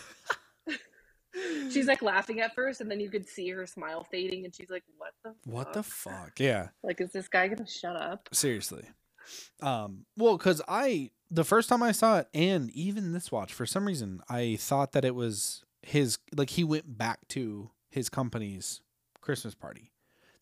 She's 1.69 1.85
like 1.87 2.01
laughing 2.01 2.39
at 2.39 2.55
first, 2.55 2.79
and 2.79 2.89
then 2.89 3.01
you 3.01 3.09
could 3.09 3.27
see 3.27 3.49
her 3.49 3.65
smile 3.67 4.05
fading, 4.05 4.45
and 4.45 4.55
she's 4.55 4.69
like, 4.69 4.83
"What 4.97 5.11
the? 5.23 5.35
what 5.43 5.73
the 5.73 5.83
fuck? 5.83 6.13
fuck? 6.27 6.39
Yeah, 6.39 6.69
Like, 6.81 7.01
is 7.01 7.11
this 7.11 7.27
guy 7.27 7.49
gonna 7.49 7.67
shut 7.67 7.95
up?" 7.97 8.29
seriously. 8.31 8.85
Um, 9.61 10.05
well, 10.15 10.37
because 10.37 10.61
I 10.67 11.11
the 11.29 11.43
first 11.43 11.67
time 11.67 11.83
I 11.83 11.91
saw 11.91 12.19
it, 12.19 12.29
and 12.33 12.71
even 12.71 13.11
this 13.11 13.31
watch, 13.33 13.51
for 13.51 13.65
some 13.65 13.85
reason, 13.85 14.21
I 14.29 14.55
thought 14.59 14.93
that 14.93 15.03
it 15.03 15.13
was 15.13 15.63
his. 15.81 16.17
Like 16.35 16.51
he 16.51 16.63
went 16.63 16.97
back 16.97 17.27
to 17.29 17.69
his 17.89 18.07
company's 18.09 18.81
Christmas 19.19 19.55
party 19.55 19.91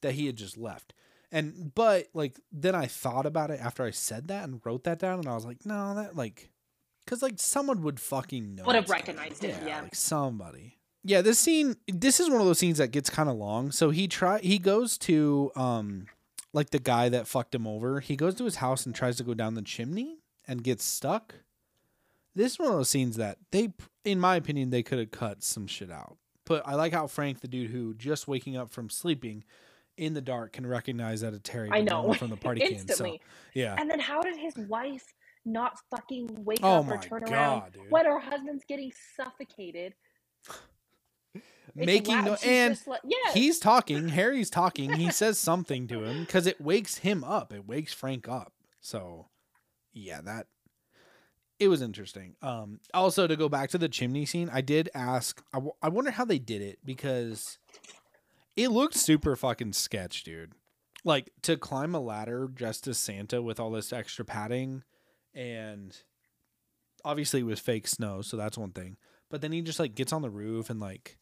that 0.01 0.13
he 0.13 0.27
had 0.27 0.35
just 0.35 0.57
left. 0.57 0.93
And 1.33 1.73
but 1.73 2.09
like 2.13 2.39
then 2.51 2.75
I 2.75 2.85
thought 2.85 3.25
about 3.25 3.49
it 3.49 3.59
after 3.59 3.83
I 3.83 3.89
said 3.89 4.27
that 4.27 4.43
and 4.43 4.61
wrote 4.63 4.83
that 4.83 4.99
down, 4.99 5.17
and 5.17 5.27
I 5.27 5.33
was 5.33 5.45
like, 5.45 5.65
no, 5.65 5.95
that 5.95 6.15
like, 6.15 6.51
because 7.03 7.23
like 7.23 7.33
someone 7.37 7.81
would 7.81 7.99
fucking 7.99 8.53
know. 8.53 8.63
Would 8.65 8.75
have 8.75 8.89
recognized 8.89 9.43
it, 9.43 9.55
yeah. 9.65 9.81
like 9.81 9.95
somebody. 9.95 10.77
Yeah, 11.03 11.21
this 11.21 11.39
scene. 11.39 11.75
This 11.87 12.19
is 12.19 12.29
one 12.29 12.39
of 12.39 12.45
those 12.45 12.59
scenes 12.59 12.77
that 12.77 12.91
gets 12.91 13.09
kind 13.09 13.29
of 13.29 13.35
long. 13.35 13.71
So 13.71 13.89
he 13.89 14.07
try 14.07 14.39
he 14.41 14.59
goes 14.59 14.95
to 14.99 15.51
um 15.55 16.05
like 16.53 16.69
the 16.69 16.77
guy 16.77 17.09
that 17.09 17.27
fucked 17.27 17.55
him 17.55 17.65
over. 17.65 17.99
He 17.99 18.15
goes 18.15 18.35
to 18.35 18.45
his 18.45 18.57
house 18.57 18.85
and 18.85 18.93
tries 18.93 19.17
to 19.17 19.23
go 19.23 19.33
down 19.33 19.55
the 19.55 19.63
chimney 19.63 20.19
and 20.47 20.63
gets 20.63 20.83
stuck. 20.83 21.33
This 22.35 22.53
is 22.53 22.59
one 22.59 22.69
of 22.69 22.75
those 22.75 22.89
scenes 22.89 23.15
that 23.17 23.39
they, 23.51 23.73
in 24.05 24.19
my 24.19 24.35
opinion, 24.35 24.69
they 24.69 24.83
could 24.83 24.99
have 24.99 25.11
cut 25.11 25.43
some 25.43 25.65
shit 25.65 25.91
out. 25.91 26.17
But 26.45 26.67
I 26.67 26.75
like 26.75 26.93
how 26.93 27.07
Frank, 27.07 27.41
the 27.41 27.47
dude 27.47 27.71
who 27.71 27.95
just 27.95 28.27
waking 28.27 28.55
up 28.55 28.71
from 28.71 28.89
sleeping, 28.89 29.43
in 29.97 30.13
the 30.13 30.21
dark 30.21 30.53
can 30.53 30.65
recognize 30.65 31.21
that 31.21 31.33
a 31.33 31.39
Terry 31.39 31.69
I 31.71 31.81
know. 31.81 32.13
from 32.13 32.29
the 32.29 32.37
party 32.45 32.61
can. 32.61 32.87
So 32.87 33.17
yeah, 33.53 33.75
And 33.77 33.89
then 33.89 33.99
how 33.99 34.21
did 34.21 34.37
his 34.37 34.55
wife 34.57 35.13
not 35.45 35.77
fucking 35.91 36.43
wake 36.45 36.59
Oh 36.63 36.79
up 36.79 36.87
or 36.89 36.97
turn 36.97 37.21
God, 37.25 37.31
around 37.31 37.73
dude. 37.73 37.91
when 37.91 38.05
her 38.05 38.19
husband's 38.19 38.63
getting 38.67 38.91
suffocated? 39.15 39.93
Making 41.75 42.23
no 42.25 42.37
and 42.45 42.79
like- 42.85 43.01
yeah, 43.03 43.33
he's 43.33 43.57
talking. 43.57 44.07
Harry's 44.09 44.49
talking. 44.51 44.93
He 44.93 45.09
says 45.11 45.39
something 45.39 45.87
to 45.87 46.03
him 46.03 46.21
because 46.21 46.45
it 46.45 46.61
wakes 46.61 46.99
him 46.99 47.23
up. 47.23 47.51
It 47.51 47.65
wakes 47.67 47.91
Frank 47.93 48.27
up. 48.27 48.53
So 48.79 49.27
yeah, 49.91 50.21
that 50.21 50.47
it 51.59 51.69
was 51.69 51.81
interesting. 51.81 52.35
Um, 52.43 52.79
also 52.93 53.25
to 53.25 53.35
go 53.35 53.49
back 53.49 53.71
to 53.71 53.79
the 53.79 53.89
chimney 53.89 54.25
scene, 54.25 54.51
I 54.53 54.61
did 54.61 54.89
ask. 54.93 55.41
I, 55.51 55.57
w- 55.57 55.73
I 55.81 55.89
wonder 55.89 56.11
how 56.11 56.25
they 56.25 56.37
did 56.37 56.61
it 56.61 56.77
because 56.85 57.57
it 58.55 58.69
looked 58.69 58.95
super 58.95 59.35
fucking 59.35 59.73
sketch, 59.73 60.23
dude. 60.23 60.53
Like 61.03 61.31
to 61.41 61.57
climb 61.57 61.95
a 61.95 61.99
ladder 61.99 62.49
just 62.53 62.87
as 62.87 62.97
Santa 62.97 63.41
with 63.41 63.59
all 63.59 63.71
this 63.71 63.91
extra 63.91 64.23
padding, 64.23 64.83
and 65.33 65.95
obviously 67.03 67.41
it 67.41 67.45
was 67.45 67.59
fake 67.59 67.87
snow, 67.87 68.21
so 68.21 68.37
that's 68.37 68.57
one 68.57 68.71
thing. 68.71 68.97
But 69.29 69.41
then 69.41 69.51
he 69.51 69.61
just 69.61 69.79
like 69.79 69.95
gets 69.95 70.13
on 70.13 70.21
the 70.21 70.29
roof 70.29 70.69
and 70.69 70.79
like 70.79 71.17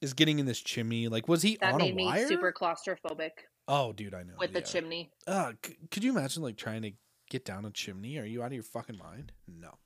is 0.00 0.14
getting 0.14 0.38
in 0.40 0.46
this 0.46 0.60
chimney. 0.60 1.06
Like, 1.08 1.28
was 1.28 1.42
he 1.42 1.58
that 1.60 1.74
on 1.74 1.78
made 1.78 1.92
a 1.92 1.96
me 1.96 2.04
wire? 2.06 2.26
super 2.26 2.52
claustrophobic 2.52 3.30
Oh, 3.68 3.92
dude, 3.92 4.14
I 4.14 4.24
know. 4.24 4.34
with 4.40 4.52
the 4.52 4.60
chimney. 4.60 5.12
Uh, 5.28 5.52
c- 5.64 5.76
could 5.92 6.02
you 6.02 6.10
imagine 6.10 6.42
like 6.42 6.56
trying 6.56 6.82
to 6.82 6.90
get 7.30 7.44
down 7.44 7.64
a 7.64 7.70
chimney? 7.70 8.18
Are 8.18 8.24
you 8.24 8.42
out 8.42 8.46
of 8.46 8.52
your 8.54 8.64
fucking 8.64 8.98
mind? 8.98 9.30
No. 9.46 9.78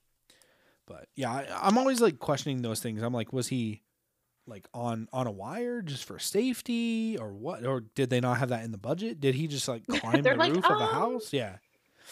But 0.86 1.08
yeah, 1.16 1.30
I, 1.30 1.46
I'm 1.60 1.76
always 1.76 2.00
like 2.00 2.18
questioning 2.18 2.62
those 2.62 2.80
things. 2.80 3.02
I'm 3.02 3.12
like, 3.12 3.32
was 3.34 3.48
he 3.48 3.82
like 4.46 4.66
on 4.74 5.08
on 5.12 5.26
a 5.26 5.30
wire 5.30 5.82
just 5.82 6.04
for 6.04 6.18
safety 6.18 7.16
or 7.18 7.32
what? 7.34 7.64
Or 7.66 7.80
did 7.94 8.10
they 8.10 8.20
not 8.20 8.38
have 8.38 8.50
that 8.50 8.64
in 8.64 8.72
the 8.72 8.78
budget? 8.78 9.20
Did 9.20 9.34
he 9.34 9.46
just 9.46 9.68
like 9.68 9.86
climb 9.90 10.22
the 10.22 10.34
like, 10.34 10.52
roof 10.54 10.64
of 10.64 10.80
a 10.80 10.84
"Um, 10.84 10.90
house? 10.94 11.32
Yeah, 11.32 11.56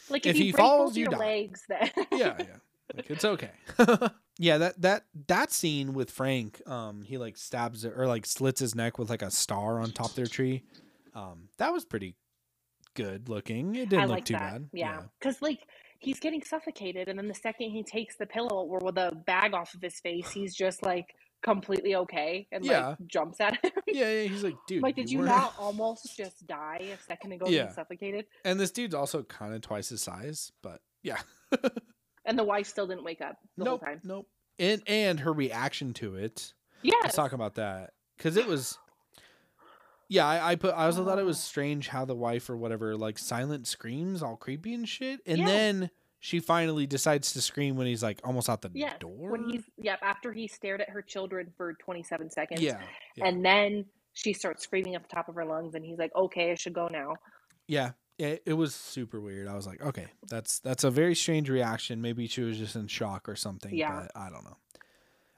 Like 0.09 0.27
If 0.27 0.37
if, 0.37 0.37
he 0.37 0.53
falls, 0.53 0.97
you 0.97 1.07
die. 1.07 1.17
legs, 1.19 1.63
then 1.69 1.91
yeah, 2.13 2.35
yeah. 2.39 2.45
Like 2.95 3.11
it's 3.11 3.25
okay. 3.25 3.51
yeah, 4.39 4.59
that 4.59 4.81
that 4.83 5.05
that 5.27 5.51
scene 5.53 5.95
with 5.95 6.11
Frank, 6.11 6.61
um, 6.69 7.03
he 7.03 7.19
like 7.19 7.37
stabs 7.37 7.85
it 7.85 7.95
or 7.97 8.07
like 8.07 8.27
slits 8.27 8.61
his 8.61 8.75
neck 8.75 8.99
with 8.99 9.09
like 9.11 9.23
a 9.23 9.31
star 9.31 9.81
on 9.81 9.91
top 9.91 10.11
of 10.11 10.15
their 10.17 10.27
tree. 10.27 10.63
Um, 11.15 11.49
that 11.59 11.73
was 11.73 11.85
pretty 11.85 12.15
good 12.95 13.29
looking. 13.29 13.75
It 13.75 13.89
didn't 13.89 14.01
I 14.01 14.05
look 14.05 14.11
like 14.17 14.25
too 14.27 14.35
that. 14.35 14.53
bad. 14.53 14.69
Yeah, 14.73 15.01
because 15.19 15.41
like 15.41 15.61
he's 15.99 16.21
getting 16.21 16.43
suffocated, 16.43 17.09
and 17.09 17.19
then 17.19 17.27
the 17.27 17.35
second 17.35 17.71
he 17.71 17.83
takes 17.83 18.17
the 18.17 18.27
pillow 18.27 18.65
or 18.65 18.93
the 18.93 19.13
bag 19.27 19.55
off 19.55 19.75
of 19.75 19.81
his 19.81 19.99
face, 20.01 20.31
he's 20.31 20.55
just 20.55 20.83
like 20.83 21.15
completely 21.45 21.95
okay 21.95 22.49
and 22.51 22.65
Yeah. 22.65 22.89
like 22.89 23.07
jumps 23.07 23.41
at 23.41 23.63
him. 23.65 23.71
Yeah, 23.87 24.11
yeah, 24.11 24.23
he's 24.29 24.43
like, 24.43 24.57
dude. 24.67 24.83
like, 24.83 24.97
did 24.97 25.09
you 25.11 25.21
weren't-" 25.21 25.53
almost 25.61 26.17
just 26.17 26.47
die 26.49 26.91
a 26.93 26.99
second 27.07 27.33
ago 27.33 27.47
Yeah. 27.49 27.71
suffocated? 27.71 28.25
And 28.45 28.59
this 28.59 28.71
dude's 28.73 28.95
also 28.95 29.23
kind 29.23 29.55
of 29.55 29.61
twice 29.61 29.91
his 29.91 30.03
size, 30.03 30.51
but 30.63 30.81
yeah. 31.03 31.19
And 32.27 32.39
the 32.39 32.45
wife 32.45 32.67
still 32.67 32.87
didn't 32.87 33.05
wake 33.05 33.21
up 33.21 33.37
the 33.59 33.65
nope, 33.65 33.81
whole 33.81 33.87
time. 33.89 34.01
nope. 34.03 34.27
And 34.59 34.83
and 34.87 35.21
her 35.21 35.33
reaction 35.33 35.93
to 35.95 36.15
it. 36.17 36.55
Yeah, 36.83 36.95
Let's 37.03 37.15
talk 37.17 37.33
about 37.35 37.57
that 37.57 37.91
because 38.17 38.37
it 38.39 38.47
was. 38.47 38.79
Yeah, 40.09 40.27
I, 40.27 40.53
I 40.53 40.55
put. 40.57 40.75
I 40.75 40.87
also 40.87 41.05
thought 41.05 41.19
it 41.19 41.25
was 41.25 41.37
Oh. 41.37 41.41
strange 41.41 41.89
how 41.89 42.05
the 42.07 42.15
wife 42.15 42.49
or 42.49 42.57
whatever 42.57 42.97
like 42.97 43.19
silent 43.19 43.67
screams, 43.67 44.23
all 44.23 44.37
creepy 44.37 44.73
and 44.75 44.89
shit, 44.89 45.21
and 45.27 45.47
then 45.47 45.91
she 46.25 46.41
finally 46.41 46.87
decides 46.87 47.35
to 47.35 47.43
scream 47.43 47.77
when 47.77 47.87
he's 47.87 48.03
like 48.03 48.19
almost 48.25 48.49
out 48.49 48.63
the 48.63 48.71
yeah. 48.73 48.95
door. 48.99 49.31
When 49.33 49.47
he's 49.47 49.63
yep 49.77 49.99
after 50.01 50.33
he 50.33 50.49
stared 50.49 50.81
at 50.81 50.89
her 50.89 51.03
children 51.03 51.53
for 51.55 51.75
27 51.75 52.31
seconds. 52.31 52.63
yeah, 52.63 52.81
yeah. 53.15 53.27
And 53.27 53.45
then 53.45 53.85
she 54.15 54.33
starts 54.33 54.63
screaming 54.63 54.95
at 54.95 55.03
the 55.03 55.15
top 55.15 55.29
of 55.29 55.35
her 55.35 55.45
lungs, 55.45 55.75
and 55.75 55.85
he's 55.85 55.99
like, 55.99 56.15
"Okay, 56.17 56.51
I 56.51 56.55
should 56.55 56.73
go 56.73 56.89
now." 56.89 57.17
yeah, 57.69 57.91
it, 58.19 58.43
it 58.47 58.55
was 58.55 58.75
super 58.75 59.21
weird. 59.21 59.49
I 59.49 59.55
was 59.55 59.67
like, 59.67 59.83
okay, 59.83 60.07
that's 60.31 60.61
that's 60.61 60.83
a 60.83 60.91
very 60.91 61.15
strange 61.15 61.51
reaction. 61.51 62.01
Maybe 62.01 62.27
she 62.27 62.41
was 62.41 62.57
just 62.57 62.75
in 62.75 62.87
shock 62.87 63.29
or 63.29 63.37
something. 63.37 63.75
Yeah. 63.75 63.93
but 64.01 64.13
I 64.19 64.31
don't 64.31 64.45
know. 64.45 64.57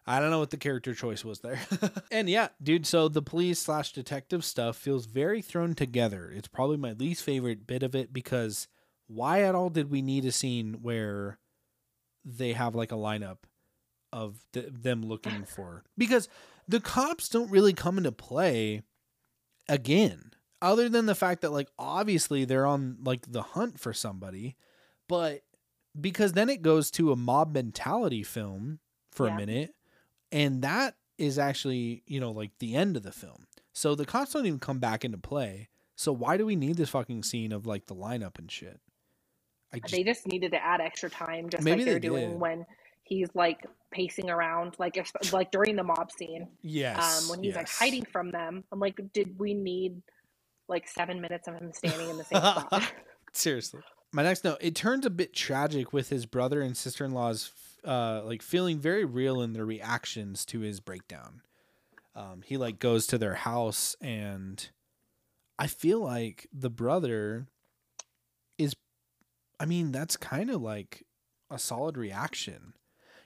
I 0.07 0.21
don't 0.21 0.31
know 0.31 0.39
what 0.39 0.51
the 0.51 0.57
character 0.57 0.95
choice 0.95 1.25
was 1.25 1.41
there. 1.41 1.59
and 2.13 2.31
yeah, 2.31 2.51
dude, 2.63 2.87
so 2.87 3.09
the 3.09 3.23
police 3.23 3.59
slash 3.59 3.93
detective 3.93 4.45
stuff 4.45 4.77
feels 4.77 5.07
very 5.07 5.43
thrown 5.43 5.75
together. 5.75 6.31
It's 6.33 6.47
probably 6.47 6.77
my 6.77 6.93
least 6.93 7.25
favorite 7.25 7.67
bit 7.67 7.83
of 7.83 7.97
it 7.97 8.13
because 8.13 8.69
why 9.07 9.43
at 9.43 9.55
all 9.55 9.71
did 9.71 9.91
we 9.91 10.03
need 10.03 10.25
a 10.25 10.33
scene 10.33 10.79
where 10.83 11.39
they 12.25 12.53
have 12.53 12.75
like 12.75 12.93
a 12.93 12.97
lineup 12.97 13.39
of 14.13 14.45
th- 14.53 14.67
them 14.71 15.03
looking 15.03 15.45
for? 15.47 15.85
Because 15.97 16.29
the 16.69 16.81
cops 16.81 17.29
don't 17.29 17.51
really 17.51 17.73
come 17.73 17.99
into 17.99 18.13
play 18.13 18.83
again 19.69 20.33
other 20.63 20.89
than 20.89 21.07
the 21.07 21.15
fact 21.15 21.43
that 21.43 21.53
like 21.53 21.69
obviously 21.79 22.45
they're 22.45 22.67
on 22.67 22.97
like 23.05 23.31
the 23.31 23.43
hunt 23.43 23.79
for 23.81 23.93
somebody 23.93 24.57
but 25.09 25.43
because 26.01 26.33
then 26.33 26.49
it 26.49 26.63
goes 26.63 26.91
to 26.91 27.11
a 27.13 27.17
mob 27.17 27.53
mentality 27.55 28.23
film 28.23 28.79
for 29.11 29.27
Yeah. 29.27 29.35
a 29.35 29.37
minute 29.37 29.75
and 30.33 30.63
that 30.63 30.95
is 31.19 31.39
actually 31.39 32.03
you 32.07 32.21
know 32.21 32.31
like 32.31 32.53
the 32.59 32.75
end 32.77 32.97
of 32.97 33.03
the 33.03 33.13
film. 33.13 33.47
So 33.73 33.95
the 33.95 34.07
cops 34.07 34.33
don't 34.33 34.47
even 34.47 34.59
come 34.59 34.79
back 34.79 35.05
into 35.05 35.19
play. 35.19 35.69
So 35.97 36.11
why 36.13 36.37
do 36.39 36.47
we 36.47 36.57
need 36.57 36.77
this 36.79 36.89
fucking 36.91 37.23
scene 37.25 37.53
of 37.53 37.67
like 37.67 37.87
the 37.87 37.95
lineup 37.95 38.39
and 38.39 38.51
shit 38.51 38.81
just 39.85 39.93
they 39.95 40.03
just 40.03 40.27
needed 40.27 40.53
to 40.53 40.65
add 40.65 40.81
extra 40.81 41.11
time, 41.11 41.49
just 41.49 41.65
like 41.65 41.85
they're 41.85 41.95
they 41.95 42.01
doing 42.01 42.39
when 42.39 42.67
he's 43.03 43.29
like 43.35 43.65
pacing 43.91 44.31
around, 44.31 44.75
like 44.79 44.97
if- 44.97 45.33
like 45.33 45.51
during 45.51 45.77
the 45.77 45.85
mob 45.85 46.11
scene, 46.11 46.49
yes 46.63 47.23
um, 47.23 47.29
when 47.31 47.43
he's 47.43 47.55
like 47.55 47.69
hiding 47.69 48.05
from 48.05 48.31
them. 48.31 48.65
I'm 48.73 48.81
like, 48.81 49.01
did 49.13 49.39
we 49.39 49.55
need 49.55 50.03
like 50.69 50.89
seven 50.89 51.21
minutes 51.21 51.47
of 51.49 51.55
him 51.55 51.73
standing 51.73 52.09
in 52.11 52.17
the 52.17 52.25
same 52.25 52.41
spot? 52.41 52.93
Seriously. 53.33 53.81
My 54.13 54.23
next 54.23 54.45
note, 54.45 54.59
it 54.61 54.75
turns 54.75 55.05
a 55.07 55.11
bit 55.11 55.35
tragic 55.35 55.93
with 55.93 56.09
his 56.09 56.27
brother 56.27 56.61
and 56.63 56.77
sister-in-law's 56.77 57.53
uh 57.85 58.23
like 58.25 58.43
feeling 58.43 58.81
very 58.81 59.05
real 59.05 59.41
in 59.41 59.53
their 59.53 59.65
reactions 59.65 60.45
to 60.47 60.61
his 60.61 60.81
breakdown. 60.81 61.43
Um 62.17 62.43
he 62.45 62.57
like 62.57 62.79
goes 62.79 63.07
to 63.09 63.19
their 63.19 63.35
house 63.35 63.95
and 64.01 64.69
I 65.59 65.69
feel 65.69 66.01
like 66.01 66.49
the 66.53 66.71
brother 66.71 67.47
I 69.59 69.67
mean, 69.67 69.93
that's 69.93 70.17
kind 70.17 70.51
of 70.51 70.61
like 70.61 71.05
a 71.51 71.59
solid 71.59 71.97
reaction. 71.97 72.75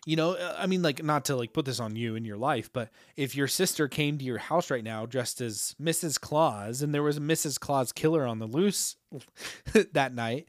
You 0.06 0.16
know, 0.16 0.32
uh, 0.32 0.56
I 0.58 0.66
mean 0.66 0.82
like 0.82 1.02
not 1.02 1.26
to 1.26 1.36
like 1.36 1.52
put 1.52 1.66
this 1.66 1.80
on 1.80 1.94
you 1.94 2.14
in 2.14 2.24
your 2.24 2.38
life, 2.38 2.72
but 2.72 2.90
if 3.16 3.36
your 3.36 3.48
sister 3.48 3.86
came 3.86 4.16
to 4.18 4.24
your 4.24 4.38
house 4.38 4.70
right 4.70 4.84
now 4.84 5.04
dressed 5.04 5.40
as 5.40 5.74
Mrs. 5.80 6.18
Claus 6.18 6.80
and 6.80 6.94
there 6.94 7.02
was 7.02 7.18
a 7.18 7.20
Mrs. 7.20 7.60
Claus 7.60 7.92
killer 7.92 8.26
on 8.26 8.38
the 8.38 8.46
loose 8.46 8.96
that 9.92 10.14
night, 10.14 10.48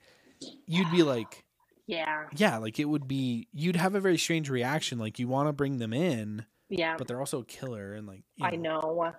you'd 0.66 0.92
be 0.92 1.04
like, 1.04 1.44
yeah, 1.86 2.28
yeah, 2.36 2.58
like 2.58 2.80
it 2.80 2.86
would 2.86 3.10
be 3.10 3.50
you'd 3.52 3.76
have 3.76 3.94
a 3.94 4.00
very 4.00 4.18
strange 4.18 4.50
reaction 4.50 4.98
like 4.98 5.20
you 5.20 5.28
want 5.28 5.50
to 5.50 5.54
bring 5.54 5.80
them 5.80 5.92
in, 5.92 6.46
yeah. 6.70 6.96
but 6.98 7.08
they're 7.08 7.20
also 7.20 7.42
a 7.42 7.46
killer 7.46 7.94
and 7.94 8.08
like 8.08 8.24
you 8.38 8.46
I 8.46 8.52
know. 8.52 9.14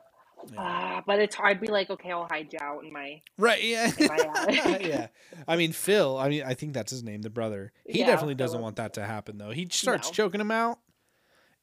Yeah. 0.53 0.61
Uh, 0.99 1.03
but 1.07 1.18
it's 1.20 1.34
hard. 1.34 1.51
I'd 1.53 1.61
be 1.61 1.68
like, 1.68 1.90
okay, 1.90 2.11
I'll 2.11 2.26
hide 2.30 2.53
you 2.53 2.59
out 2.61 2.84
in 2.84 2.93
my. 2.93 3.20
Right, 3.38 3.62
yeah. 3.62 3.93
my 4.01 4.78
yeah. 4.82 5.07
I 5.47 5.57
mean 5.57 5.72
Phil, 5.72 6.16
I 6.18 6.28
mean 6.28 6.43
I 6.45 6.55
think 6.55 6.72
that's 6.72 6.90
his 6.90 7.03
name, 7.03 7.22
the 7.22 7.30
brother. 7.30 7.72
He 7.86 8.01
Yeah, 8.01 8.07
definitely 8.07 8.34
doesn't 8.34 8.55
Philip. 8.57 8.62
want 8.62 8.76
that 8.76 8.95
to 8.95 9.05
happen 9.05 9.38
though. 9.38 9.51
He 9.51 9.68
starts 9.70 10.09
No. 10.09 10.12
choking 10.12 10.40
him 10.40 10.51
out 10.51 10.78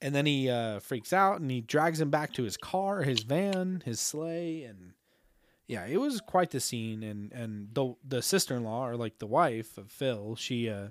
and 0.02 0.14
then 0.16 0.26
he 0.26 0.50
uh 0.50 0.80
freaks 0.80 1.12
out 1.12 1.42
and 1.42 1.50
he 1.52 1.62
drags 1.62 2.00
him 2.00 2.10
back 2.10 2.34
to 2.34 2.44
his 2.44 2.56
car, 2.58 3.02
his 3.04 3.24
van, 3.24 3.82
his 3.86 4.00
sleigh 4.00 4.64
and 4.64 4.94
yeah, 5.68 5.86
it 5.86 5.98
was 5.98 6.20
quite 6.22 6.52
the 6.52 6.60
scene 6.60 7.04
and 7.04 7.32
and 7.34 7.70
the 7.74 7.94
the 8.08 8.22
sister-in-law 8.22 8.88
or 8.88 8.96
like 8.96 9.20
the 9.20 9.28
wife 9.28 9.78
of 9.78 9.92
Phil, 9.92 10.36
she 10.36 10.70
uh 10.70 10.88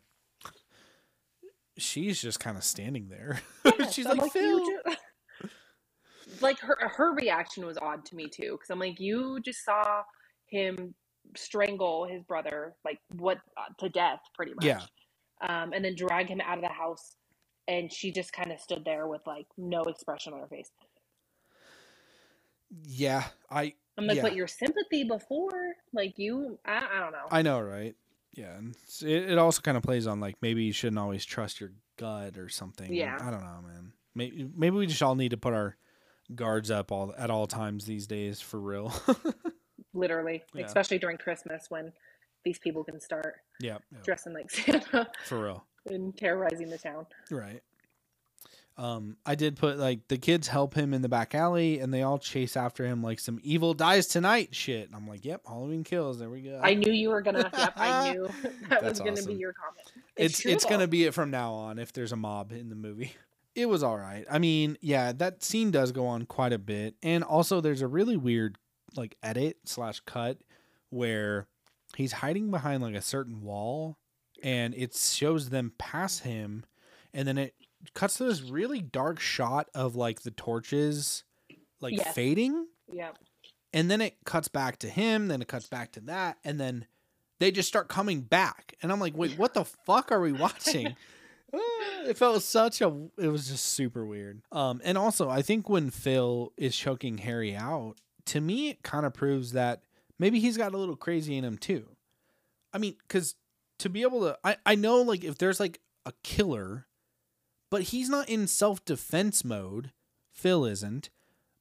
she's 1.77 2.21
just 2.21 2.41
kind 2.41 2.57
of 2.57 2.65
standing 2.65 3.09
there. 3.09 3.41
Yes, 3.79 3.95
she's 3.95 4.07
like, 4.07 4.21
you 4.21 4.31
Phil. 4.31 4.95
like 6.43 6.59
her 6.61 6.77
her 6.97 7.13
reaction 7.13 7.67
was 7.67 7.79
odd 7.79 8.05
to 8.07 8.17
me 8.17 8.29
too, 8.29 8.53
because 8.53 8.71
I'm 8.71 8.79
like, 8.79 9.01
you 9.01 9.41
just 9.41 9.65
saw 9.65 10.03
him 10.47 10.95
strangle 11.37 12.07
his 12.07 12.23
brother, 12.23 12.75
like 12.85 13.01
what 13.17 13.39
uh, 13.57 13.73
to 13.79 13.89
death, 13.89 14.21
pretty 14.35 14.55
much. 14.55 14.65
Yeah. 14.65 14.83
Um, 15.41 15.73
and 15.73 15.85
then 15.85 15.95
drag 15.95 16.29
him 16.29 16.41
out 16.41 16.59
of 16.59 16.63
the 16.63 16.69
house, 16.69 17.17
and 17.69 17.93
she 17.93 18.11
just 18.11 18.33
kind 18.33 18.51
of 18.51 18.61
stood 18.61 18.85
there 18.85 19.07
with 19.07 19.23
like 19.27 19.47
no 19.57 19.83
expression 19.85 20.33
on 20.33 20.41
her 20.41 20.49
face. 20.49 20.71
Yeah, 22.85 23.25
I 23.51 23.75
I'm 23.97 24.07
like, 24.07 24.17
Yeah. 24.17 24.23
but 24.23 24.35
your 24.35 24.47
sympathy 24.47 25.05
before, 25.05 25.75
like 25.93 26.19
you, 26.19 26.59
I, 26.65 26.77
I 26.97 27.01
don't 27.01 27.13
know. 27.13 27.27
I 27.31 27.43
know, 27.43 27.61
right? 27.61 27.95
Yeah, 28.33 28.57
and 28.57 28.77
it, 29.03 29.31
it 29.31 29.39
also 29.39 29.61
kind 29.63 29.77
of 29.77 29.83
plays 29.83 30.07
on 30.07 30.21
like 30.21 30.37
maybe 30.43 30.65
you 30.65 30.73
shouldn't 30.73 30.99
always 30.99 31.25
trust 31.25 31.61
your 31.61 31.73
gut 31.97 32.37
or 32.39 32.49
something. 32.49 32.93
Yeah. 32.93 33.17
I 33.21 33.31
don't 33.31 33.43
know, 33.43 33.61
man. 33.67 33.93
Maybe 34.15 34.49
maybe 34.57 34.77
we 34.77 34.87
just 34.87 35.03
all 35.03 35.15
need 35.15 35.31
to 35.31 35.37
put 35.37 35.55
our 35.55 35.77
guards 36.35 36.71
up 36.71 36.93
all 36.93 37.15
at 37.19 37.31
all 37.31 37.47
times 37.47 37.85
these 37.87 38.07
days 38.07 38.41
for 38.41 38.61
real. 38.61 38.93
Literally, 39.95 40.43
Yeah. 40.55 40.67
especially 40.67 40.99
during 40.99 41.17
Christmas 41.19 41.67
when 41.71 41.93
these 42.45 42.59
people 42.59 42.85
can 42.85 43.01
start 43.01 43.37
yeah, 43.61 43.79
yeah, 43.93 43.99
dressing 44.05 44.33
like 44.33 44.51
Santa 44.53 45.09
for 45.25 45.43
real. 45.45 45.65
and 45.87 46.17
terrorizing 46.17 46.71
the 46.71 46.79
town. 46.79 47.07
Right. 47.31 47.63
Um, 48.77 49.17
I 49.27 49.35
did 49.35 49.57
put 49.57 49.77
like 49.79 50.07
the 50.07 50.19
kids 50.19 50.47
help 50.47 50.73
him 50.75 50.95
in 50.95 51.03
the 51.03 51.09
back 51.09 51.35
alley, 51.35 51.81
and 51.81 51.93
they 51.93 52.03
all 52.03 52.17
chase 52.19 52.57
after 52.57 52.87
him 52.87 53.03
like 53.03 53.19
some 53.19 53.41
evil 53.43 53.75
dies 53.75 54.07
tonight 54.07 54.55
shit. 54.55 54.87
And 54.87 54.95
I'm 54.95 55.09
like, 55.09 55.25
yep, 55.25 55.41
Halloween 55.49 55.83
kills. 55.83 56.21
There 56.21 56.31
we 56.31 56.43
go. 56.43 56.61
I 56.63 56.75
knew 56.75 56.93
you 56.93 57.09
were 57.09 57.21
gonna. 57.21 57.51
Yep, 57.59 57.73
I 57.77 58.13
knew 58.13 58.29
that 58.69 58.83
That's 58.83 59.01
was 59.01 59.01
gonna 59.01 59.27
be 59.27 59.35
your 59.35 59.53
comment. 59.53 59.91
it's 60.17 60.39
true, 60.43 60.53
it's 60.53 60.65
gonna 60.65 60.87
be 60.87 61.07
it 61.07 61.15
from 61.15 61.33
now 61.33 61.55
on 61.55 61.81
if 61.81 61.93
there's 61.93 62.13
a 62.13 62.17
mob 62.17 62.53
in 62.53 62.69
the 62.69 62.77
movie. 62.77 63.15
It 63.59 63.69
was 63.69 63.83
all 63.83 63.99
right. 63.99 64.25
I 64.31 64.39
mean, 64.39 64.79
yeah, 64.81 65.13
that 65.13 65.43
scene 65.43 65.71
does 65.73 65.91
go 65.91 66.07
on 66.07 66.27
quite 66.27 66.53
a 66.53 66.59
bit, 66.59 66.95
and 67.03 67.25
also 67.25 67.61
there's 67.61 67.83
a 67.83 67.89
really 67.89 68.17
weird 68.17 68.57
like 68.97 69.17
edit 69.23 69.57
slash 69.65 70.01
cut 70.01 70.39
where 70.91 71.47
he's 71.97 72.13
hiding 72.13 72.51
behind 72.51 72.83
like 72.83 72.95
a 72.95 73.01
certain 73.03 73.43
wall, 73.43 73.99
and 74.43 74.75
it 74.77 74.95
shows 74.95 75.51
them 75.51 75.73
pass 75.77 76.21
him, 76.21 76.65
and 77.13 77.27
then 77.27 77.37
it 77.37 77.55
cuts 77.95 78.19
to 78.19 78.25
this 78.25 78.43
really 78.43 78.81
dark 78.81 79.19
shot 79.19 79.69
of 79.75 79.97
like 79.97 80.23
the 80.23 80.31
torches 80.31 81.25
like 81.81 81.95
fading. 82.13 82.67
Yeah. 82.93 83.11
and 83.73 83.91
then 83.91 84.01
it 84.01 84.17
cuts 84.25 84.49
back 84.49 84.79
to 84.79 84.89
him 84.89 85.29
then 85.29 85.43
it 85.43 85.49
cuts 85.49 85.67
back 85.69 85.93
to 85.93 86.01
that 86.01 86.39
and 86.43 86.59
then 86.59 86.87
they 87.39 87.51
just 87.51 87.69
start 87.69 87.87
coming 87.89 88.23
back. 88.23 88.75
And 88.83 88.91
i'm 88.91 88.99
like 88.99 89.15
wait 89.17 89.39
what 89.39 89.53
the 89.53 89.65
fuck 89.65 90.11
are 90.11 90.21
we 90.21 90.33
watching 90.47 90.97
it 91.53 92.17
felt 92.17 92.43
such 92.43 92.81
a 92.81 93.09
it 93.19 93.29
was 93.29 93.49
just 93.49 93.65
super 93.67 94.05
weird. 94.05 94.43
Um 94.53 94.81
and 94.85 94.99
also 94.99 95.29
i 95.29 95.43
think 95.43 95.69
when 95.69 95.91
phil 95.91 96.53
is 96.57 96.77
choking 96.77 97.19
harry 97.19 97.55
out 97.57 97.95
to 98.27 98.41
me 98.41 98.71
it 98.71 98.83
kind 98.83 99.07
of 99.07 99.15
proves 99.15 99.53
that 99.53 99.83
maybe 100.19 100.41
he's 100.41 100.57
got 100.57 100.75
a 100.75 100.77
little 100.77 100.97
crazy 100.97 101.37
in 101.37 101.45
him 101.45 101.57
too. 101.59 101.89
I 102.73 102.79
mean 102.79 102.97
because 103.07 103.35
to 103.79 103.89
be 103.89 104.03
able 104.03 104.21
to 104.21 104.39
i 104.45 104.57
i 104.67 104.75
know 104.75 105.01
like 105.03 105.25
if 105.25 105.39
there's 105.39 105.61
like 105.61 105.81
a 106.05 106.13
killer 106.23 106.87
but 107.71 107.83
he's 107.83 108.09
not 108.09 108.29
in 108.31 108.47
self-defense 108.47 109.45
mode. 109.45 109.93
Phil 110.33 110.65
isn't 110.65 111.11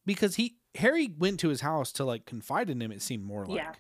because 0.06 0.36
he 0.36 0.58
harry 0.76 1.10
went 1.18 1.40
to 1.40 1.50
his 1.50 1.62
house 1.62 1.92
to 1.94 2.06
like 2.06 2.26
confide 2.26 2.70
in 2.70 2.82
him 2.82 2.92
it 2.92 3.02
seemed 3.02 3.24
more 3.24 3.46
like. 3.46 3.58
Yeah. 3.58 3.74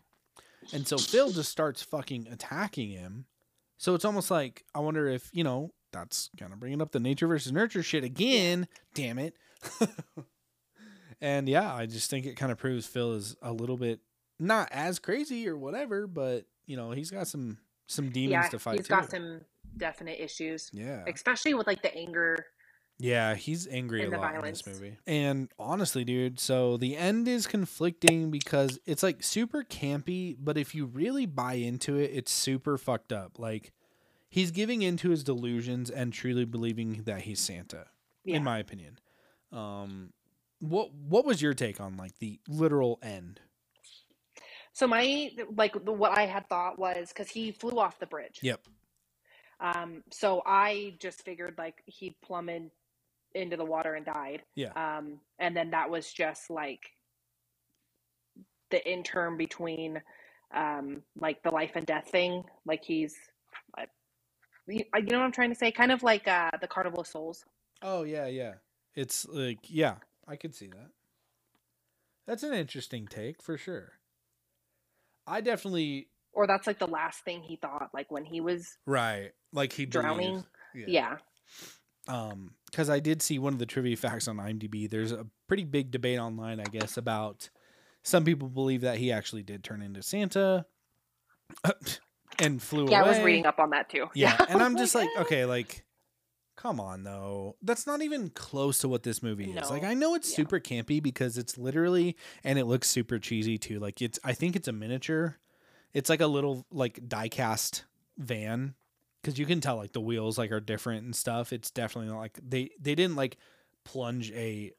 and 0.74 0.88
so 0.88 0.98
phil 0.98 1.32
just 1.32 1.52
starts 1.52 1.82
fucking 1.84 2.28
attacking 2.32 2.90
him. 2.92 3.26
So 3.78 3.94
it's 3.94 4.06
almost 4.06 4.32
like 4.32 4.64
i 4.74 4.80
wonder 4.80 5.08
if 5.08 5.30
you 5.34 5.44
know 5.44 5.72
that's 5.92 6.30
kind 6.38 6.54
of 6.54 6.60
bringing 6.60 6.82
up 6.82 6.92
the 6.92 7.00
nature 7.00 7.28
versus 7.28 7.52
nurture 7.52 7.84
shit 7.84 8.04
again 8.04 8.68
damn 8.94 9.18
it 9.18 9.36
and 11.22 11.48
yeah 11.50 11.74
i 11.74 11.86
just 11.86 12.10
think 12.10 12.26
it 12.26 12.36
kind 12.36 12.52
of 12.52 12.58
proves 12.58 12.86
phil 12.86 13.14
is 13.14 13.36
a 13.42 13.52
little 13.52 13.78
bit 13.78 14.00
not 14.40 14.68
as 14.72 15.00
crazy 15.00 15.48
or 15.48 15.58
whatever 15.58 16.08
but 16.08 16.46
you 16.66 16.78
know 16.78 16.92
he's 16.92 17.12
got 17.12 17.28
some 17.28 17.58
some 17.88 18.10
demons 18.10 18.46
yeah, 18.46 18.50
to 18.50 18.60
fight 18.60 18.78
he's 18.78 18.88
too. 18.88 18.94
got 18.94 19.10
some 19.10 19.42
definite 19.78 20.20
issues, 20.20 20.70
yeah 20.74 21.04
especially 21.08 21.54
with 21.54 21.68
like 21.68 21.82
the 21.82 21.96
anger. 21.96 22.46
Yeah, 23.00 23.36
he's 23.36 23.68
angry 23.68 24.04
a 24.04 24.10
lot 24.10 24.34
in 24.34 24.42
this 24.42 24.66
movie. 24.66 24.98
And 25.06 25.52
honestly, 25.60 26.04
dude, 26.04 26.40
so 26.40 26.78
the 26.78 26.98
end 26.98 27.28
is 27.28 27.46
conflicting 27.46 28.32
because 28.32 28.80
it's 28.88 29.04
like 29.04 29.22
super 29.22 29.64
campy, 29.64 30.36
but 30.40 30.58
if 30.58 30.74
you 30.74 30.88
really 30.88 31.28
buy 31.28 31.54
into 31.54 31.98
it, 31.98 32.10
it's 32.12 32.32
super 32.32 32.76
fucked 32.76 33.14
up. 33.14 33.38
Like 33.38 33.72
he's 34.30 34.52
giving 34.52 34.82
into 34.82 35.10
his 35.10 35.24
delusions 35.24 35.90
and 35.90 36.14
truly 36.14 36.46
believing 36.46 37.04
that 37.04 37.22
he's 37.22 37.40
Santa, 37.40 37.88
Yeah. 38.24 38.38
in 38.38 38.44
my 38.44 38.60
opinion. 38.60 39.00
Um 39.52 40.14
what 40.60 40.94
what 40.94 41.26
was 41.26 41.42
your 41.42 41.54
take 41.54 41.80
on 41.80 41.98
like 41.98 42.18
the 42.20 42.40
literal 42.48 43.00
end? 43.02 43.40
So 44.74 44.88
my 44.88 45.32
like 45.56 45.74
the, 45.86 45.92
what 45.92 46.18
I 46.18 46.26
had 46.26 46.48
thought 46.50 46.78
was 46.78 47.10
because 47.10 47.30
he 47.30 47.52
flew 47.52 47.80
off 47.80 48.00
the 48.00 48.06
bridge. 48.06 48.40
Yep. 48.42 48.62
Um. 49.60 50.04
So 50.12 50.44
I 50.46 50.94
just 51.00 51.24
figured 51.24 51.56
like 51.58 51.82
he 51.86 52.16
plummeted 52.24 52.70
into 53.34 53.58
the 53.58 53.66
water 53.66 53.96
and 53.96 54.06
died. 54.06 54.44
Yeah. 54.56 54.72
Um. 54.76 55.20
And 55.40 55.58
then 55.58 55.72
that 55.72 55.90
was 55.90 56.12
just 56.12 56.50
like 56.52 56.82
the 58.70 58.88
interim 58.88 59.38
between, 59.38 60.02
um, 60.54 61.02
like 61.20 61.42
the 61.42 61.52
life 61.52 61.72
and 61.76 61.86
death 61.86 62.10
thing. 62.12 62.44
Like 62.66 62.84
he's, 62.84 63.16
you 64.68 64.84
you 64.96 65.02
know 65.04 65.20
what 65.20 65.26
I'm 65.26 65.32
trying 65.32 65.50
to 65.50 65.56
say? 65.56 65.72
Kind 65.72 65.92
of 65.92 66.04
like 66.04 66.28
uh 66.28 66.52
the 66.62 66.68
Carnival 66.68 67.02
of 67.02 67.08
Souls. 67.08 67.46
Oh 67.82 68.04
yeah, 68.04 68.28
yeah. 68.28 68.56
It's 68.96 69.28
like 69.28 69.60
yeah, 69.64 69.96
I 70.28 70.36
could 70.36 70.56
see 70.56 70.68
that. 70.68 70.90
That's 72.26 72.44
an 72.44 72.54
interesting 72.54 73.08
take 73.08 73.42
for 73.42 73.58
sure. 73.58 73.94
I 75.26 75.42
definitely 75.42 76.10
Or 76.34 76.48
that's 76.48 76.68
like 76.68 76.80
the 76.80 76.88
last 76.88 77.22
thing 77.24 77.42
he 77.42 77.56
thought, 77.56 77.90
like 77.94 78.12
when 78.12 78.26
he 78.26 78.42
was 78.42 78.78
right, 78.86 79.32
like 79.54 79.74
he 79.74 79.86
drowning. 79.86 80.44
believed. 80.74 80.90
Yeah. 80.90 81.18
Um, 82.08 82.54
because 82.66 82.90
I 82.90 83.00
did 83.00 83.22
see 83.22 83.40
one 83.40 83.54
of 83.54 83.60
the 83.60 83.66
trivia 83.66 83.98
facts 83.98 84.28
on 84.28 84.38
IMDb. 84.38 84.90
There's 84.90 85.12
a 85.12 85.26
pretty 85.48 85.64
big 85.64 85.92
debate 85.92 86.20
online, 86.20 86.60
I 86.60 86.66
guess, 86.66 86.98
about 86.98 87.50
some 88.04 88.24
people 88.24 88.48
believe 88.48 88.82
that 88.82 88.98
he 88.98 89.12
actually 89.12 89.44
did 89.44 89.64
turn 89.64 89.82
into 89.82 90.02
Santa 90.04 90.66
and 92.40 92.62
flew 92.62 92.90
Yeah, 92.90 93.00
away. 93.02 93.08
I 93.10 93.12
was 93.12 93.20
reading 93.20 93.46
up 93.46 93.60
on 93.60 93.70
that 93.72 93.90
too. 93.90 94.08
Yeah, 94.14 94.38
and 94.50 94.62
I'm 94.62 94.78
just 94.78 94.96
like, 94.96 95.10
okay, 95.18 95.46
like, 95.46 95.84
come 96.56 96.80
on, 96.80 97.04
though. 97.04 97.56
That's 97.62 97.86
not 97.88 98.02
even 98.02 98.30
close 98.30 98.80
to 98.80 98.88
what 98.88 99.04
this 99.04 99.22
movie 99.24 99.52
is. 99.52 99.70
Like, 99.70 99.84
I 99.84 99.94
know 99.94 100.16
it's 100.16 100.30
Yeah. 100.32 100.38
super 100.38 100.60
campy 100.60 101.02
because 101.02 101.38
it's 101.38 101.58
literally, 101.58 102.16
and 102.44 102.58
it 102.58 102.66
looks 102.66 102.90
super 102.90 103.20
cheesy 103.20 103.58
too. 103.58 103.80
Like, 103.80 104.02
it's, 104.02 104.20
I 104.24 104.34
think 104.34 104.56
it's 104.56 104.68
a 104.68 104.72
miniature. 104.74 105.38
It's 105.94 106.10
like 106.10 106.22
a 106.22 106.28
little 106.28 106.66
like 106.72 107.00
diecast 107.08 107.84
van 108.18 108.76
because 109.22 109.40
you 109.40 109.46
can 109.46 109.62
tell 109.62 109.78
like 109.78 109.94
the 109.94 110.02
wheels 110.02 110.38
like 110.38 110.52
are 110.52 110.60
different 110.60 111.04
and 111.06 111.16
stuff. 111.16 111.52
It's 111.52 111.72
definitely 111.72 112.12
not 112.12 112.20
like 112.20 112.40
they 112.48 112.70
they 112.80 112.94
didn't 112.94 113.16
like 113.16 113.38
plunge 113.84 114.32
a 114.32 114.74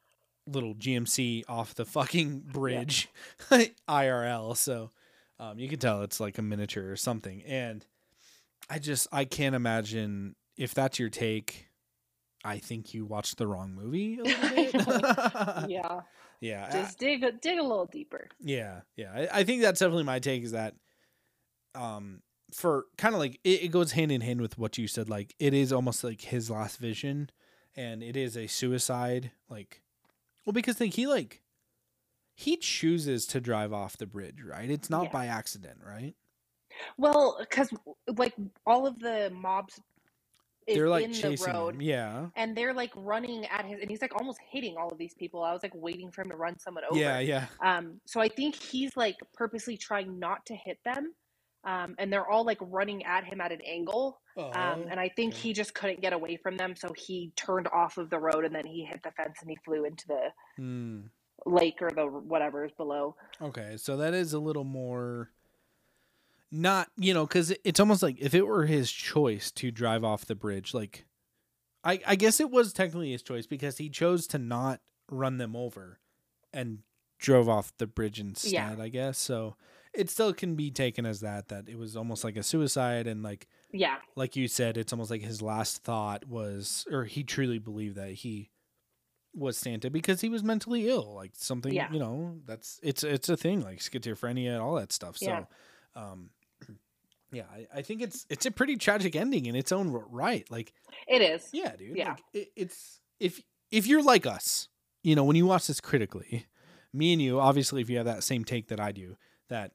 little 0.47 0.75
GMC 0.75 1.45
off 1.49 1.75
the 1.75 1.85
fucking 1.85 2.41
bridge 2.53 3.09
IRL. 3.51 4.57
So 4.57 4.91
um, 5.41 5.59
you 5.59 5.69
can 5.69 5.79
tell 5.79 6.03
it's 6.03 6.21
like 6.21 6.39
a 6.39 6.43
miniature 6.43 6.91
or 6.91 6.97
something. 6.97 7.43
And 7.45 7.85
I 8.69 8.79
just 8.79 9.07
I 9.13 9.25
can't 9.25 9.55
imagine 9.55 10.35
if 10.57 10.75
that's 10.75 10.99
your 10.99 11.09
take. 11.11 11.67
I 12.45 12.59
think 12.59 12.95
you 12.95 13.05
watched 13.05 13.37
the 13.39 13.47
wrong 13.47 13.75
movie 13.75 14.19
a 14.21 14.23
bit. 14.25 14.75
yeah. 15.69 16.01
yeah, 16.41 16.71
Just 16.71 16.99
dig 16.99 17.25
a, 17.25 17.33
dig 17.33 17.59
a 17.59 17.63
little 17.63 17.87
deeper. 17.87 18.29
yeah, 18.41 18.83
yeah. 18.97 19.11
I, 19.13 19.41
I 19.41 19.45
think 19.45 19.63
that's 19.63 19.81
definitely 19.81 20.05
my 20.05 20.19
take. 20.21 20.45
Is 20.45 20.53
that, 20.53 20.75
um, 21.75 22.23
for 22.53 22.87
kind 22.97 23.15
of 23.15 23.19
like 23.21 23.41
it, 23.45 23.65
it 23.65 23.69
goes 23.69 23.93
hand 23.93 24.13
in 24.13 24.21
hand 24.21 24.41
with 24.41 24.57
what 24.57 24.79
you 24.79 24.87
said. 24.87 25.09
Like 25.09 25.35
it 25.39 25.53
is 25.53 25.73
almost 25.73 26.05
like 26.05 26.21
his 26.21 26.49
last 26.49 26.79
vision, 26.79 27.31
and 27.77 28.03
it 28.03 28.17
is 28.17 28.37
a 28.37 28.47
suicide. 28.47 29.33
Like, 29.51 29.83
well, 30.47 30.53
because 30.53 30.77
think 30.77 30.95
he 30.95 31.07
like 31.07 31.43
he 32.39 32.57
chooses 32.57 33.27
to 33.27 33.41
drive 33.41 33.73
off 33.73 33.97
the 33.97 34.07
bridge, 34.07 34.43
right? 34.45 34.71
It's 34.71 34.89
not 34.89 35.05
Yeah. 35.05 35.11
by 35.11 35.27
accident, 35.27 35.81
right? 35.85 36.15
Well, 36.97 37.37
because 37.41 37.71
like 38.17 38.35
all 38.65 38.87
of 38.87 39.01
the 39.01 39.31
mobs 39.35 39.81
They're 40.69 40.89
like 40.89 41.05
in 41.05 41.11
the 41.11 41.19
chasing 41.19 41.53
road, 41.53 41.75
him. 41.75 41.83
Yeah, 41.83 42.27
and 42.37 42.57
they're 42.57 42.75
like 42.75 42.93
running 42.95 43.45
at 43.47 43.65
his, 43.65 43.81
and 43.81 43.91
he's 43.91 44.01
like 44.03 44.15
almost 44.15 44.39
hitting 44.53 44.77
all 44.77 44.89
of 44.89 44.99
these 44.99 45.15
people. 45.15 45.43
I 45.43 45.53
was 45.53 45.65
like 45.65 45.73
waiting 45.75 46.13
for 46.13 46.23
him 46.23 46.31
to 46.31 46.37
run 46.37 46.61
someone 46.61 46.85
over. 46.89 47.01
yeah, 47.01 47.19
yeah. 47.19 47.47
Um, 47.61 48.01
so 48.07 48.21
I 48.21 48.29
think 48.29 48.55
he's 48.55 48.97
like 48.97 49.17
purposely 49.35 49.77
trying 49.77 50.21
not 50.21 50.47
to 50.47 50.55
hit 50.55 50.79
them. 50.85 51.15
Um, 51.65 51.97
and 51.99 52.13
they're 52.13 52.29
all 52.29 52.45
like 52.45 52.59
running 52.61 53.05
at 53.05 53.25
him 53.25 53.41
at 53.41 53.51
an 53.51 53.61
angle. 53.67 54.21
Um, 54.39 54.45
Oh, 54.55 54.87
and 54.91 55.01
I 55.01 55.09
think 55.09 55.35
okay. 55.35 55.43
he 55.43 55.53
just 55.55 55.75
couldn't 55.75 56.01
get 56.01 56.13
away 56.13 56.37
from 56.37 56.57
them, 56.57 56.77
so 56.77 56.93
he 56.97 57.33
turned 57.35 57.67
off 57.69 57.99
of 57.99 58.11
the 58.11 58.19
road 58.21 58.45
and 58.45 58.55
then 58.55 58.65
he 58.67 58.85
hit 58.85 59.03
the 59.03 59.11
fence 59.11 59.39
and 59.41 59.51
he 59.51 59.57
flew 59.65 59.85
into 59.85 60.07
the 60.07 60.31
Hmm. 60.57 61.01
Lake 61.47 61.81
or 61.81 61.91
the 61.91 62.07
whatever 62.07 62.65
is 62.65 62.73
below. 62.77 63.17
Okay, 63.41 63.77
so 63.77 63.97
that 63.97 64.15
is 64.15 64.33
a 64.33 64.39
little 64.39 64.65
more 64.65 65.31
not, 66.51 66.91
you 66.97 67.13
know, 67.13 67.27
cuz 67.27 67.53
it's 67.65 67.81
almost 67.81 68.03
like 68.03 68.19
if 68.19 68.35
it 68.35 68.47
were 68.47 68.67
his 68.67 68.91
choice 68.91 69.51
to 69.53 69.71
drive 69.71 70.05
off 70.05 70.27
the 70.27 70.35
bridge, 70.35 70.75
like 70.75 71.07
I 71.85 72.01
I 72.07 72.17
guess 72.17 72.41
it 72.41 72.51
was 72.51 72.73
technically 72.73 73.13
his 73.13 73.23
choice 73.23 73.47
because 73.47 73.79
he 73.79 73.89
chose 73.89 74.27
to 74.29 74.39
not 74.39 74.81
run 75.11 75.39
them 75.39 75.55
over 75.55 76.01
and 76.53 76.79
drove 77.19 77.49
off 77.49 77.77
the 77.79 77.87
bridge 77.87 78.21
instead, 78.21 78.81
I 78.81 78.89
guess. 78.89 79.19
So 79.19 79.57
it 79.93 80.09
still 80.11 80.33
can 80.33 80.55
be 80.55 80.71
taken 80.71 81.05
as 81.07 81.21
that 81.21 81.49
that 81.49 81.69
it 81.69 81.79
was 81.79 81.97
almost 81.97 82.25
like 82.25 82.37
a 82.37 82.43
suicide 82.43 83.07
and 83.07 83.23
like 83.23 83.49
Yeah, 83.73 83.97
like 84.17 84.37
you 84.37 84.49
said 84.49 84.77
it's 84.77 84.93
almost 84.93 85.11
like 85.11 85.23
his 85.23 85.43
last 85.43 85.83
thought 85.83 86.27
was 86.27 86.87
or 86.91 87.05
he 87.05 87.23
truly 87.25 87.59
believed 87.59 87.97
that 87.97 88.13
he 88.13 88.51
was 89.39 89.57
Santa 89.57 89.91
because 89.91 90.21
he 90.21 90.29
was 90.29 90.43
mentally 90.43 90.89
ill 90.89 91.15
like 91.15 91.33
something 91.35 91.73
Yeah. 91.73 91.91
you 91.93 91.99
know 91.99 92.39
that's 92.47 92.81
it's 92.83 93.05
it's 93.05 93.29
a 93.29 93.37
thing 93.37 93.63
like 93.63 93.79
schizophrenia 93.79 94.53
and 94.55 94.61
all 94.63 94.75
that 94.77 94.93
stuff 94.93 95.17
so 95.17 95.27
Yeah. 95.27 95.45
um 95.95 96.31
yeah 97.33 97.45
I, 97.53 97.67
I 97.79 97.83
think 97.83 98.03
it's 98.03 98.27
it's 98.29 98.47
a 98.47 98.51
pretty 98.51 98.77
tragic 98.77 99.15
ending 99.17 99.47
in 99.47 99.55
its 99.55 99.73
own 99.73 99.89
right 99.91 100.49
like 100.51 100.73
it 101.07 101.23
is. 101.23 101.49
yeah 101.53 101.77
dude 101.77 101.97
Yeah. 101.97 102.11
like, 102.11 102.25
it, 102.33 102.49
it's 102.57 103.01
if 103.21 103.41
if 103.71 103.87
you're 103.87 104.03
like 104.03 104.27
us 104.27 104.69
you 105.03 105.15
know 105.15 105.25
when 105.25 105.37
you 105.37 105.47
watch 105.47 105.67
this 105.67 105.81
critically 105.81 106.47
me 106.93 107.13
and 107.13 107.23
you 107.23 107.39
obviously 107.41 107.81
if 107.83 107.89
you 107.91 107.97
have 107.99 108.07
that 108.07 108.25
same 108.25 108.45
take 108.45 108.69
that 108.69 108.81
I 108.81 108.93
do 108.93 109.17
that 109.49 109.73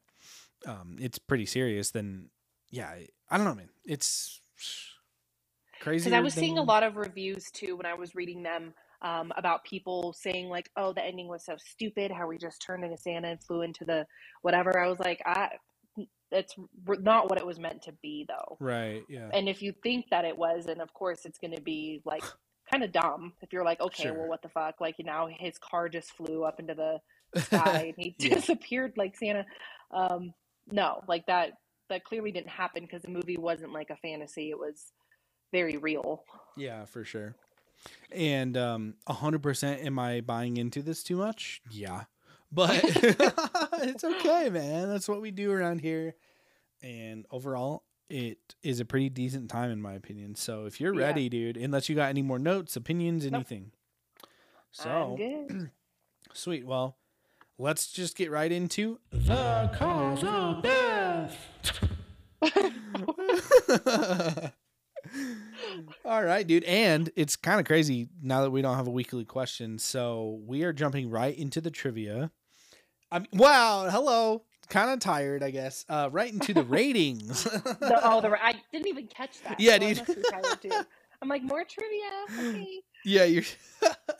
um 0.66 0.96
it's 1.00 1.18
pretty 1.18 1.46
serious 1.46 1.90
then 1.90 2.28
yeah 2.70 2.88
I, 2.88 3.08
I 3.30 3.36
don't 3.36 3.46
know 3.46 3.54
man 3.54 3.68
it's 3.84 4.40
crazy. 5.80 6.04
Because 6.04 6.16
I 6.16 6.20
was 6.20 6.34
seeing 6.34 6.58
a 6.58 6.62
lot 6.62 6.82
of 6.82 6.96
reviews 6.96 7.50
too 7.50 7.76
when 7.76 7.86
I 7.86 7.94
was 7.94 8.14
reading 8.14 8.42
them 8.42 8.72
um, 9.04 9.32
about 9.36 9.64
people 9.64 10.12
saying 10.18 10.48
like, 10.48 10.70
"Oh, 10.76 10.92
the 10.92 11.04
ending 11.04 11.28
was 11.28 11.44
so 11.44 11.56
stupid. 11.58 12.10
How 12.10 12.26
we 12.26 12.38
just 12.38 12.60
turned 12.62 12.84
into 12.84 12.96
Santa 12.96 13.28
and 13.28 13.42
flew 13.44 13.62
into 13.62 13.84
the 13.84 14.06
whatever." 14.42 14.78
I 14.78 14.88
was 14.88 14.98
like, 14.98 15.20
"I, 15.26 15.50
it's 16.32 16.54
not 16.86 17.30
what 17.30 17.38
it 17.38 17.46
was 17.46 17.60
meant 17.60 17.82
to 17.82 17.92
be, 18.02 18.26
though." 18.28 18.56
Right. 18.60 19.02
Yeah. 19.08 19.30
And 19.32 19.48
if 19.48 19.62
you 19.62 19.72
think 19.82 20.06
that 20.10 20.24
it 20.24 20.36
was, 20.36 20.66
then 20.66 20.80
of 20.80 20.92
course 20.94 21.26
it's 21.26 21.38
going 21.38 21.54
to 21.54 21.62
be 21.62 22.00
like 22.04 22.24
kind 22.72 22.82
of 22.82 22.92
dumb. 22.92 23.34
If 23.42 23.52
you're 23.52 23.64
like, 23.64 23.80
"Okay, 23.80 24.04
Sure. 24.04 24.14
well, 24.14 24.28
what 24.28 24.42
the 24.42 24.48
fuck?" 24.48 24.80
Like 24.80 24.96
you 24.98 25.04
now 25.04 25.28
his 25.28 25.58
car 25.58 25.88
just 25.88 26.12
flew 26.12 26.44
up 26.44 26.58
into 26.58 26.74
the 26.74 26.98
sky 27.40 27.92
and 27.94 27.94
he 27.98 28.16
Yeah. 28.18 28.34
disappeared 28.36 28.94
like 28.96 29.16
Santa. 29.16 29.44
Um, 29.92 30.32
no, 30.72 31.02
like 31.08 31.26
that. 31.26 31.52
That 31.90 32.02
clearly 32.04 32.32
didn't 32.32 32.48
happen 32.48 32.82
because 32.84 33.02
the 33.02 33.10
movie 33.10 33.36
wasn't 33.36 33.74
like 33.74 33.90
a 33.90 33.96
fantasy. 33.96 34.48
It 34.48 34.58
was 34.58 34.92
very 35.52 35.76
real. 35.76 36.24
Yeah, 36.56 36.86
for 36.86 37.04
sure. 37.04 37.36
And 38.10 38.56
um, 38.56 38.94
a 39.06 39.12
hundred 39.12 39.42
percent, 39.42 39.84
am 39.84 39.98
I 39.98 40.20
buying 40.20 40.56
into 40.56 40.82
this 40.82 41.02
too 41.02 41.16
much? 41.16 41.60
Yeah, 41.70 42.04
but 42.52 42.80
it's 42.84 44.04
okay, 44.04 44.48
man. 44.50 44.88
That's 44.88 45.08
what 45.08 45.20
we 45.20 45.30
do 45.30 45.50
around 45.50 45.80
here. 45.80 46.14
And 46.82 47.26
overall, 47.30 47.84
it 48.08 48.38
is 48.62 48.78
a 48.80 48.84
pretty 48.84 49.08
decent 49.08 49.50
time 49.50 49.70
in 49.70 49.80
my 49.82 49.94
opinion. 49.94 50.34
So 50.36 50.66
if 50.66 50.80
you're 50.80 50.94
Yeah. 50.94 51.06
ready, 51.06 51.28
dude, 51.28 51.56
unless 51.56 51.88
you 51.88 51.96
got 51.96 52.08
any 52.10 52.22
more 52.22 52.38
notes, 52.38 52.76
opinions, 52.76 53.24
Nope. 53.24 53.34
anything. 53.34 53.72
So 54.70 55.18
sweet. 56.32 56.66
Well, 56.66 56.96
let's 57.58 57.90
just 57.90 58.16
get 58.16 58.30
right 58.30 58.52
into 58.52 59.00
the 59.10 59.70
cause 59.74 60.22
of 60.24 60.62
death. 60.62 61.48
All 66.04 66.24
right, 66.24 66.46
dude. 66.46 66.64
And 66.64 67.10
it's 67.16 67.36
kind 67.36 67.60
of 67.60 67.66
crazy 67.66 68.08
now 68.22 68.42
that 68.42 68.50
we 68.50 68.62
don't 68.62 68.76
have 68.76 68.86
a 68.86 68.90
weekly 68.90 69.24
question. 69.24 69.78
So 69.78 70.40
we 70.46 70.62
are 70.64 70.72
jumping 70.72 71.10
right 71.10 71.36
into 71.36 71.60
the 71.60 71.70
trivia. 71.70 72.30
I 73.10 73.20
mean, 73.20 73.28
wow. 73.32 73.88
Hello. 73.90 74.44
Kind 74.68 74.90
of 74.90 74.98
tired, 75.00 75.42
I 75.42 75.50
guess. 75.50 75.84
Uh, 75.88 76.08
right 76.10 76.32
into 76.32 76.54
the 76.54 76.62
ratings. 76.64 77.44
The, 77.44 78.00
oh, 78.02 78.20
the 78.20 78.30
I 78.42 78.54
didn't 78.72 78.88
even 78.88 79.06
catch 79.06 79.42
that. 79.42 79.60
Yeah, 79.60 79.74
so 79.74 79.78
dude. 79.80 79.96
must 79.98 80.16
be 80.16 80.22
tired, 80.30 80.62
too. 80.62 80.70
I'm 81.22 81.28
like 81.28 81.42
more 81.42 81.64
trivia. 81.64 82.54
Okay. 82.54 82.68
yeah, 83.04 83.24
you're. 83.24 83.44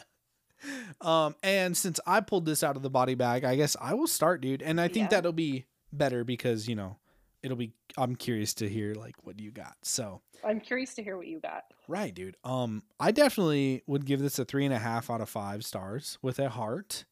um, 1.01 1.35
and 1.43 1.77
since 1.77 2.01
I 2.07 2.21
pulled 2.21 2.47
this 2.47 2.63
out 2.63 2.77
of 2.77 2.83
the 2.83 2.91
body 2.91 3.15
bag, 3.15 3.45
I 3.45 3.57
guess 3.57 3.77
I 3.81 3.95
will 3.95 4.07
start, 4.07 4.41
dude. 4.41 4.63
And 4.63 4.81
I 4.81 4.89
think 4.89 5.05
Yeah. 5.11 5.17
that'll 5.17 5.33
be 5.33 5.67
better 5.93 6.25
because 6.25 6.67
you 6.69 6.75
know 6.75 6.97
it'll 7.45 7.57
be. 7.57 7.73
I'm 7.97 8.17
curious 8.17 8.55
to 8.55 8.69
hear 8.69 8.95
like 8.95 9.15
what 9.23 9.39
you 9.39 9.51
got. 9.53 9.77
So. 9.83 10.23
I'm 10.43 10.61
curious 10.61 10.95
to 10.95 11.03
hear 11.03 11.17
what 11.17 11.27
you 11.27 11.41
got. 11.41 11.65
Right, 11.89 12.15
dude. 12.15 12.37
Um, 12.45 12.83
I 12.99 13.13
definitely 13.13 13.83
would 13.87 14.05
give 14.05 14.21
this 14.21 14.39
a 14.39 14.45
three 14.45 14.65
and 14.65 14.75
a 14.75 14.79
half 14.79 15.11
out 15.11 15.21
of 15.21 15.29
five 15.29 15.65
stars 15.65 16.19
with 16.21 16.39
a 16.39 16.49
heart. 16.49 17.05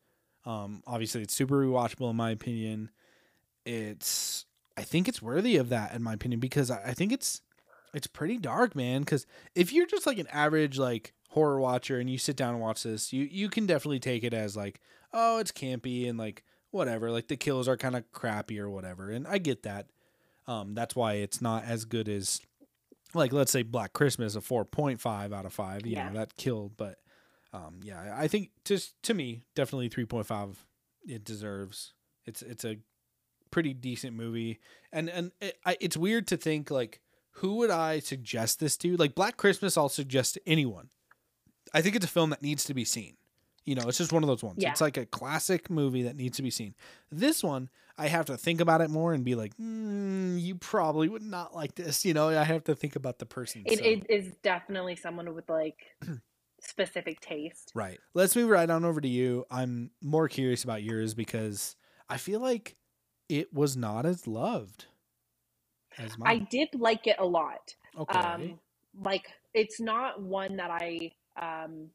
Um, 0.44 0.82
obviously, 0.86 1.22
it's 1.22 1.34
super 1.34 1.64
rewatchable 1.64 2.10
in 2.10 2.16
my 2.16 2.30
opinion. 2.30 2.90
It's, 3.64 4.44
I 4.76 4.82
think 4.82 5.08
it's 5.08 5.22
worthy 5.22 5.56
of 5.56 5.68
that 5.68 5.94
in 5.94 6.02
my 6.02 6.14
opinion 6.14 6.40
because 6.40 6.70
I, 6.70 6.82
I 6.86 6.94
think 6.94 7.12
it's, 7.12 7.40
it's 7.94 8.06
pretty 8.06 8.38
dark, 8.38 8.74
man. 8.74 9.00
Because 9.02 9.26
if 9.54 9.72
you're 9.72 9.86
just 9.86 10.06
like 10.06 10.18
an 10.18 10.28
average 10.32 10.78
like 10.78 11.14
horror 11.30 11.60
watcher 11.60 11.98
and 11.98 12.10
you 12.10 12.18
sit 12.18 12.36
down 12.36 12.54
and 12.54 12.62
watch 12.62 12.82
this, 12.82 13.12
you 13.12 13.26
you 13.30 13.48
can 13.48 13.66
definitely 13.66 14.00
take 14.00 14.24
it 14.24 14.34
as 14.34 14.56
like, 14.56 14.80
oh, 15.12 15.38
it's 15.38 15.52
campy 15.52 16.08
and 16.08 16.18
like 16.18 16.42
whatever. 16.70 17.10
Like 17.10 17.28
the 17.28 17.36
kills 17.36 17.68
are 17.68 17.76
kind 17.76 17.96
of 17.96 18.10
crappy 18.12 18.58
or 18.58 18.68
whatever, 18.68 19.10
and 19.10 19.26
I 19.26 19.38
get 19.38 19.62
that. 19.62 19.86
Um, 20.46 20.74
that's 20.74 20.96
why 20.96 21.14
it's 21.14 21.40
not 21.40 21.64
as 21.64 21.84
good 21.84 22.08
as 22.08 22.40
like 23.14 23.32
let's 23.32 23.52
say 23.52 23.62
Black 23.62 23.92
Christmas 23.92 24.34
a 24.36 24.40
4.5 24.40 25.32
out 25.34 25.44
of 25.46 25.52
5 25.52 25.86
you 25.86 25.92
Yeah. 25.92 26.08
know 26.08 26.18
that 26.18 26.36
killed 26.36 26.76
but 26.76 26.98
um 27.52 27.80
yeah 27.82 28.14
I 28.18 28.26
think 28.26 28.50
just 28.64 29.00
to 29.04 29.14
me 29.14 29.42
definitely 29.54 29.88
3.5 29.90 30.54
it 31.06 31.24
deserves. 31.24 31.92
It's 32.24 32.42
it's 32.42 32.64
a 32.64 32.78
pretty 33.50 33.74
decent 33.74 34.16
movie. 34.16 34.60
And 34.92 35.08
and 35.10 35.32
it, 35.40 35.58
I, 35.64 35.76
it's 35.80 35.96
weird 35.96 36.26
to 36.28 36.36
think 36.36 36.70
like 36.70 37.00
who 37.36 37.56
would 37.56 37.70
I 37.70 37.98
suggest 38.00 38.60
this 38.60 38.76
to? 38.78 38.96
Like 38.96 39.14
Black 39.14 39.36
Christmas 39.36 39.76
I'll 39.76 39.88
suggest 39.88 40.34
to 40.34 40.40
anyone. 40.46 40.88
I 41.74 41.82
think 41.82 41.96
it's 41.96 42.04
a 42.04 42.08
film 42.08 42.30
that 42.30 42.42
needs 42.42 42.64
to 42.64 42.74
be 42.74 42.84
seen. 42.84 43.16
You 43.64 43.74
know 43.76 43.82
it's 43.88 43.98
just 43.98 44.12
one 44.12 44.22
of 44.24 44.28
those 44.28 44.42
ones. 44.42 44.56
Yeah. 44.58 44.70
it's 44.70 44.80
like 44.80 44.96
a 44.96 45.06
classic 45.06 45.70
movie 45.70 46.02
that 46.02 46.16
needs 46.16 46.36
to 46.38 46.42
be 46.42 46.50
seen. 46.50 46.74
This 47.10 47.42
one 47.44 47.68
I 47.98 48.08
have 48.08 48.26
to 48.26 48.36
think 48.36 48.60
about 48.60 48.80
it 48.80 48.90
more 48.90 49.12
and 49.12 49.24
be 49.24 49.34
like, 49.34 49.56
mm, 49.56 50.40
you 50.40 50.54
probably 50.56 51.08
would 51.08 51.22
not 51.22 51.54
like 51.54 51.74
this. 51.74 52.04
You 52.04 52.14
know, 52.14 52.28
I 52.28 52.44
have 52.44 52.64
to 52.64 52.74
think 52.74 52.96
about 52.96 53.18
the 53.18 53.26
person. 53.26 53.62
It, 53.66 53.78
so- 53.78 53.84
it 53.84 54.06
is 54.08 54.34
definitely 54.42 54.96
someone 54.96 55.34
with 55.34 55.48
like 55.48 55.76
specific 56.60 57.20
taste. 57.20 57.72
Right. 57.74 57.98
Let's 58.14 58.34
move 58.36 58.48
right 58.48 58.68
on 58.68 58.84
over 58.84 59.00
to 59.00 59.08
you. 59.08 59.44
I'm 59.50 59.90
more 60.02 60.28
curious 60.28 60.64
about 60.64 60.82
yours 60.82 61.14
because 61.14 61.76
I 62.08 62.16
feel 62.16 62.40
like 62.40 62.76
it 63.28 63.52
was 63.52 63.76
not 63.76 64.06
as 64.06 64.26
loved 64.26 64.86
as 65.98 66.16
mine. 66.18 66.28
I 66.28 66.38
did 66.50 66.68
like 66.74 67.06
it 67.06 67.16
a 67.18 67.24
lot. 67.26 67.74
okay. 67.98 68.18
Um, 68.18 68.58
like 69.02 69.26
it's 69.54 69.80
not 69.80 70.20
one 70.20 70.56
that 70.56 70.70
I 70.70 71.12
um 71.40 71.88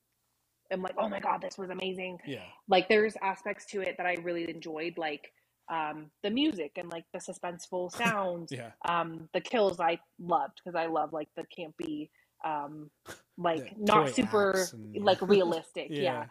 am 0.72 0.82
like, 0.82 0.96
oh 0.98 1.10
my 1.10 1.20
god, 1.20 1.42
this 1.42 1.58
was 1.58 1.70
amazing. 1.70 2.20
yeah. 2.26 2.40
Like 2.68 2.90
there's 2.90 3.16
aspects 3.22 3.66
to 3.68 3.82
it 3.82 3.96
that 3.98 4.06
I 4.06 4.16
really 4.24 4.50
enjoyed, 4.50 4.98
like 4.98 5.32
um 5.70 6.10
the 6.24 6.30
music 6.30 6.72
and 6.78 6.90
like 6.92 7.06
the 7.14 7.20
suspenseful 7.20 7.92
sounds. 8.04 8.52
Yeah. 8.52 8.72
Um, 8.88 9.30
the 9.34 9.42
kills 9.42 9.80
I 9.80 10.00
loved 10.20 10.62
because 10.64 10.76
I 10.76 10.86
love 10.88 11.14
like 11.14 11.30
the 11.36 11.44
campy, 11.58 12.10
um, 12.46 12.90
like 13.38 13.76
The 13.78 13.84
not 13.84 14.10
super 14.16 14.66
and- 14.74 15.04
like 15.04 15.22
realistic. 15.22 15.88
Yeah. 15.90 16.02
yeah. 16.02 16.26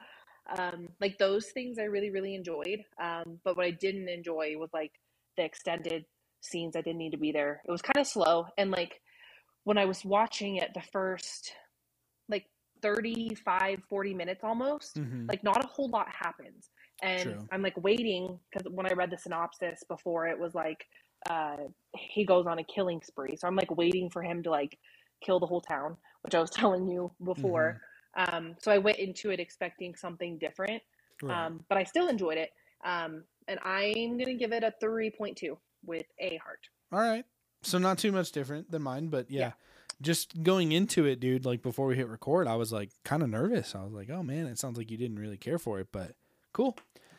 Um, 0.59 0.89
like 1.01 1.19
those 1.19 1.47
things 1.47 1.79
I 1.79 1.85
really 1.85 2.11
really 2.11 2.35
enjoyed. 2.35 2.85
Um, 3.03 3.41
but 3.45 3.57
what 3.57 3.67
I 3.67 3.73
didn't 3.73 4.09
enjoy 4.09 4.55
was 4.57 4.71
like 4.73 4.93
the 5.37 5.45
extended 5.45 6.05
scenes 6.41 6.77
I 6.77 6.81
didn't 6.81 6.99
need 6.99 7.11
to 7.13 7.19
be 7.19 7.33
there. 7.33 7.61
It 7.67 7.71
was 7.71 7.83
kind 7.83 7.97
of 7.99 8.07
slow 8.07 8.47
and 8.57 8.71
like 8.71 9.01
when 9.65 9.77
I 9.79 9.85
was 9.85 10.05
watching 10.05 10.57
it 10.57 10.71
the 10.75 10.83
first 10.93 11.53
like 12.29 12.47
35 12.83 13.83
40 13.89 14.15
minutes 14.15 14.45
almost 14.45 14.97
Mhm. 14.97 15.29
like 15.29 15.43
not 15.43 15.65
a 15.65 15.67
whole 15.67 15.89
lot 15.89 16.07
happens 16.09 16.71
and 17.03 17.23
True. 17.23 17.49
i'm 17.53 17.63
like 17.63 17.77
waiting 17.83 18.39
because 18.51 18.71
when 18.73 18.87
i 18.87 18.93
read 18.93 19.11
the 19.11 19.19
synopsis 19.19 19.83
before 19.89 20.27
it 20.27 20.39
was 20.39 20.55
like 20.55 20.87
uh 21.31 21.57
he 21.95 22.25
goes 22.25 22.47
on 22.47 22.59
a 22.59 22.65
killing 22.65 23.01
spree 23.03 23.37
so 23.37 23.47
i'm 23.47 23.57
like 23.57 23.75
waiting 23.77 24.09
for 24.11 24.23
him 24.23 24.43
to 24.43 24.51
like 24.51 24.79
kill 25.25 25.41
the 25.41 25.47
whole 25.47 25.61
town 25.61 25.97
which 26.23 26.35
i 26.35 26.41
was 26.41 26.51
telling 26.61 26.89
you 26.89 27.11
before 27.25 27.81
um 28.17 28.55
so 28.63 28.71
i 28.71 28.79
went 28.79 28.99
into 28.99 29.31
it 29.31 29.41
expecting 29.41 29.95
something 29.95 30.39
different 30.39 30.83
Right. 31.23 31.47
um 31.47 31.65
but 31.69 31.79
i 31.79 31.85
still 31.85 32.09
enjoyed 32.09 32.37
it 32.37 32.51
um 32.85 33.25
and 33.49 33.59
i'm 33.65 34.19
gonna 34.19 34.35
give 34.35 34.53
it 34.53 34.63
a 34.63 34.73
3.2 34.83 35.57
with 35.85 36.07
a 36.21 36.37
heart 36.37 36.61
All 36.93 37.01
right. 37.01 37.25
So 37.63 37.79
not 37.79 37.99
too 37.99 38.13
much 38.13 38.33
different 38.33 38.71
than 38.71 38.83
mine, 38.83 39.09
but 39.09 39.31
yeah. 39.31 39.41
Yeah. 39.41 39.53
Just 40.03 40.43
going 40.43 40.73
into 40.73 41.07
it, 41.07 41.21
dude, 41.21 41.47
like 41.47 41.63
before 41.63 41.87
we 41.87 41.97
hit 41.97 42.07
record, 42.09 42.47
I 42.47 42.57
was 42.57 42.71
like 42.71 42.91
kind 43.05 43.23
of 43.23 43.31
nervous. 43.31 43.75
I 43.75 43.83
was 43.83 43.95
like, 43.95 44.11
"Oh 44.11 44.23
man, 44.23 44.47
it 44.47 44.59
sounds 44.59 44.77
like 44.77 44.91
you 44.91 44.99
didn't 44.99 45.19
really 45.19 45.39
care 45.39 45.59
for 45.59 45.81
it." 45.81 45.89
But 45.91 46.15
cool. 46.57 46.77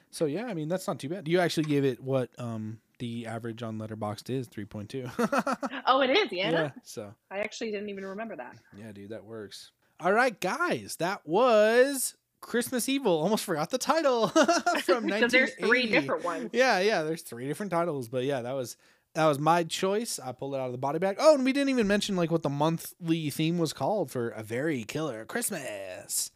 So 0.09 0.25
yeah, 0.25 0.45
I 0.45 0.53
mean, 0.53 0.67
that's 0.67 0.87
not 0.87 0.99
too 0.99 1.09
bad. 1.09 1.27
You 1.27 1.39
actually 1.39 1.65
gave 1.65 1.85
it 1.85 2.01
what 2.01 2.29
um 2.39 2.79
the 2.99 3.27
average 3.27 3.61
on 3.61 3.77
Letterboxd 3.77 4.31
is, 4.31 4.47
3.2. 4.49 5.81
oh 5.85 6.01
it 6.01 6.09
is 6.09 6.31
yeah, 6.31 6.49
yeah, 6.49 6.69
so 6.81 7.13
i 7.29 7.37
actually 7.37 7.69
didn't 7.69 7.89
even 7.89 8.03
remember 8.03 8.35
that 8.35 8.55
Yeah, 8.75 8.91
dude, 8.91 9.11
that 9.11 9.23
works. 9.23 9.71
All 9.99 10.11
right, 10.11 10.39
guys, 10.39 10.95
that 10.97 11.21
was 11.27 12.15
Christmas 12.41 12.89
Evil. 12.89 13.19
Almost 13.19 13.45
forgot 13.45 13.69
the 13.69 13.77
title 13.77 14.29
from 14.83 15.05
because 15.05 15.31
there's 15.31 15.53
three 15.55 15.85
different 15.87 16.23
ones 16.23 16.49
Yeah, 16.53 16.79
yeah, 16.79 17.03
there's 17.03 17.21
three 17.21 17.47
different 17.47 17.71
titles, 17.71 18.07
but 18.09 18.23
yeah, 18.23 18.41
that 18.41 18.53
was 18.53 18.77
that 19.13 19.25
was 19.27 19.37
my 19.37 19.63
choice. 19.63 20.19
I 20.19 20.31
pulled 20.31 20.55
it 20.55 20.59
out 20.59 20.67
of 20.67 20.71
the 20.71 20.77
body 20.79 20.99
bag. 20.99 21.17
Oh, 21.19 21.35
and 21.35 21.45
we 21.45 21.53
didn't 21.53 21.69
even 21.69 21.87
mention 21.87 22.15
like 22.15 22.31
what 22.31 22.41
the 22.43 22.49
monthly 22.49 23.29
theme 23.29 23.59
was 23.59 23.73
called 23.73 24.09
for 24.09 24.29
a 24.29 24.41
very 24.41 24.83
killer 24.83 25.25
Christmas. 25.25 26.31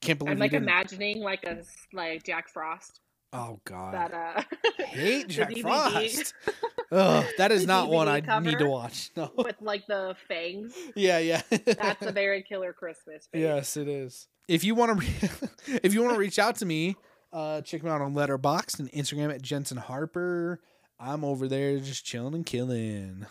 Can't 0.00 0.18
believe 0.18 0.32
i'm 0.32 0.38
like 0.38 0.52
imagining 0.54 1.20
like 1.20 1.44
a 1.44 1.62
like 1.92 2.22
jack 2.24 2.48
frost 2.48 3.00
oh 3.32 3.60
god, 3.64 3.94
that 3.94 4.12
uh 4.14 4.42
hate 4.84 5.28
Jack 5.28 5.50
DVD 5.50 5.62
Frost. 5.62 6.34
Ugh, 6.92 7.24
that 7.38 7.52
is 7.52 7.66
not 7.66 7.88
one 7.88 8.08
I 8.08 8.20
need 8.40 8.58
to 8.58 8.66
watch. 8.66 9.10
No. 9.16 9.30
with 9.36 9.56
like 9.60 9.86
the 9.86 10.16
fangs 10.26 10.74
Yeah, 10.96 11.18
yeah. 11.18 11.42
that's 11.50 12.04
a 12.04 12.10
very 12.12 12.42
killer 12.42 12.72
christmas 12.72 13.28
face. 13.32 13.40
Yes, 13.40 13.76
it 13.76 13.86
is. 13.86 14.26
If 14.48 14.64
you 14.64 14.74
want 14.74 15.00
to, 15.00 15.06
re- 15.06 15.78
if 15.84 15.94
you 15.94 16.02
want 16.02 16.14
to 16.14 16.18
reach 16.18 16.40
out 16.40 16.56
to 16.56 16.66
me, 16.66 16.96
uh, 17.32 17.60
check 17.60 17.84
me 17.84 17.90
out 17.90 18.00
on 18.00 18.14
Letterboxd 18.14 18.80
and 18.80 18.90
Instagram 18.90 19.32
at 19.32 19.42
Jensen 19.42 19.76
Harper. 19.76 20.60
I'm 20.98 21.24
over 21.24 21.46
there 21.46 21.78
just 21.78 22.04
chilling 22.04 22.34
and 22.34 22.44
killing. 22.44 23.24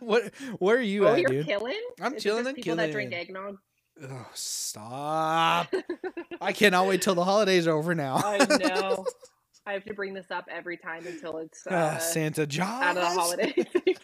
what? 0.00 0.32
Where 0.58 0.78
are 0.78 0.80
you 0.80 1.06
at? 1.06 1.10
oh 1.10 1.14
at, 1.14 1.20
you're 1.20 1.30
dude? 1.30 1.46
killing 1.46 1.80
I'm 2.00 2.14
Is 2.14 2.22
chilling 2.22 2.46
and 2.46 2.56
people 2.56 2.76
that 2.76 2.90
drink 2.90 3.12
eggnog 3.12 3.58
Oh, 4.02 4.26
stop! 4.34 5.72
I 6.40 6.52
cannot 6.52 6.86
wait 6.88 7.00
till 7.02 7.14
the 7.14 7.24
holidays 7.24 7.66
are 7.66 7.72
over 7.76 7.94
now. 7.94 8.16
i 8.16 8.38
know 8.60 9.04
i 9.66 9.72
have 9.72 9.84
to 9.84 9.94
bring 9.94 10.12
this 10.14 10.30
up 10.30 10.46
every 10.50 10.76
time 10.76 11.06
until 11.06 11.38
it's 11.38 11.62
Ah, 11.70 11.94
uh, 11.94 11.98
Santa 11.98 12.46
Jaws. 12.46 12.82
out 12.82 12.96
of 12.96 13.02
the 13.02 13.08
holidays 13.20 13.66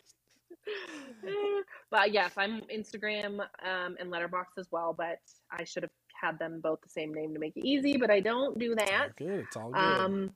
but 1.91 2.13
yes, 2.13 2.33
I'm 2.37 2.63
Instagram 2.75 3.41
um, 3.41 3.97
and 3.99 4.11
Letterboxd 4.13 4.59
as 4.59 4.69
well. 4.71 4.95
But 4.97 5.19
I 5.51 5.65
should 5.65 5.83
have 5.83 5.91
had 6.21 6.39
them 6.39 6.61
both 6.63 6.81
the 6.83 6.89
same 6.89 7.13
name 7.13 7.35
to 7.35 7.41
make 7.41 7.57
it 7.57 7.65
easy, 7.67 7.97
but 7.97 8.11
I 8.11 8.21
don't 8.21 8.59
do 8.59 8.73
It's 8.73 8.83
all 8.83 8.87
that. 8.99 9.17
good. 9.17 9.41
It's 9.41 9.57
all 9.57 9.71
good. 9.71 9.79
Um, 9.81 10.31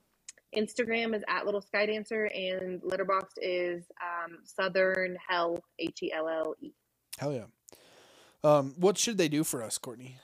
Instagram 0.55 1.15
is 1.15 1.23
at 1.27 1.45
Little 1.45 1.61
Sky 1.61 1.85
Dancer, 1.85 2.25
and 2.25 2.81
Letterboxd 2.81 3.37
is 3.41 3.85
um, 4.01 4.37
Southern 4.43 5.17
Hell 5.27 5.63
H 5.79 5.99
E 6.03 6.11
L 6.13 6.27
L 6.29 6.55
E. 6.61 6.71
Hell 7.17 7.33
yeah. 7.33 7.45
Um, 8.45 8.75
what 8.77 8.97
should 8.97 9.17
they 9.17 9.29
do 9.29 9.43
for 9.43 9.63
us, 9.63 9.77
Courtney? 9.79 10.17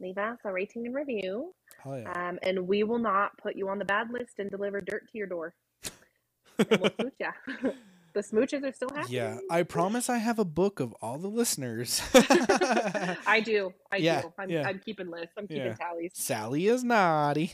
Leave 0.00 0.18
us 0.18 0.38
a 0.44 0.52
rating 0.52 0.86
and 0.86 0.94
review, 0.94 1.54
Hell 1.82 1.98
yeah. 2.00 2.12
um, 2.28 2.38
and 2.42 2.68
we 2.68 2.84
will 2.84 2.98
not 2.98 3.36
put 3.38 3.56
you 3.56 3.68
on 3.68 3.78
the 3.78 3.84
bad 3.84 4.10
list 4.10 4.34
and 4.38 4.50
deliver 4.50 4.80
dirt 4.80 5.08
to 5.12 5.18
your 5.18 5.26
door. 5.26 5.54
And 6.70 6.80
we'll 6.80 6.90
smooch 7.00 7.14
the 8.14 8.20
smooches 8.20 8.64
are 8.64 8.72
still 8.72 8.90
happening. 8.94 9.14
Yeah, 9.14 9.38
I 9.50 9.62
promise 9.64 10.08
I 10.10 10.18
have 10.18 10.38
a 10.38 10.44
book 10.44 10.80
of 10.80 10.94
all 11.02 11.18
the 11.18 11.28
listeners. 11.28 12.02
I 12.14 13.42
do. 13.44 13.74
I 13.92 13.98
Yeah, 13.98 14.22
do. 14.22 14.32
I'm, 14.38 14.50
yeah. 14.50 14.66
I'm 14.66 14.80
keeping 14.80 15.10
lists. 15.10 15.34
I'm 15.38 15.48
keeping 15.48 15.66
Yeah. 15.68 15.74
tallies. 15.74 16.12
Sally 16.14 16.66
is 16.68 16.84
naughty. 16.84 17.52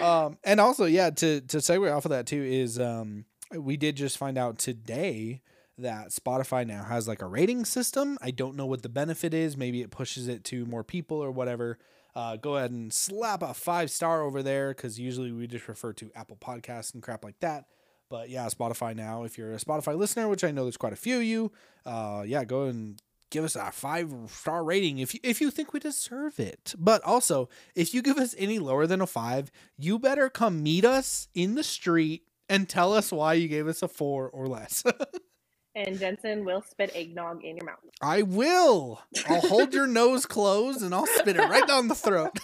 um, 0.00 0.38
and 0.44 0.60
also, 0.60 0.86
yeah, 0.86 1.10
to 1.10 1.40
to 1.42 1.58
segue 1.58 1.94
off 1.94 2.04
of 2.06 2.10
that 2.10 2.26
too 2.26 2.42
is 2.42 2.78
um, 2.78 3.24
we 3.56 3.76
did 3.76 3.96
just 3.96 4.18
find 4.18 4.38
out 4.38 4.58
today 4.58 5.42
that 5.82 6.08
Spotify 6.10 6.66
now 6.66 6.84
has 6.84 7.08
like 7.08 7.22
a 7.22 7.26
rating 7.26 7.64
system. 7.64 8.18
I 8.20 8.30
don't 8.30 8.56
know 8.56 8.66
what 8.66 8.82
the 8.82 8.88
benefit 8.88 9.34
is. 9.34 9.56
Maybe 9.56 9.82
it 9.82 9.90
pushes 9.90 10.28
it 10.28 10.44
to 10.44 10.64
more 10.66 10.84
people 10.84 11.18
or 11.18 11.30
whatever. 11.30 11.78
Uh, 12.14 12.36
go 12.36 12.56
ahead 12.56 12.70
and 12.70 12.92
slap 12.92 13.42
a 13.42 13.54
five 13.54 13.90
star 13.90 14.22
over 14.22 14.42
there 14.42 14.74
because 14.74 14.98
usually 14.98 15.32
we 15.32 15.46
just 15.46 15.68
refer 15.68 15.92
to 15.94 16.10
Apple 16.14 16.36
Podcasts 16.36 16.94
and 16.94 17.02
crap 17.02 17.24
like 17.24 17.38
that. 17.40 17.66
But 18.08 18.28
yeah, 18.28 18.46
Spotify 18.46 18.96
now. 18.96 19.22
If 19.22 19.38
you're 19.38 19.52
a 19.52 19.58
Spotify 19.58 19.96
listener, 19.96 20.28
which 20.28 20.42
I 20.42 20.50
know 20.50 20.64
there's 20.64 20.76
quite 20.76 20.92
a 20.92 20.96
few 20.96 21.18
of 21.18 21.22
you, 21.22 21.52
uh, 21.86 22.24
yeah, 22.26 22.44
go 22.44 22.64
and 22.64 23.00
give 23.30 23.44
us 23.44 23.54
a 23.54 23.70
five 23.70 24.12
star 24.26 24.64
rating 24.64 24.98
if 24.98 25.14
you, 25.14 25.20
if 25.22 25.40
you 25.40 25.50
think 25.50 25.72
we 25.72 25.80
deserve 25.80 26.40
it. 26.40 26.74
But 26.76 27.02
also, 27.04 27.48
if 27.74 27.94
you 27.94 28.02
give 28.02 28.18
us 28.18 28.34
any 28.36 28.58
lower 28.58 28.86
than 28.86 29.00
a 29.00 29.06
five, 29.06 29.50
you 29.78 29.98
better 29.98 30.28
come 30.28 30.62
meet 30.62 30.84
us 30.84 31.28
in 31.34 31.54
the 31.54 31.62
street 31.62 32.24
and 32.48 32.68
tell 32.68 32.92
us 32.92 33.12
why 33.12 33.34
you 33.34 33.46
gave 33.46 33.68
us 33.68 33.82
a 33.82 33.88
four 33.88 34.28
or 34.28 34.48
less. 34.48 34.82
and 35.74 35.98
Jensen 35.98 36.44
will 36.44 36.62
spit 36.62 36.90
eggnog 36.94 37.44
in 37.44 37.56
your 37.56 37.66
mouth. 37.66 37.78
I 38.02 38.22
will. 38.22 39.00
I'll 39.28 39.40
hold 39.40 39.72
your 39.74 39.86
nose 39.86 40.26
closed 40.26 40.82
and 40.82 40.94
I'll 40.94 41.06
spit 41.06 41.36
it 41.36 41.48
right 41.48 41.66
down 41.66 41.88
the 41.88 41.94
throat. 41.94 42.36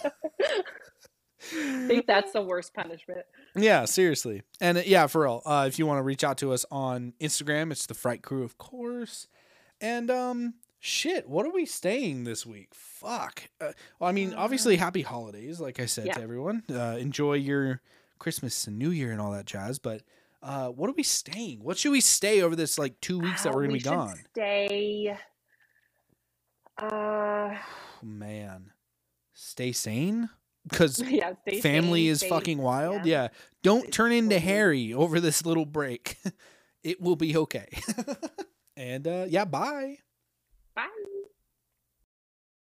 I 1.52 1.86
think 1.86 2.06
that's 2.06 2.32
the 2.32 2.42
worst 2.42 2.74
punishment. 2.74 3.20
Yeah, 3.54 3.84
seriously. 3.84 4.42
And 4.60 4.78
uh, 4.78 4.82
yeah, 4.84 5.06
for 5.06 5.22
real. 5.22 5.42
Uh, 5.44 5.64
if 5.68 5.78
you 5.78 5.86
want 5.86 5.98
to 5.98 6.02
reach 6.02 6.24
out 6.24 6.38
to 6.38 6.52
us 6.52 6.64
on 6.70 7.12
Instagram, 7.20 7.70
it's 7.70 7.86
the 7.86 7.94
Fright 7.94 8.22
Crew, 8.22 8.42
of 8.42 8.58
course. 8.58 9.28
And 9.80 10.10
um, 10.10 10.54
shit, 10.80 11.28
what 11.28 11.46
are 11.46 11.52
we 11.52 11.64
staying 11.66 12.24
this 12.24 12.44
week? 12.46 12.70
Fuck. 12.74 13.44
Uh, 13.60 13.72
well, 14.00 14.08
I 14.08 14.12
mean, 14.12 14.34
obviously, 14.34 14.76
happy 14.76 15.02
holidays, 15.02 15.60
like 15.60 15.78
I 15.78 15.86
said 15.86 16.06
Yeah. 16.06 16.14
to 16.14 16.22
everyone. 16.22 16.64
Uh, 16.70 16.96
enjoy 16.98 17.34
your 17.34 17.80
Christmas 18.18 18.66
and 18.66 18.78
New 18.78 18.90
Year 18.90 19.12
and 19.12 19.20
all 19.20 19.30
that 19.32 19.46
jazz. 19.46 19.78
But 19.78 20.02
uh, 20.42 20.68
what 20.68 20.90
are 20.90 20.94
we 20.96 21.02
staying? 21.02 21.60
What 21.62 21.78
should 21.78 21.92
we 21.92 22.00
stay 22.00 22.42
over 22.42 22.54
this 22.56 22.78
like 22.78 23.00
two 23.00 23.18
weeks 23.18 23.42
that 23.44 23.50
Uh, 23.50 23.52
we're 23.54 23.62
gonna 23.62 23.72
we 23.72 23.78
be 23.78 23.84
gone? 23.84 24.16
Stay. 24.32 25.16
Uh, 26.78 27.56
man, 28.02 28.72
stay 29.32 29.72
sane 29.72 30.28
because 30.68 31.00
yeah. 31.06 31.34
Family 31.60 32.04
sane, 32.04 32.10
is 32.12 32.18
stay- 32.20 32.28
fucking 32.28 32.58
wild. 32.58 33.04
yeah. 33.06 33.24
Yeah. 33.24 33.28
Don't 33.62 33.92
turn 33.92 34.12
into 34.12 34.38
Harry 34.38 34.92
over 34.92 35.20
this 35.20 35.44
little 35.44 35.66
break. 35.66 36.18
it 36.82 37.00
will 37.00 37.16
be 37.16 37.36
okay. 37.36 37.68
and 38.76 39.06
uh 39.08 39.24
yeah, 39.28 39.44
bye. 39.44 39.98
Bye. 40.74 40.88